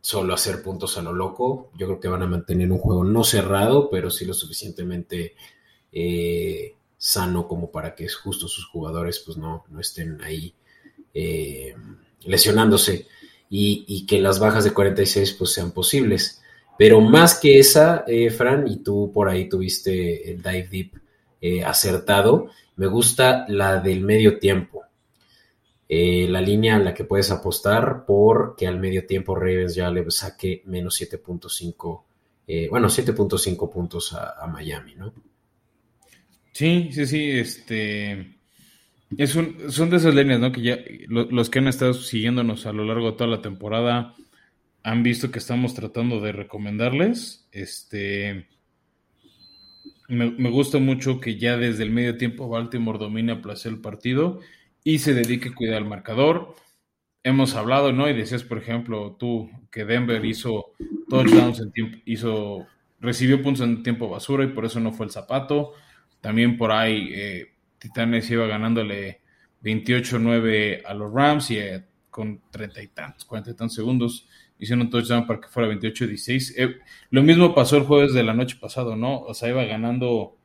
solo 0.00 0.34
hacer 0.34 0.62
puntos 0.62 0.96
a 0.96 1.02
lo 1.02 1.12
loco. 1.12 1.70
Yo 1.76 1.86
creo 1.86 2.00
que 2.00 2.08
van 2.08 2.22
a 2.22 2.26
mantener 2.26 2.70
un 2.72 2.78
juego 2.78 3.04
no 3.04 3.24
cerrado, 3.24 3.90
pero 3.90 4.10
sí 4.10 4.24
lo 4.24 4.34
suficientemente 4.34 5.34
eh, 5.92 6.74
sano 6.96 7.46
como 7.46 7.70
para 7.70 7.94
que 7.94 8.08
justo 8.08 8.48
sus 8.48 8.66
jugadores 8.66 9.22
pues 9.24 9.36
no, 9.36 9.64
no 9.68 9.80
estén 9.80 10.20
ahí 10.22 10.54
eh, 11.14 11.74
lesionándose 12.24 13.06
y, 13.50 14.06
que 14.06 14.20
las 14.20 14.38
bajas 14.38 14.64
de 14.64 14.72
46 14.72 15.34
pues 15.34 15.52
sean 15.52 15.72
posibles. 15.72 16.42
Pero 16.78 17.00
más 17.00 17.38
que 17.38 17.58
esa, 17.58 18.04
eh, 18.06 18.30
Fran, 18.30 18.68
y 18.68 18.78
tú 18.78 19.10
por 19.12 19.28
ahí 19.28 19.48
tuviste 19.48 20.30
el 20.30 20.42
dive 20.42 20.68
deep 20.70 20.92
acertado, 21.64 22.50
me 22.76 22.86
gusta 22.86 23.44
la 23.48 23.80
del 23.80 24.00
medio 24.00 24.38
tiempo. 24.38 24.87
Eh, 25.88 26.26
la 26.28 26.40
línea 26.40 26.76
en 26.76 26.84
la 26.84 26.92
que 26.92 27.04
puedes 27.04 27.30
apostar 27.30 28.04
porque 28.06 28.66
al 28.66 28.78
medio 28.78 29.06
tiempo 29.06 29.34
Ravens 29.34 29.74
ya 29.74 29.90
le 29.90 30.10
saque 30.10 30.62
menos 30.66 31.00
7.5, 31.00 32.02
bueno, 32.70 32.88
7.5 32.88 33.70
puntos 33.70 34.12
a, 34.12 34.46
Miami, 34.46 34.94
¿no? 34.94 35.12
Sí, 36.52 36.90
sí, 36.92 37.06
sí, 37.06 37.30
este... 37.30 38.34
Es 39.16 39.34
un, 39.34 39.70
son 39.70 39.88
de 39.88 39.96
esas 39.96 40.14
líneas, 40.14 40.38
¿no? 40.38 40.52
Que 40.52 40.62
ya 40.62 40.78
los 41.08 41.48
que 41.48 41.60
han 41.60 41.68
estado 41.68 41.94
siguiéndonos 41.94 42.66
a 42.66 42.72
lo 42.72 42.84
largo 42.84 43.10
de 43.10 43.16
toda 43.16 43.30
la 43.30 43.40
temporada 43.40 44.14
han 44.82 45.02
visto 45.02 45.30
que 45.30 45.38
estamos 45.38 45.74
tratando 45.74 46.20
de 46.20 46.32
recomendarles. 46.32 47.46
Este, 47.52 48.48
me, 50.08 50.50
gusta 50.50 50.78
mucho 50.78 51.20
que 51.20 51.36
ya 51.36 51.56
desde 51.56 51.82
el 51.82 51.90
medio 51.90 52.16
tiempo 52.16 52.48
Baltimore 52.48 52.98
domine 52.98 53.32
a 53.32 53.42
placer 53.42 53.72
el 53.72 53.80
partido 53.80 54.40
y 54.88 55.00
se 55.00 55.12
dedique 55.12 55.50
a 55.50 55.54
cuidar 55.54 55.82
el 55.82 55.84
marcador. 55.84 56.54
Hemos 57.22 57.54
hablado, 57.54 57.92
¿no? 57.92 58.08
Y 58.08 58.14
decías, 58.14 58.42
por 58.42 58.56
ejemplo, 58.56 59.16
tú 59.18 59.50
que 59.70 59.84
Denver 59.84 60.24
hizo 60.24 60.72
touchdowns 61.10 61.60
en 61.60 61.72
tiempo, 61.72 61.98
hizo, 62.06 62.66
recibió 62.98 63.42
puntos 63.42 63.66
en 63.66 63.82
tiempo 63.82 64.08
basura 64.08 64.44
y 64.44 64.46
por 64.46 64.64
eso 64.64 64.80
no 64.80 64.94
fue 64.94 65.04
el 65.04 65.12
zapato. 65.12 65.74
También 66.22 66.56
por 66.56 66.72
ahí 66.72 67.10
eh, 67.12 67.52
Titanes 67.76 68.30
iba 68.30 68.46
ganándole 68.46 69.20
28-9 69.62 70.80
a 70.86 70.94
los 70.94 71.12
Rams 71.12 71.50
y 71.50 71.58
eh, 71.58 71.84
con 72.08 72.40
treinta 72.50 72.82
y 72.82 72.86
tantos, 72.86 73.26
cuarenta 73.26 73.50
y 73.50 73.54
tantos 73.56 73.74
segundos 73.74 74.26
hicieron 74.58 74.86
un 74.86 74.90
touchdown 74.90 75.26
para 75.26 75.38
que 75.38 75.48
fuera 75.48 75.68
28-16. 75.68 76.54
Eh, 76.56 76.76
lo 77.10 77.22
mismo 77.22 77.54
pasó 77.54 77.76
el 77.76 77.82
jueves 77.82 78.14
de 78.14 78.22
la 78.22 78.32
noche 78.32 78.56
pasado, 78.58 78.96
¿no? 78.96 79.20
O 79.20 79.34
sea, 79.34 79.50
iba 79.50 79.64
ganando 79.64 80.38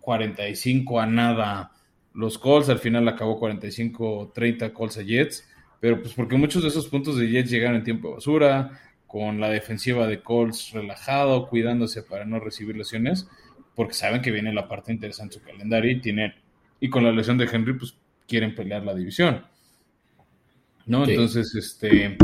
45 0.00 0.98
a 0.98 1.04
nada 1.04 1.72
los 2.14 2.38
Colts, 2.38 2.68
al 2.68 2.78
final 2.78 3.08
acabó 3.08 3.40
45-30 3.40 4.72
Colts 4.72 4.98
a 4.98 5.02
Jets, 5.02 5.48
pero 5.80 6.00
pues 6.00 6.14
porque 6.14 6.36
muchos 6.36 6.62
de 6.62 6.68
esos 6.68 6.88
puntos 6.88 7.16
de 7.16 7.28
Jets 7.28 7.50
llegaron 7.50 7.76
en 7.76 7.84
tiempo 7.84 8.08
de 8.08 8.14
basura, 8.14 8.80
con 9.06 9.40
la 9.40 9.48
defensiva 9.48 10.06
de 10.06 10.22
Colts 10.22 10.72
relajado, 10.72 11.48
cuidándose 11.48 12.02
para 12.02 12.24
no 12.24 12.38
recibir 12.38 12.76
lesiones, 12.76 13.28
porque 13.74 13.94
saben 13.94 14.22
que 14.22 14.30
viene 14.30 14.52
la 14.52 14.68
parte 14.68 14.92
interesante 14.92 15.36
de 15.36 15.40
su 15.40 15.46
calendario 15.46 15.90
y 15.90 16.00
tienen, 16.00 16.34
y 16.80 16.88
con 16.88 17.04
la 17.04 17.12
lesión 17.12 17.38
de 17.38 17.48
Henry, 17.50 17.74
pues 17.74 17.96
quieren 18.28 18.54
pelear 18.54 18.84
la 18.84 18.94
división. 18.94 19.44
¿No? 20.86 21.04
Entonces, 21.04 21.54
este 21.54 22.16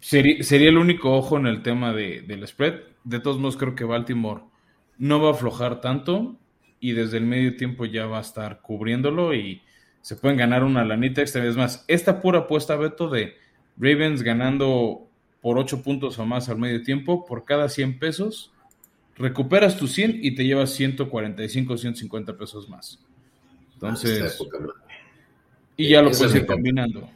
Sería, 0.00 0.68
el 0.68 0.78
único 0.78 1.14
ojo 1.14 1.38
en 1.38 1.46
el 1.46 1.62
tema 1.62 1.92
de, 1.92 2.22
del 2.22 2.46
spread. 2.46 2.80
De 3.04 3.20
todos 3.20 3.38
modos, 3.38 3.56
creo 3.56 3.74
que 3.74 3.84
Baltimore 3.84 4.42
no 4.96 5.20
va 5.20 5.30
a 5.30 5.32
aflojar 5.32 5.80
tanto 5.80 6.36
y 6.80 6.92
desde 6.92 7.18
el 7.18 7.24
medio 7.24 7.56
tiempo 7.56 7.84
ya 7.84 8.06
va 8.06 8.18
a 8.18 8.22
estar 8.22 8.60
cubriéndolo 8.60 9.34
y 9.34 9.62
se 10.00 10.16
pueden 10.16 10.38
ganar 10.38 10.64
una 10.64 10.84
lanita 10.84 11.20
extra. 11.20 11.44
Es 11.44 11.56
más, 11.56 11.84
esta 11.88 12.20
pura 12.20 12.40
apuesta, 12.40 12.76
Beto, 12.76 13.08
de 13.08 13.34
Ravens 13.76 14.22
ganando 14.22 15.08
por 15.40 15.58
8 15.58 15.82
puntos 15.82 16.18
o 16.18 16.26
más 16.26 16.48
al 16.48 16.58
medio 16.58 16.82
tiempo, 16.82 17.24
por 17.24 17.44
cada 17.44 17.68
100 17.68 17.98
pesos, 17.98 18.52
recuperas 19.16 19.76
tu 19.76 19.86
100 19.86 20.20
y 20.22 20.34
te 20.34 20.44
llevas 20.44 20.70
145 20.70 21.72
o 21.72 21.76
150 21.76 22.36
pesos 22.36 22.68
más. 22.68 22.98
Entonces... 23.74 24.38
y 25.76 25.88
ya 25.88 26.02
lo 26.02 26.10
puedes 26.10 26.34
ir 26.34 26.46
combinando. 26.46 27.08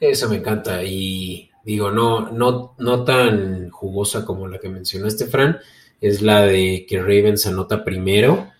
Eso 0.00 0.28
me 0.28 0.36
encanta. 0.36 0.82
Y 0.82 1.50
digo, 1.64 1.90
no, 1.90 2.30
no, 2.30 2.74
no 2.78 3.04
tan 3.04 3.70
jugosa 3.70 4.24
como 4.24 4.48
la 4.48 4.58
que 4.58 4.68
mencionaste, 4.68 5.26
Fran, 5.26 5.58
es 6.02 6.20
la 6.20 6.42
de 6.42 6.84
que 6.86 7.00
Ravens 7.00 7.46
anota 7.46 7.84
primero. 7.84 8.50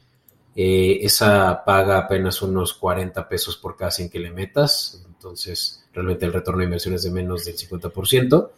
Eh, 0.54 1.00
esa 1.02 1.64
paga 1.64 1.98
apenas 1.98 2.40
unos 2.40 2.72
40 2.74 3.28
pesos 3.28 3.56
por 3.56 3.76
cada 3.76 3.90
100 3.90 4.10
que 4.10 4.20
le 4.20 4.30
metas, 4.30 5.04
entonces 5.08 5.84
realmente 5.92 6.24
el 6.24 6.32
retorno 6.32 6.60
de 6.60 6.66
inversión 6.66 6.94
es 6.94 7.02
de 7.02 7.10
menos 7.10 7.44
del 7.44 7.56
50%, 7.56 8.50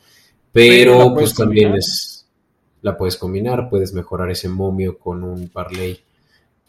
pero 0.52 1.14
pues 1.14 1.34
también 1.34 1.74
es, 1.76 2.26
la 2.82 2.96
puedes 2.96 3.16
combinar, 3.16 3.70
puedes 3.70 3.94
mejorar 3.94 4.30
ese 4.30 4.48
momio 4.48 4.98
con 4.98 5.22
un 5.22 5.48
parlay 5.48 6.00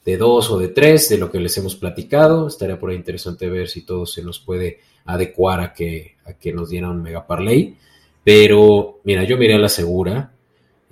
de 0.06 0.18
dos 0.18 0.52
o 0.52 0.60
de 0.60 0.68
tres, 0.68 1.10
de 1.10 1.18
lo 1.18 1.32
que 1.32 1.40
les 1.40 1.58
hemos 1.58 1.76
platicado, 1.76 2.48
estaría 2.48 2.80
por 2.80 2.92
ahí 2.92 2.96
interesante 2.96 3.50
ver 3.50 3.68
si 3.68 3.82
todo 3.82 4.06
se 4.06 4.22
nos 4.22 4.40
puede 4.40 4.80
adecuar 5.06 5.60
a 5.60 5.74
que, 5.74 6.16
a 6.24 6.34
que 6.34 6.54
nos 6.54 6.70
diera 6.70 6.90
un 6.90 7.02
mega 7.02 7.26
parlay. 7.26 7.76
Pero 8.24 9.00
mira, 9.04 9.24
yo 9.24 9.38
miré 9.38 9.56
a 9.56 9.60
la 9.60 9.70
segura, 9.70 10.35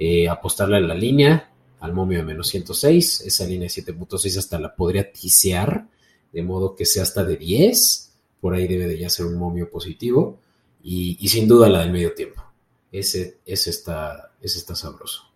eh, 0.06 0.28
apostarle 0.28 0.76
a 0.76 0.82
la 0.82 0.96
línea, 0.96 1.50
al 1.80 1.94
momio 1.94 2.18
de 2.18 2.26
menos 2.26 2.50
106, 2.50 3.22
esa 3.22 3.46
línea 3.46 3.70
de 3.70 3.94
7.6 3.94 4.38
hasta 4.38 4.60
la 4.60 4.76
podría 4.76 5.10
tisear, 5.14 5.88
de 6.34 6.44
modo 6.44 6.76
que 6.76 6.84
sea 6.84 7.04
hasta 7.04 7.24
de 7.24 7.38
10, 7.38 8.14
por 8.42 8.54
ahí 8.54 8.68
debe 8.68 8.86
de 8.86 8.98
ya 8.98 9.10
ser 9.10 9.28
un 9.28 9.38
momio 9.38 9.70
positivo, 9.70 10.40
y, 10.84 11.16
sin 11.30 11.48
duda 11.48 11.70
la 11.70 11.80
del 11.80 11.94
medio 11.94 12.14
tiempo. 12.14 12.44
Ese, 12.92 13.38
está, 13.46 14.30
sabroso. 14.76 15.32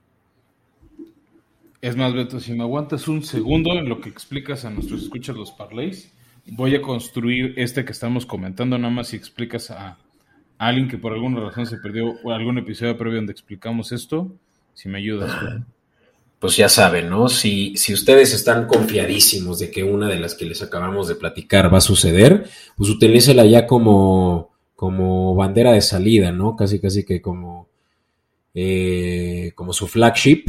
Es 1.80 1.95
más, 1.95 2.13
Beto, 2.13 2.41
si 2.41 2.51
me 2.51 2.63
aguantas 2.63 3.07
un 3.07 3.24
segundo 3.24 3.72
en 3.72 3.88
lo 3.88 4.01
que 4.01 4.09
explicas 4.09 4.65
a 4.65 4.70
nuestros 4.70 5.03
escuchas 5.03 5.38
los 5.38 5.53
parlays, 5.53 6.11
voy 6.45 6.76
a 6.76 6.82
construir 6.82 7.53
este 7.55 7.86
que 7.86 7.93
estamos 7.93 8.26
comentando, 8.26 8.78
nada 8.78 8.93
más 8.93 9.07
si 9.07 9.15
explicas 9.15 9.72
a, 9.72 9.97
alguien 10.57 10.89
que 10.89 10.97
por 10.97 11.13
alguna 11.13 11.39
razón 11.39 11.68
se 11.68 11.78
perdió 11.78 12.15
algún 12.30 12.57
episodio 12.57 12.97
previo 12.97 13.20
donde 13.20 13.32
explicamos 13.32 13.93
esto, 13.93 14.36
si 14.78 14.89
me 14.89 14.99
ayudas. 14.99 15.32
Pues 16.38 16.55
ya 16.55 16.69
saben, 16.69 17.09
¿no? 17.09 17.30
Si, 17.30 17.75
si 17.78 17.95
ustedes 17.95 18.32
están 18.32 18.67
confiadísimos 18.67 19.57
de 19.57 19.71
que 19.71 19.84
una 19.84 20.07
de 20.07 20.19
las 20.19 20.36
que 20.36 20.45
les 20.45 20.61
acabamos 20.61 21.07
de 21.07 21.15
platicar 21.15 21.73
va 21.73 21.80
a 21.80 21.82
suceder, 21.82 22.47
pues 22.75 22.91
utilícela 22.91 23.43
ya 23.43 23.65
como, 23.65 24.51
como 24.75 25.34
bandera 25.34 25.71
de 25.71 25.82
salida, 25.82 26.32
¿no? 26.32 26.55
Casi, 26.55 26.80
casi 26.80 27.03
que 27.03 27.23
como, 27.23 27.69
eh, 28.53 29.51
como 29.55 29.73
su 29.73 29.88
flagship 29.88 30.45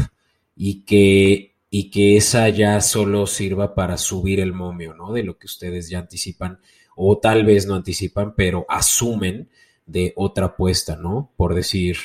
y 0.55 0.83
que 0.83 1.55
y 1.71 1.91
que 1.91 2.17
esa 2.17 2.49
ya 2.49 2.81
solo 2.81 3.27
sirva 3.27 3.75
para 3.75 3.97
subir 3.97 4.41
el 4.41 4.53
momio, 4.53 4.95
¿no? 4.95 5.13
De 5.13 5.23
lo 5.23 5.39
que 5.39 5.47
ustedes 5.47 5.89
ya 5.89 6.01
anticipan 6.01 6.61
o 6.97 7.19
tal 7.19 7.45
vez 7.45 7.67
no 7.67 7.75
anticipan, 7.75 8.35
pero 8.35 8.67
asumen 8.69 9.49
de 9.87 10.13
otra 10.17 10.47
apuesta, 10.47 10.97
¿no? 10.97 11.33
Por 11.37 11.55
decir 11.55 11.97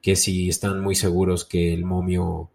que 0.00 0.16
si 0.16 0.48
están 0.48 0.80
muy 0.80 0.94
seguros 0.94 1.44
que 1.44 1.72
el 1.74 1.84
momio, 1.84 2.50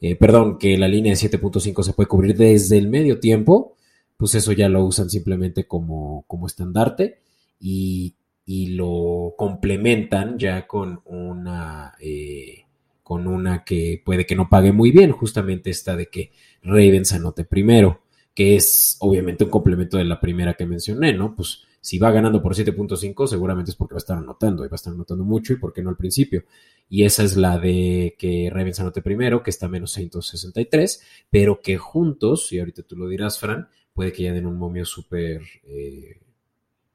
eh, 0.00 0.16
perdón, 0.16 0.58
que 0.58 0.76
la 0.78 0.88
línea 0.88 1.12
de 1.12 1.18
7.5 1.18 1.82
se 1.82 1.92
puede 1.92 2.08
cubrir 2.08 2.36
desde 2.36 2.78
el 2.78 2.88
medio 2.88 3.20
tiempo, 3.20 3.76
pues 4.16 4.34
eso 4.34 4.52
ya 4.52 4.68
lo 4.68 4.84
usan 4.84 5.10
simplemente 5.10 5.66
como, 5.66 6.24
como 6.26 6.46
estandarte 6.46 7.20
y, 7.60 8.14
y 8.44 8.68
lo 8.68 9.34
complementan 9.36 10.38
ya 10.38 10.66
con 10.66 11.00
una... 11.04 11.94
Eh, 12.00 12.64
con 13.08 13.26
una 13.26 13.64
que 13.64 14.02
puede 14.04 14.26
que 14.26 14.36
no 14.36 14.50
pague 14.50 14.70
muy 14.70 14.90
bien, 14.90 15.12
justamente 15.12 15.70
esta 15.70 15.96
de 15.96 16.10
que 16.10 16.30
Ravens 16.60 17.14
anote 17.14 17.46
primero, 17.46 18.02
que 18.34 18.54
es 18.54 18.98
obviamente 19.00 19.44
un 19.44 19.50
complemento 19.50 19.96
de 19.96 20.04
la 20.04 20.20
primera 20.20 20.52
que 20.52 20.66
mencioné, 20.66 21.14
¿no? 21.14 21.34
Pues 21.34 21.62
si 21.88 21.96
va 21.98 22.10
ganando 22.10 22.42
por 22.42 22.54
7.5, 22.54 23.26
seguramente 23.26 23.70
es 23.70 23.74
porque 23.74 23.94
va 23.94 23.96
a 23.96 24.04
estar 24.04 24.18
anotando, 24.18 24.62
y 24.62 24.68
va 24.68 24.74
a 24.74 24.76
estar 24.76 24.92
anotando 24.92 25.24
mucho, 25.24 25.54
y 25.54 25.56
por 25.56 25.72
qué 25.72 25.82
no 25.82 25.88
al 25.88 25.96
principio. 25.96 26.44
Y 26.90 27.04
esa 27.04 27.22
es 27.22 27.34
la 27.34 27.58
de 27.58 28.14
que 28.18 28.50
Ravens 28.52 28.80
anote 28.80 29.00
primero, 29.00 29.42
que 29.42 29.48
está 29.48 29.68
menos 29.68 29.92
163, 29.92 31.02
pero 31.30 31.62
que 31.62 31.78
juntos, 31.78 32.52
y 32.52 32.58
ahorita 32.58 32.82
tú 32.82 32.94
lo 32.94 33.08
dirás, 33.08 33.40
Fran, 33.40 33.70
puede 33.94 34.12
que 34.12 34.24
ya 34.24 34.34
den 34.34 34.44
un 34.44 34.58
momio 34.58 34.84
súper 34.84 35.40
eh, 35.64 36.20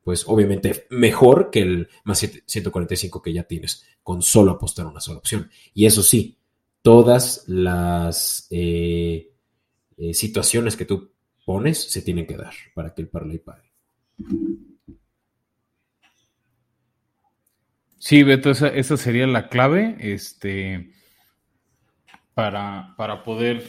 pues 0.03 0.25
obviamente 0.27 0.85
mejor 0.91 1.49
que 1.49 1.61
el 1.61 1.87
más 2.03 2.19
145 2.45 3.19
que 3.19 3.33
ya 3.33 3.45
tienes, 3.45 3.83
con 4.03 4.21
solo 4.21 4.51
apostar 4.51 4.85
una 4.85 4.99
sola 4.99 5.17
opción. 5.17 5.49
Y 5.73 5.87
eso 5.87 6.03
sí, 6.03 6.37
todas 6.83 7.45
las 7.47 8.45
eh, 8.51 9.31
eh, 9.97 10.13
situaciones 10.13 10.77
que 10.77 10.85
tú 10.85 11.09
pones 11.47 11.81
se 11.81 12.03
tienen 12.03 12.27
que 12.27 12.37
dar 12.37 12.53
para 12.75 12.93
que 12.93 13.01
el 13.01 13.07
parlay 13.07 13.39
pague. 13.39 13.71
Sí, 18.05 18.21
Beto, 18.21 18.51
esa, 18.51 18.97
sería 18.97 19.25
la 19.27 19.47
clave 19.47 19.95
este, 19.97 20.91
para, 22.33 22.93
para 22.97 23.23
poder, 23.23 23.63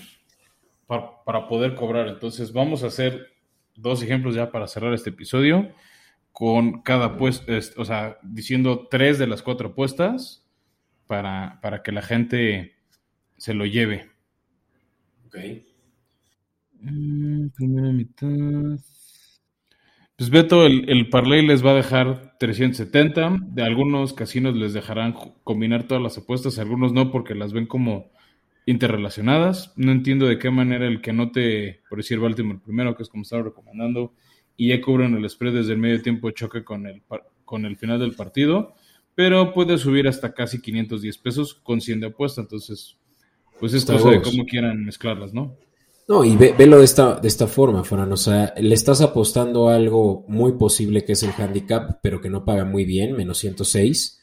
para, 0.88 1.46
poder 1.46 1.76
cobrar. 1.76 2.08
Entonces, 2.08 2.52
vamos 2.52 2.82
a 2.82 2.88
hacer 2.88 3.28
dos 3.76 4.02
ejemplos 4.02 4.34
ya 4.34 4.50
para 4.50 4.66
cerrar 4.66 4.92
este 4.92 5.10
episodio, 5.10 5.72
con 6.32 6.82
cada 6.82 7.16
puesto, 7.16 7.52
o 7.76 7.84
sea, 7.84 8.18
diciendo 8.24 8.88
tres 8.90 9.20
de 9.20 9.28
las 9.28 9.40
cuatro 9.40 9.68
apuestas 9.68 10.44
para, 11.06 11.60
para 11.62 11.84
que 11.84 11.92
la 11.92 12.02
gente 12.02 12.74
se 13.36 13.54
lo 13.54 13.66
lleve. 13.66 14.10
Ok. 15.26 15.36
Mm, 16.80 17.50
primera 17.50 17.92
mitad. 17.92 18.80
Pues 20.16 20.30
Beto, 20.30 20.64
el, 20.64 20.88
el 20.88 21.08
parlay 21.08 21.44
les 21.44 21.64
va 21.64 21.72
a 21.72 21.74
dejar 21.74 22.36
370. 22.38 23.38
De 23.48 23.62
algunos 23.62 24.12
casinos 24.12 24.54
les 24.54 24.72
dejarán 24.72 25.14
combinar 25.42 25.88
todas 25.88 26.02
las 26.02 26.16
apuestas, 26.16 26.58
algunos 26.58 26.92
no, 26.92 27.10
porque 27.10 27.34
las 27.34 27.52
ven 27.52 27.66
como 27.66 28.12
interrelacionadas. 28.66 29.72
No 29.76 29.92
entiendo 29.92 30.26
de 30.26 30.38
qué 30.38 30.50
manera 30.50 30.86
el 30.86 31.00
que 31.00 31.10
anote, 31.10 31.80
por 31.88 31.98
decir 31.98 32.18
Baltimore 32.20 32.60
primero, 32.64 32.96
que 32.96 33.02
es 33.02 33.08
como 33.08 33.22
estaba 33.22 33.42
recomendando, 33.42 34.14
y 34.56 34.68
ya 34.68 34.80
cubren 34.80 35.14
el 35.16 35.28
spread 35.28 35.54
desde 35.54 35.72
el 35.72 35.78
medio 35.78 36.00
tiempo 36.00 36.30
choque 36.30 36.62
con 36.62 36.86
el, 36.86 37.02
con 37.44 37.64
el 37.64 37.76
final 37.76 37.98
del 37.98 38.14
partido, 38.14 38.74
pero 39.14 39.52
puede 39.52 39.78
subir 39.78 40.06
hasta 40.06 40.32
casi 40.32 40.60
510 40.60 41.18
pesos 41.18 41.54
con 41.54 41.80
100 41.80 42.00
de 42.00 42.06
apuesta. 42.06 42.40
Entonces, 42.40 42.98
pues 43.58 43.74
es 43.74 43.84
cosa 43.84 44.10
de 44.10 44.22
cómo 44.22 44.44
quieran 44.46 44.84
mezclarlas, 44.84 45.34
¿no? 45.34 45.56
No, 46.06 46.22
y 46.22 46.36
ve, 46.36 46.54
velo 46.56 46.78
de 46.78 46.84
esta, 46.84 47.16
de 47.16 47.28
esta 47.28 47.46
forma, 47.46 47.82
Fran. 47.82 48.12
O 48.12 48.16
sea, 48.16 48.52
le 48.58 48.74
estás 48.74 49.00
apostando 49.00 49.68
algo 49.68 50.24
muy 50.28 50.52
posible 50.52 51.04
que 51.04 51.12
es 51.12 51.22
el 51.22 51.32
handicap, 51.32 52.00
pero 52.02 52.20
que 52.20 52.28
no 52.28 52.44
paga 52.44 52.64
muy 52.64 52.84
bien, 52.84 53.16
menos 53.16 53.38
106. 53.38 54.20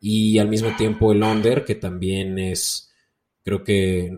Y 0.00 0.38
al 0.38 0.48
mismo 0.48 0.76
tiempo 0.76 1.12
el 1.12 1.22
under, 1.22 1.64
que 1.64 1.74
también 1.74 2.38
es, 2.38 2.92
creo 3.42 3.64
que 3.64 4.16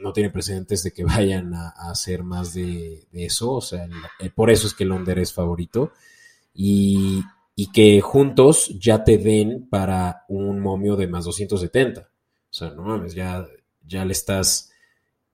no 0.00 0.12
tiene 0.12 0.30
precedentes 0.30 0.82
de 0.82 0.92
que 0.92 1.04
vayan 1.04 1.52
a, 1.54 1.68
hacer 1.90 2.22
más 2.22 2.54
de, 2.54 3.06
eso. 3.12 3.52
O 3.52 3.60
sea, 3.60 3.86
por 4.34 4.50
eso 4.50 4.66
es 4.66 4.74
que 4.74 4.84
el 4.84 4.92
under 4.92 5.18
es 5.18 5.34
favorito. 5.34 5.92
Y, 6.54 7.22
y 7.54 7.70
que 7.72 8.00
juntos 8.00 8.74
ya 8.78 9.04
te 9.04 9.18
den 9.18 9.68
para 9.68 10.24
un 10.28 10.60
momio 10.60 10.96
de 10.96 11.08
más 11.08 11.26
270. 11.26 12.00
O 12.00 12.06
sea, 12.50 12.70
no 12.70 12.82
mames, 12.82 13.14
ya, 13.14 13.46
ya 13.86 14.04
le 14.06 14.12
estás 14.12 14.67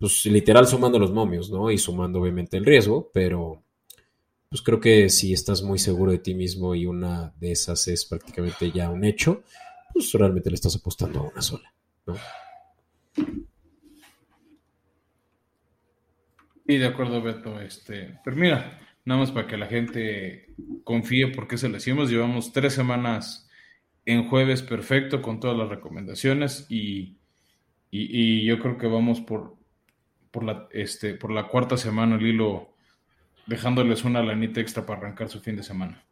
pues 0.04 0.26
literal 0.26 0.66
sumando 0.66 0.98
los 0.98 1.12
momios, 1.12 1.50
¿no? 1.50 1.70
Y 1.70 1.78
sumando 1.78 2.20
obviamente 2.20 2.58
el 2.58 2.66
riesgo, 2.66 3.10
pero 3.14 3.64
pues 4.50 4.60
creo 4.60 4.78
que 4.78 5.08
si 5.08 5.32
estás 5.32 5.62
muy 5.62 5.78
seguro 5.78 6.12
de 6.12 6.18
ti 6.18 6.34
mismo 6.34 6.74
y 6.74 6.84
una 6.84 7.32
de 7.40 7.52
esas 7.52 7.88
es 7.88 8.04
prácticamente 8.04 8.70
ya 8.70 8.90
un 8.90 9.02
hecho, 9.02 9.44
pues 9.94 10.12
realmente 10.12 10.50
le 10.50 10.56
estás 10.56 10.76
apostando 10.76 11.20
a 11.20 11.30
una 11.30 11.40
sola, 11.40 11.72
¿no? 12.04 12.16
Sí, 16.66 16.76
de 16.76 16.86
acuerdo, 16.86 17.22
Beto. 17.22 17.58
Este, 17.62 18.18
pero 18.22 18.36
mira, 18.36 18.78
nada 19.06 19.20
más 19.20 19.30
para 19.30 19.46
que 19.46 19.56
la 19.56 19.68
gente 19.68 20.54
confíe 20.84 21.28
porque 21.28 21.56
se 21.56 21.68
lo 21.68 21.76
decimos, 21.76 22.10
llevamos 22.10 22.52
tres 22.52 22.74
semanas 22.74 23.48
en 24.04 24.28
jueves 24.28 24.60
perfecto 24.60 25.22
con 25.22 25.40
todas 25.40 25.56
las 25.56 25.70
recomendaciones 25.70 26.66
y, 26.68 27.16
y 27.90 28.44
yo 28.44 28.58
creo 28.58 28.76
que 28.76 28.86
vamos 28.86 29.22
por, 29.22 29.63
por 30.34 30.42
la, 30.42 30.66
este, 30.72 31.14
por 31.14 31.30
la 31.30 31.46
cuarta 31.46 31.76
semana 31.76 32.16
el 32.16 32.26
hilo, 32.26 32.70
dejándoles 33.46 34.02
una 34.02 34.20
lanita 34.20 34.60
extra 34.60 34.84
para 34.84 34.98
arrancar 34.98 35.28
su 35.28 35.38
fin 35.38 35.54
de 35.54 35.62
semana. 35.62 36.04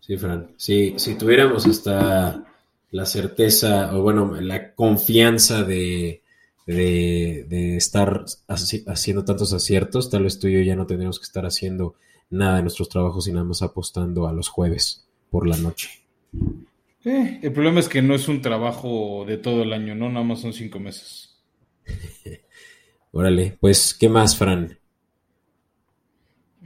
Sí, 0.00 0.16
Fran. 0.16 0.50
Si, 0.56 0.98
si 0.98 1.16
tuviéramos 1.16 1.64
hasta 1.64 2.44
la 2.90 3.06
certeza, 3.06 3.96
o 3.96 4.02
bueno, 4.02 4.40
la 4.40 4.74
confianza 4.74 5.62
de, 5.62 6.22
de, 6.66 7.76
estar 7.76 8.24
haciendo 8.48 9.24
tantos 9.24 9.52
aciertos, 9.52 10.10
tal 10.10 10.24
vez 10.24 10.40
tú 10.40 10.48
y 10.48 10.54
yo 10.54 10.60
ya 10.62 10.74
no 10.74 10.86
tendríamos 10.86 11.20
que 11.20 11.26
estar 11.26 11.46
haciendo 11.46 11.94
nada 12.30 12.56
de 12.56 12.62
nuestros 12.62 12.88
trabajos 12.88 13.28
y 13.28 13.32
nada 13.32 13.44
más 13.44 13.62
apostando 13.62 14.26
a 14.26 14.32
los 14.32 14.48
jueves 14.48 15.06
por 15.30 15.46
la 15.46 15.56
noche. 15.56 15.90
Eh, 17.04 17.38
el 17.42 17.52
problema 17.52 17.78
es 17.78 17.88
que 17.88 18.02
no 18.02 18.16
es 18.16 18.26
un 18.26 18.42
trabajo 18.42 19.24
de 19.24 19.38
todo 19.38 19.62
el 19.62 19.72
año, 19.72 19.94
¿no? 19.94 20.08
Nada 20.08 20.24
más 20.24 20.40
son 20.40 20.52
cinco 20.52 20.80
meses. 20.80 21.36
Órale, 23.16 23.56
pues, 23.60 23.96
¿qué 23.98 24.10
más, 24.10 24.36
Fran? 24.36 24.78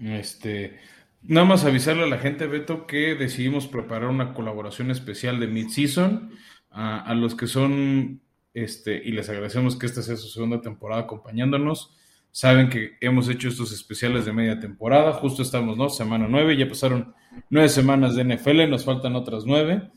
Este, 0.02 0.80
nada 1.22 1.46
más 1.46 1.64
avisarle 1.64 2.02
a 2.02 2.08
la 2.08 2.18
gente, 2.18 2.48
Beto, 2.48 2.88
que 2.88 3.14
decidimos 3.14 3.68
preparar 3.68 4.08
una 4.08 4.34
colaboración 4.34 4.90
especial 4.90 5.38
de 5.38 5.46
Mid-Season 5.46 6.32
a, 6.72 7.14
los 7.14 7.36
que 7.36 7.46
son, 7.46 8.20
este, 8.52 9.00
y 9.00 9.12
les 9.12 9.28
agradecemos 9.28 9.76
que 9.76 9.86
esta 9.86 10.02
sea 10.02 10.16
su 10.16 10.26
segunda 10.26 10.60
temporada 10.60 11.02
acompañándonos. 11.02 11.96
Saben 12.32 12.68
que 12.68 12.96
hemos 13.00 13.28
hecho 13.28 13.46
estos 13.46 13.70
especiales 13.70 14.24
de 14.24 14.32
media 14.32 14.58
temporada, 14.58 15.12
justo 15.12 15.42
estamos, 15.42 15.76
¿no? 15.76 15.88
Semana 15.88 16.26
nueve, 16.28 16.56
ya 16.56 16.68
pasaron 16.68 17.14
nueve 17.48 17.68
semanas 17.68 18.16
de 18.16 18.24
NFL, 18.24 18.68
nos 18.68 18.84
faltan 18.84 19.14
otras 19.14 19.44
nueve. 19.46 19.88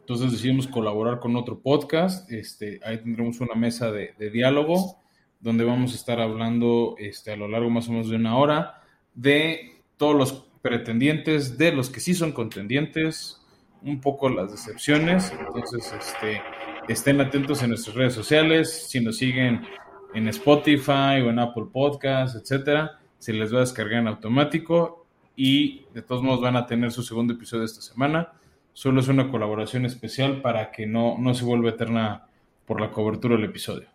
Entonces 0.00 0.32
decidimos 0.32 0.66
colaborar 0.66 1.20
con 1.20 1.36
otro 1.36 1.60
podcast, 1.60 2.28
este, 2.32 2.80
ahí 2.84 2.98
tendremos 2.98 3.40
una 3.40 3.54
mesa 3.54 3.92
de 3.92 4.30
diálogo 4.32 5.03
donde 5.44 5.62
vamos 5.62 5.92
a 5.92 5.96
estar 5.96 6.20
hablando 6.20 6.94
este, 6.98 7.30
a 7.30 7.36
lo 7.36 7.46
largo 7.46 7.68
más 7.68 7.86
o 7.88 7.92
menos 7.92 8.08
de 8.08 8.16
una 8.16 8.38
hora 8.38 8.80
de 9.12 9.82
todos 9.98 10.16
los 10.16 10.32
pretendientes, 10.62 11.58
de 11.58 11.70
los 11.70 11.90
que 11.90 12.00
sí 12.00 12.14
son 12.14 12.32
contendientes, 12.32 13.42
un 13.82 14.00
poco 14.00 14.30
las 14.30 14.50
decepciones. 14.50 15.34
Entonces, 15.38 15.92
este, 15.92 16.40
estén 16.88 17.20
atentos 17.20 17.62
en 17.62 17.68
nuestras 17.68 17.94
redes 17.94 18.14
sociales, 18.14 18.88
si 18.88 19.00
nos 19.00 19.18
siguen 19.18 19.66
en 20.14 20.28
Spotify 20.28 21.20
o 21.22 21.28
en 21.28 21.38
Apple 21.38 21.66
Podcasts, 21.70 22.40
etcétera, 22.40 22.98
se 23.18 23.34
les 23.34 23.52
va 23.52 23.58
a 23.58 23.60
descargar 23.60 24.00
en 24.00 24.08
automático 24.08 25.06
y 25.36 25.84
de 25.92 26.00
todos 26.00 26.22
modos 26.22 26.40
van 26.40 26.56
a 26.56 26.64
tener 26.64 26.90
su 26.90 27.02
segundo 27.02 27.34
episodio 27.34 27.64
esta 27.64 27.82
semana. 27.82 28.32
Solo 28.72 29.00
es 29.00 29.08
una 29.08 29.30
colaboración 29.30 29.84
especial 29.84 30.40
para 30.40 30.70
que 30.70 30.86
no, 30.86 31.16
no 31.18 31.34
se 31.34 31.44
vuelva 31.44 31.68
eterna 31.68 32.28
por 32.64 32.80
la 32.80 32.90
cobertura 32.90 33.36
del 33.36 33.44
episodio. 33.44 33.93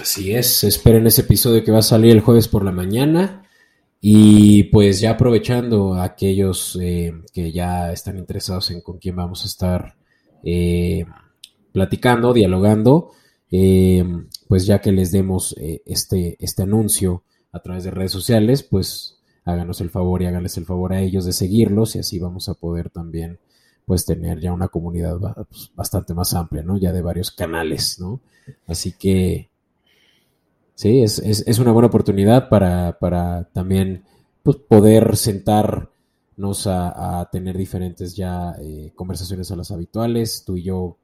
Así 0.00 0.34
es, 0.34 0.64
esperen 0.64 1.06
ese 1.06 1.22
episodio 1.22 1.62
que 1.64 1.72
va 1.72 1.78
a 1.78 1.82
salir 1.82 2.12
el 2.12 2.20
jueves 2.20 2.48
por 2.48 2.64
la 2.64 2.72
mañana. 2.72 3.42
Y 4.00 4.64
pues 4.64 5.00
ya 5.00 5.12
aprovechando 5.12 5.94
a 5.94 6.04
aquellos 6.04 6.76
eh, 6.80 7.12
que 7.32 7.52
ya 7.52 7.92
están 7.92 8.18
interesados 8.18 8.70
en 8.72 8.80
con 8.80 8.98
quién 8.98 9.14
vamos 9.14 9.44
a 9.44 9.46
estar 9.46 9.96
eh, 10.42 11.04
platicando, 11.72 12.32
dialogando, 12.32 13.12
eh, 13.50 14.04
pues 14.48 14.66
ya 14.66 14.80
que 14.80 14.90
les 14.90 15.12
demos 15.12 15.54
este, 15.58 16.36
este 16.40 16.62
anuncio 16.64 17.22
a 17.52 17.60
través 17.60 17.84
de 17.84 17.92
redes 17.92 18.10
sociales, 18.10 18.64
pues 18.64 19.20
háganos 19.44 19.80
el 19.80 19.90
favor 19.90 20.20
y 20.22 20.26
háganles 20.26 20.56
el 20.56 20.66
favor 20.66 20.94
a 20.94 21.00
ellos 21.00 21.24
de 21.24 21.32
seguirlos 21.32 21.94
y 21.94 22.00
así 22.00 22.18
vamos 22.18 22.48
a 22.48 22.54
poder 22.54 22.90
también 22.90 23.38
pues 23.86 24.04
tener 24.04 24.40
ya 24.40 24.52
una 24.52 24.68
comunidad 24.68 25.18
pues, 25.48 25.70
bastante 25.76 26.12
más 26.12 26.34
amplia, 26.34 26.64
¿no? 26.64 26.76
Ya 26.76 26.92
de 26.92 27.02
varios 27.02 27.30
canales, 27.30 28.00
¿no? 28.00 28.20
Así 28.66 28.92
que 28.98 29.51
Sí, 30.74 31.02
es, 31.02 31.18
es, 31.18 31.58
una 31.58 31.72
buena 31.72 31.88
oportunidad 31.88 32.48
para, 32.48 32.98
para 32.98 33.44
también 33.52 34.04
pues, 34.42 34.56
poder 34.56 35.16
sentarnos 35.16 36.66
a, 36.66 37.28
tener 37.30 37.56
diferentes 37.56 38.16
ya 38.16 38.54
eh, 38.60 38.92
conversaciones 38.94 39.50
a 39.50 39.56
las 39.56 39.70
habituales. 39.70 40.44
Tú 40.44 40.56
y 40.56 40.64
yo 40.64 40.98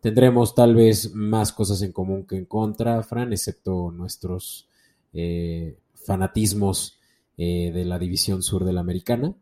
tendremos 0.00 0.54
tal 0.54 0.74
vez 0.74 1.14
más 1.14 1.52
cosas 1.52 1.82
en 1.82 1.92
común 1.92 2.26
que 2.26 2.36
en 2.36 2.46
contra, 2.46 3.02
Fran, 3.02 3.32
excepto 3.32 3.90
nuestros 3.90 4.68
eh, 5.12 5.78
fanatismos 5.94 6.98
eh, 7.36 7.70
de 7.72 7.84
la 7.84 7.98
división 7.98 8.42
sur 8.42 8.64
de 8.64 8.72
la 8.72 8.80
americana. 8.80 9.34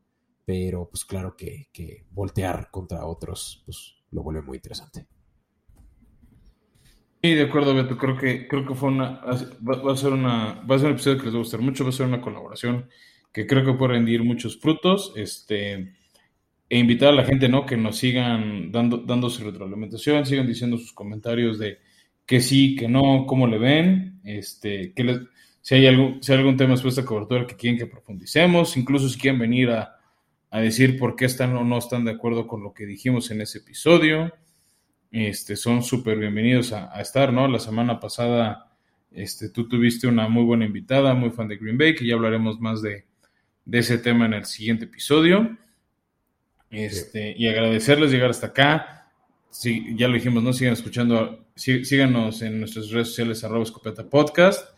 Pero 0.44 0.88
pues 0.88 1.04
claro 1.04 1.36
que, 1.36 1.68
que 1.72 2.04
voltear 2.10 2.70
contra 2.70 3.06
otros 3.06 3.62
pues, 3.64 3.94
lo 4.10 4.22
vuelve 4.22 4.42
muy 4.42 4.58
interesante. 4.58 5.06
Sí, 7.22 7.34
de 7.34 7.42
acuerdo, 7.42 7.74
Beto. 7.74 7.98
Creo 7.98 8.16
que, 8.16 8.48
creo 8.48 8.66
que 8.66 8.74
fue 8.74 8.88
una. 8.88 9.20
Va, 9.20 9.92
a 9.92 9.96
ser 9.96 10.12
una. 10.12 10.62
Va 10.68 10.76
a 10.76 10.78
ser 10.78 10.88
un 10.88 10.94
episodio 10.94 11.18
que 11.18 11.24
les 11.24 11.34
va 11.34 11.38
a 11.38 11.42
gustar 11.42 11.60
mucho. 11.60 11.84
Va 11.84 11.90
a 11.90 11.92
ser 11.92 12.06
una 12.06 12.20
colaboración 12.20 12.88
que 13.32 13.46
creo 13.46 13.64
que 13.64 13.74
puede 13.74 13.94
rendir 13.94 14.24
muchos 14.24 14.58
frutos. 14.58 15.12
Este. 15.16 15.94
E 16.68 16.78
invitar 16.78 17.08
a 17.08 17.16
la 17.16 17.24
gente, 17.24 17.48
¿no? 17.48 17.66
Que 17.66 17.76
nos 17.76 17.98
sigan 17.98 18.70
dando, 18.70 18.98
dando 18.98 19.28
su 19.28 19.44
retroalimentación, 19.44 20.24
sigan 20.24 20.46
diciendo 20.46 20.78
sus 20.78 20.92
comentarios 20.92 21.58
de 21.58 21.78
que 22.24 22.40
sí, 22.40 22.76
que 22.76 22.88
no, 22.88 23.26
cómo 23.26 23.48
le 23.48 23.58
ven, 23.58 24.20
este, 24.22 24.92
que 24.94 25.02
les, 25.02 25.18
si 25.62 25.74
hay 25.74 25.88
algún, 25.88 26.22
si 26.22 26.30
hay 26.30 26.38
algún 26.38 26.56
tema 26.56 26.70
después 26.74 26.94
de 26.94 27.04
cobertura 27.04 27.44
que 27.44 27.56
quieren 27.56 27.76
que 27.76 27.86
profundicemos, 27.86 28.76
incluso 28.76 29.08
si 29.08 29.18
quieren 29.18 29.40
venir 29.40 29.70
a, 29.70 29.96
a 30.48 30.60
decir 30.60 30.96
por 30.96 31.16
qué 31.16 31.24
están 31.24 31.56
o 31.56 31.64
no 31.64 31.78
están 31.78 32.04
de 32.04 32.12
acuerdo 32.12 32.46
con 32.46 32.62
lo 32.62 32.72
que 32.72 32.86
dijimos 32.86 33.32
en 33.32 33.40
ese 33.40 33.58
episodio. 33.58 34.32
Este, 35.10 35.56
son 35.56 35.82
súper 35.82 36.18
bienvenidos 36.18 36.72
a, 36.72 37.00
estar, 37.00 37.32
¿no? 37.32 37.48
La 37.48 37.58
semana 37.58 37.98
pasada 37.98 38.70
este, 39.10 39.48
tú 39.48 39.68
tuviste 39.68 40.06
una 40.06 40.28
muy 40.28 40.44
buena 40.44 40.64
invitada, 40.64 41.14
muy 41.14 41.30
fan 41.30 41.48
de 41.48 41.56
Green 41.56 41.76
Bay, 41.76 41.94
que 41.94 42.06
ya 42.06 42.14
hablaremos 42.14 42.60
más 42.60 42.80
de, 42.80 43.06
ese 43.70 43.98
tema 43.98 44.26
en 44.26 44.34
el 44.34 44.44
siguiente 44.44 44.84
episodio. 44.84 45.56
Este, 46.70 47.34
y 47.36 47.48
agradecerles 47.48 48.12
llegar 48.12 48.30
hasta 48.30 48.48
acá. 48.48 49.10
Sí, 49.50 49.94
ya 49.96 50.06
lo 50.06 50.14
dijimos, 50.14 50.44
¿no? 50.44 50.52
Sigan 50.52 50.74
escuchando, 50.74 51.44
síganos 51.56 52.42
en 52.42 52.60
nuestras 52.60 52.90
redes 52.90 53.08
sociales, 53.08 53.42
arroba 53.42 53.64
escopeta 53.64 54.08
podcast. 54.08 54.76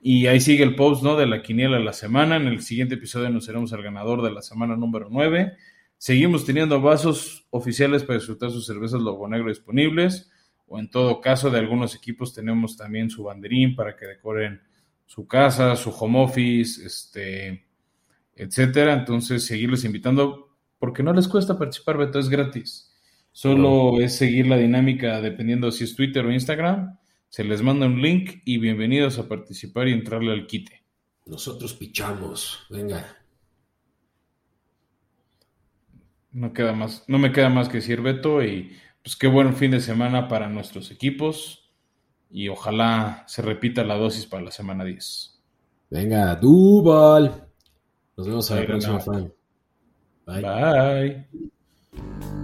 Y 0.00 0.26
ahí 0.26 0.40
sigue 0.40 0.64
el 0.64 0.74
post, 0.74 1.02
¿no? 1.02 1.16
De 1.16 1.26
la 1.26 1.42
quiniela 1.42 1.78
de 1.78 1.84
la 1.84 1.92
semana. 1.92 2.36
En 2.36 2.46
el 2.46 2.62
siguiente 2.62 2.94
episodio 2.94 3.28
nos 3.28 3.44
seremos 3.44 3.72
al 3.74 3.82
ganador 3.82 4.22
de 4.22 4.32
la 4.32 4.40
semana 4.40 4.76
número 4.76 5.08
9. 5.10 5.56
Seguimos 5.98 6.44
teniendo 6.44 6.80
vasos 6.80 7.46
oficiales 7.50 8.04
para 8.04 8.18
disfrutar 8.18 8.50
sus 8.50 8.66
cervezas 8.66 9.00
Lobo 9.00 9.28
Negro 9.28 9.48
disponibles. 9.48 10.30
O 10.66 10.78
en 10.78 10.90
todo 10.90 11.20
caso, 11.20 11.50
de 11.50 11.58
algunos 11.58 11.94
equipos 11.94 12.34
tenemos 12.34 12.76
también 12.76 13.10
su 13.10 13.24
banderín 13.24 13.74
para 13.76 13.96
que 13.96 14.06
decoren 14.06 14.60
su 15.06 15.26
casa, 15.26 15.76
su 15.76 15.90
home 15.90 16.22
office, 16.22 16.84
este, 16.84 17.66
etcétera. 18.34 18.94
Entonces, 18.94 19.44
seguirles 19.44 19.84
invitando 19.84 20.56
porque 20.78 21.02
no 21.02 21.12
les 21.12 21.28
cuesta 21.28 21.58
participar, 21.58 21.98
Beto, 21.98 22.18
es 22.18 22.28
gratis. 22.28 22.90
Solo 23.32 24.00
es 24.00 24.16
seguir 24.16 24.46
la 24.46 24.56
dinámica 24.56 25.20
dependiendo 25.20 25.70
si 25.72 25.84
es 25.84 25.94
Twitter 25.96 26.24
o 26.24 26.32
Instagram 26.32 26.96
se 27.34 27.42
les 27.42 27.62
manda 27.62 27.86
un 27.86 28.00
link 28.00 28.42
y 28.44 28.58
bienvenidos 28.58 29.18
a 29.18 29.26
participar 29.26 29.88
y 29.88 29.92
entrarle 29.92 30.30
al 30.30 30.46
quite. 30.46 30.84
Nosotros 31.26 31.74
pichamos, 31.74 32.60
venga. 32.70 33.23
No 36.34 36.52
queda 36.52 36.72
más, 36.72 37.04
no 37.06 37.18
me 37.18 37.32
queda 37.32 37.48
más 37.48 37.68
que 37.68 37.78
decir 37.78 38.02
Beto 38.02 38.42
y 38.42 38.76
pues 39.02 39.16
qué 39.16 39.26
buen 39.26 39.54
fin 39.54 39.70
de 39.70 39.80
semana 39.80 40.28
para 40.28 40.48
nuestros 40.48 40.90
equipos 40.90 41.70
y 42.30 42.48
ojalá 42.48 43.24
se 43.26 43.42
repita 43.42 43.84
la 43.84 43.96
dosis 43.96 44.26
para 44.26 44.42
la 44.42 44.50
semana 44.50 44.84
10. 44.84 45.40
Venga, 45.90 46.34
Duval. 46.34 47.46
Nos 48.16 48.26
vemos 48.26 48.50
a 48.50 48.56
la 48.56 48.66
próxima, 48.66 48.98
Bye. 50.26 50.42
Bye. 50.42 52.43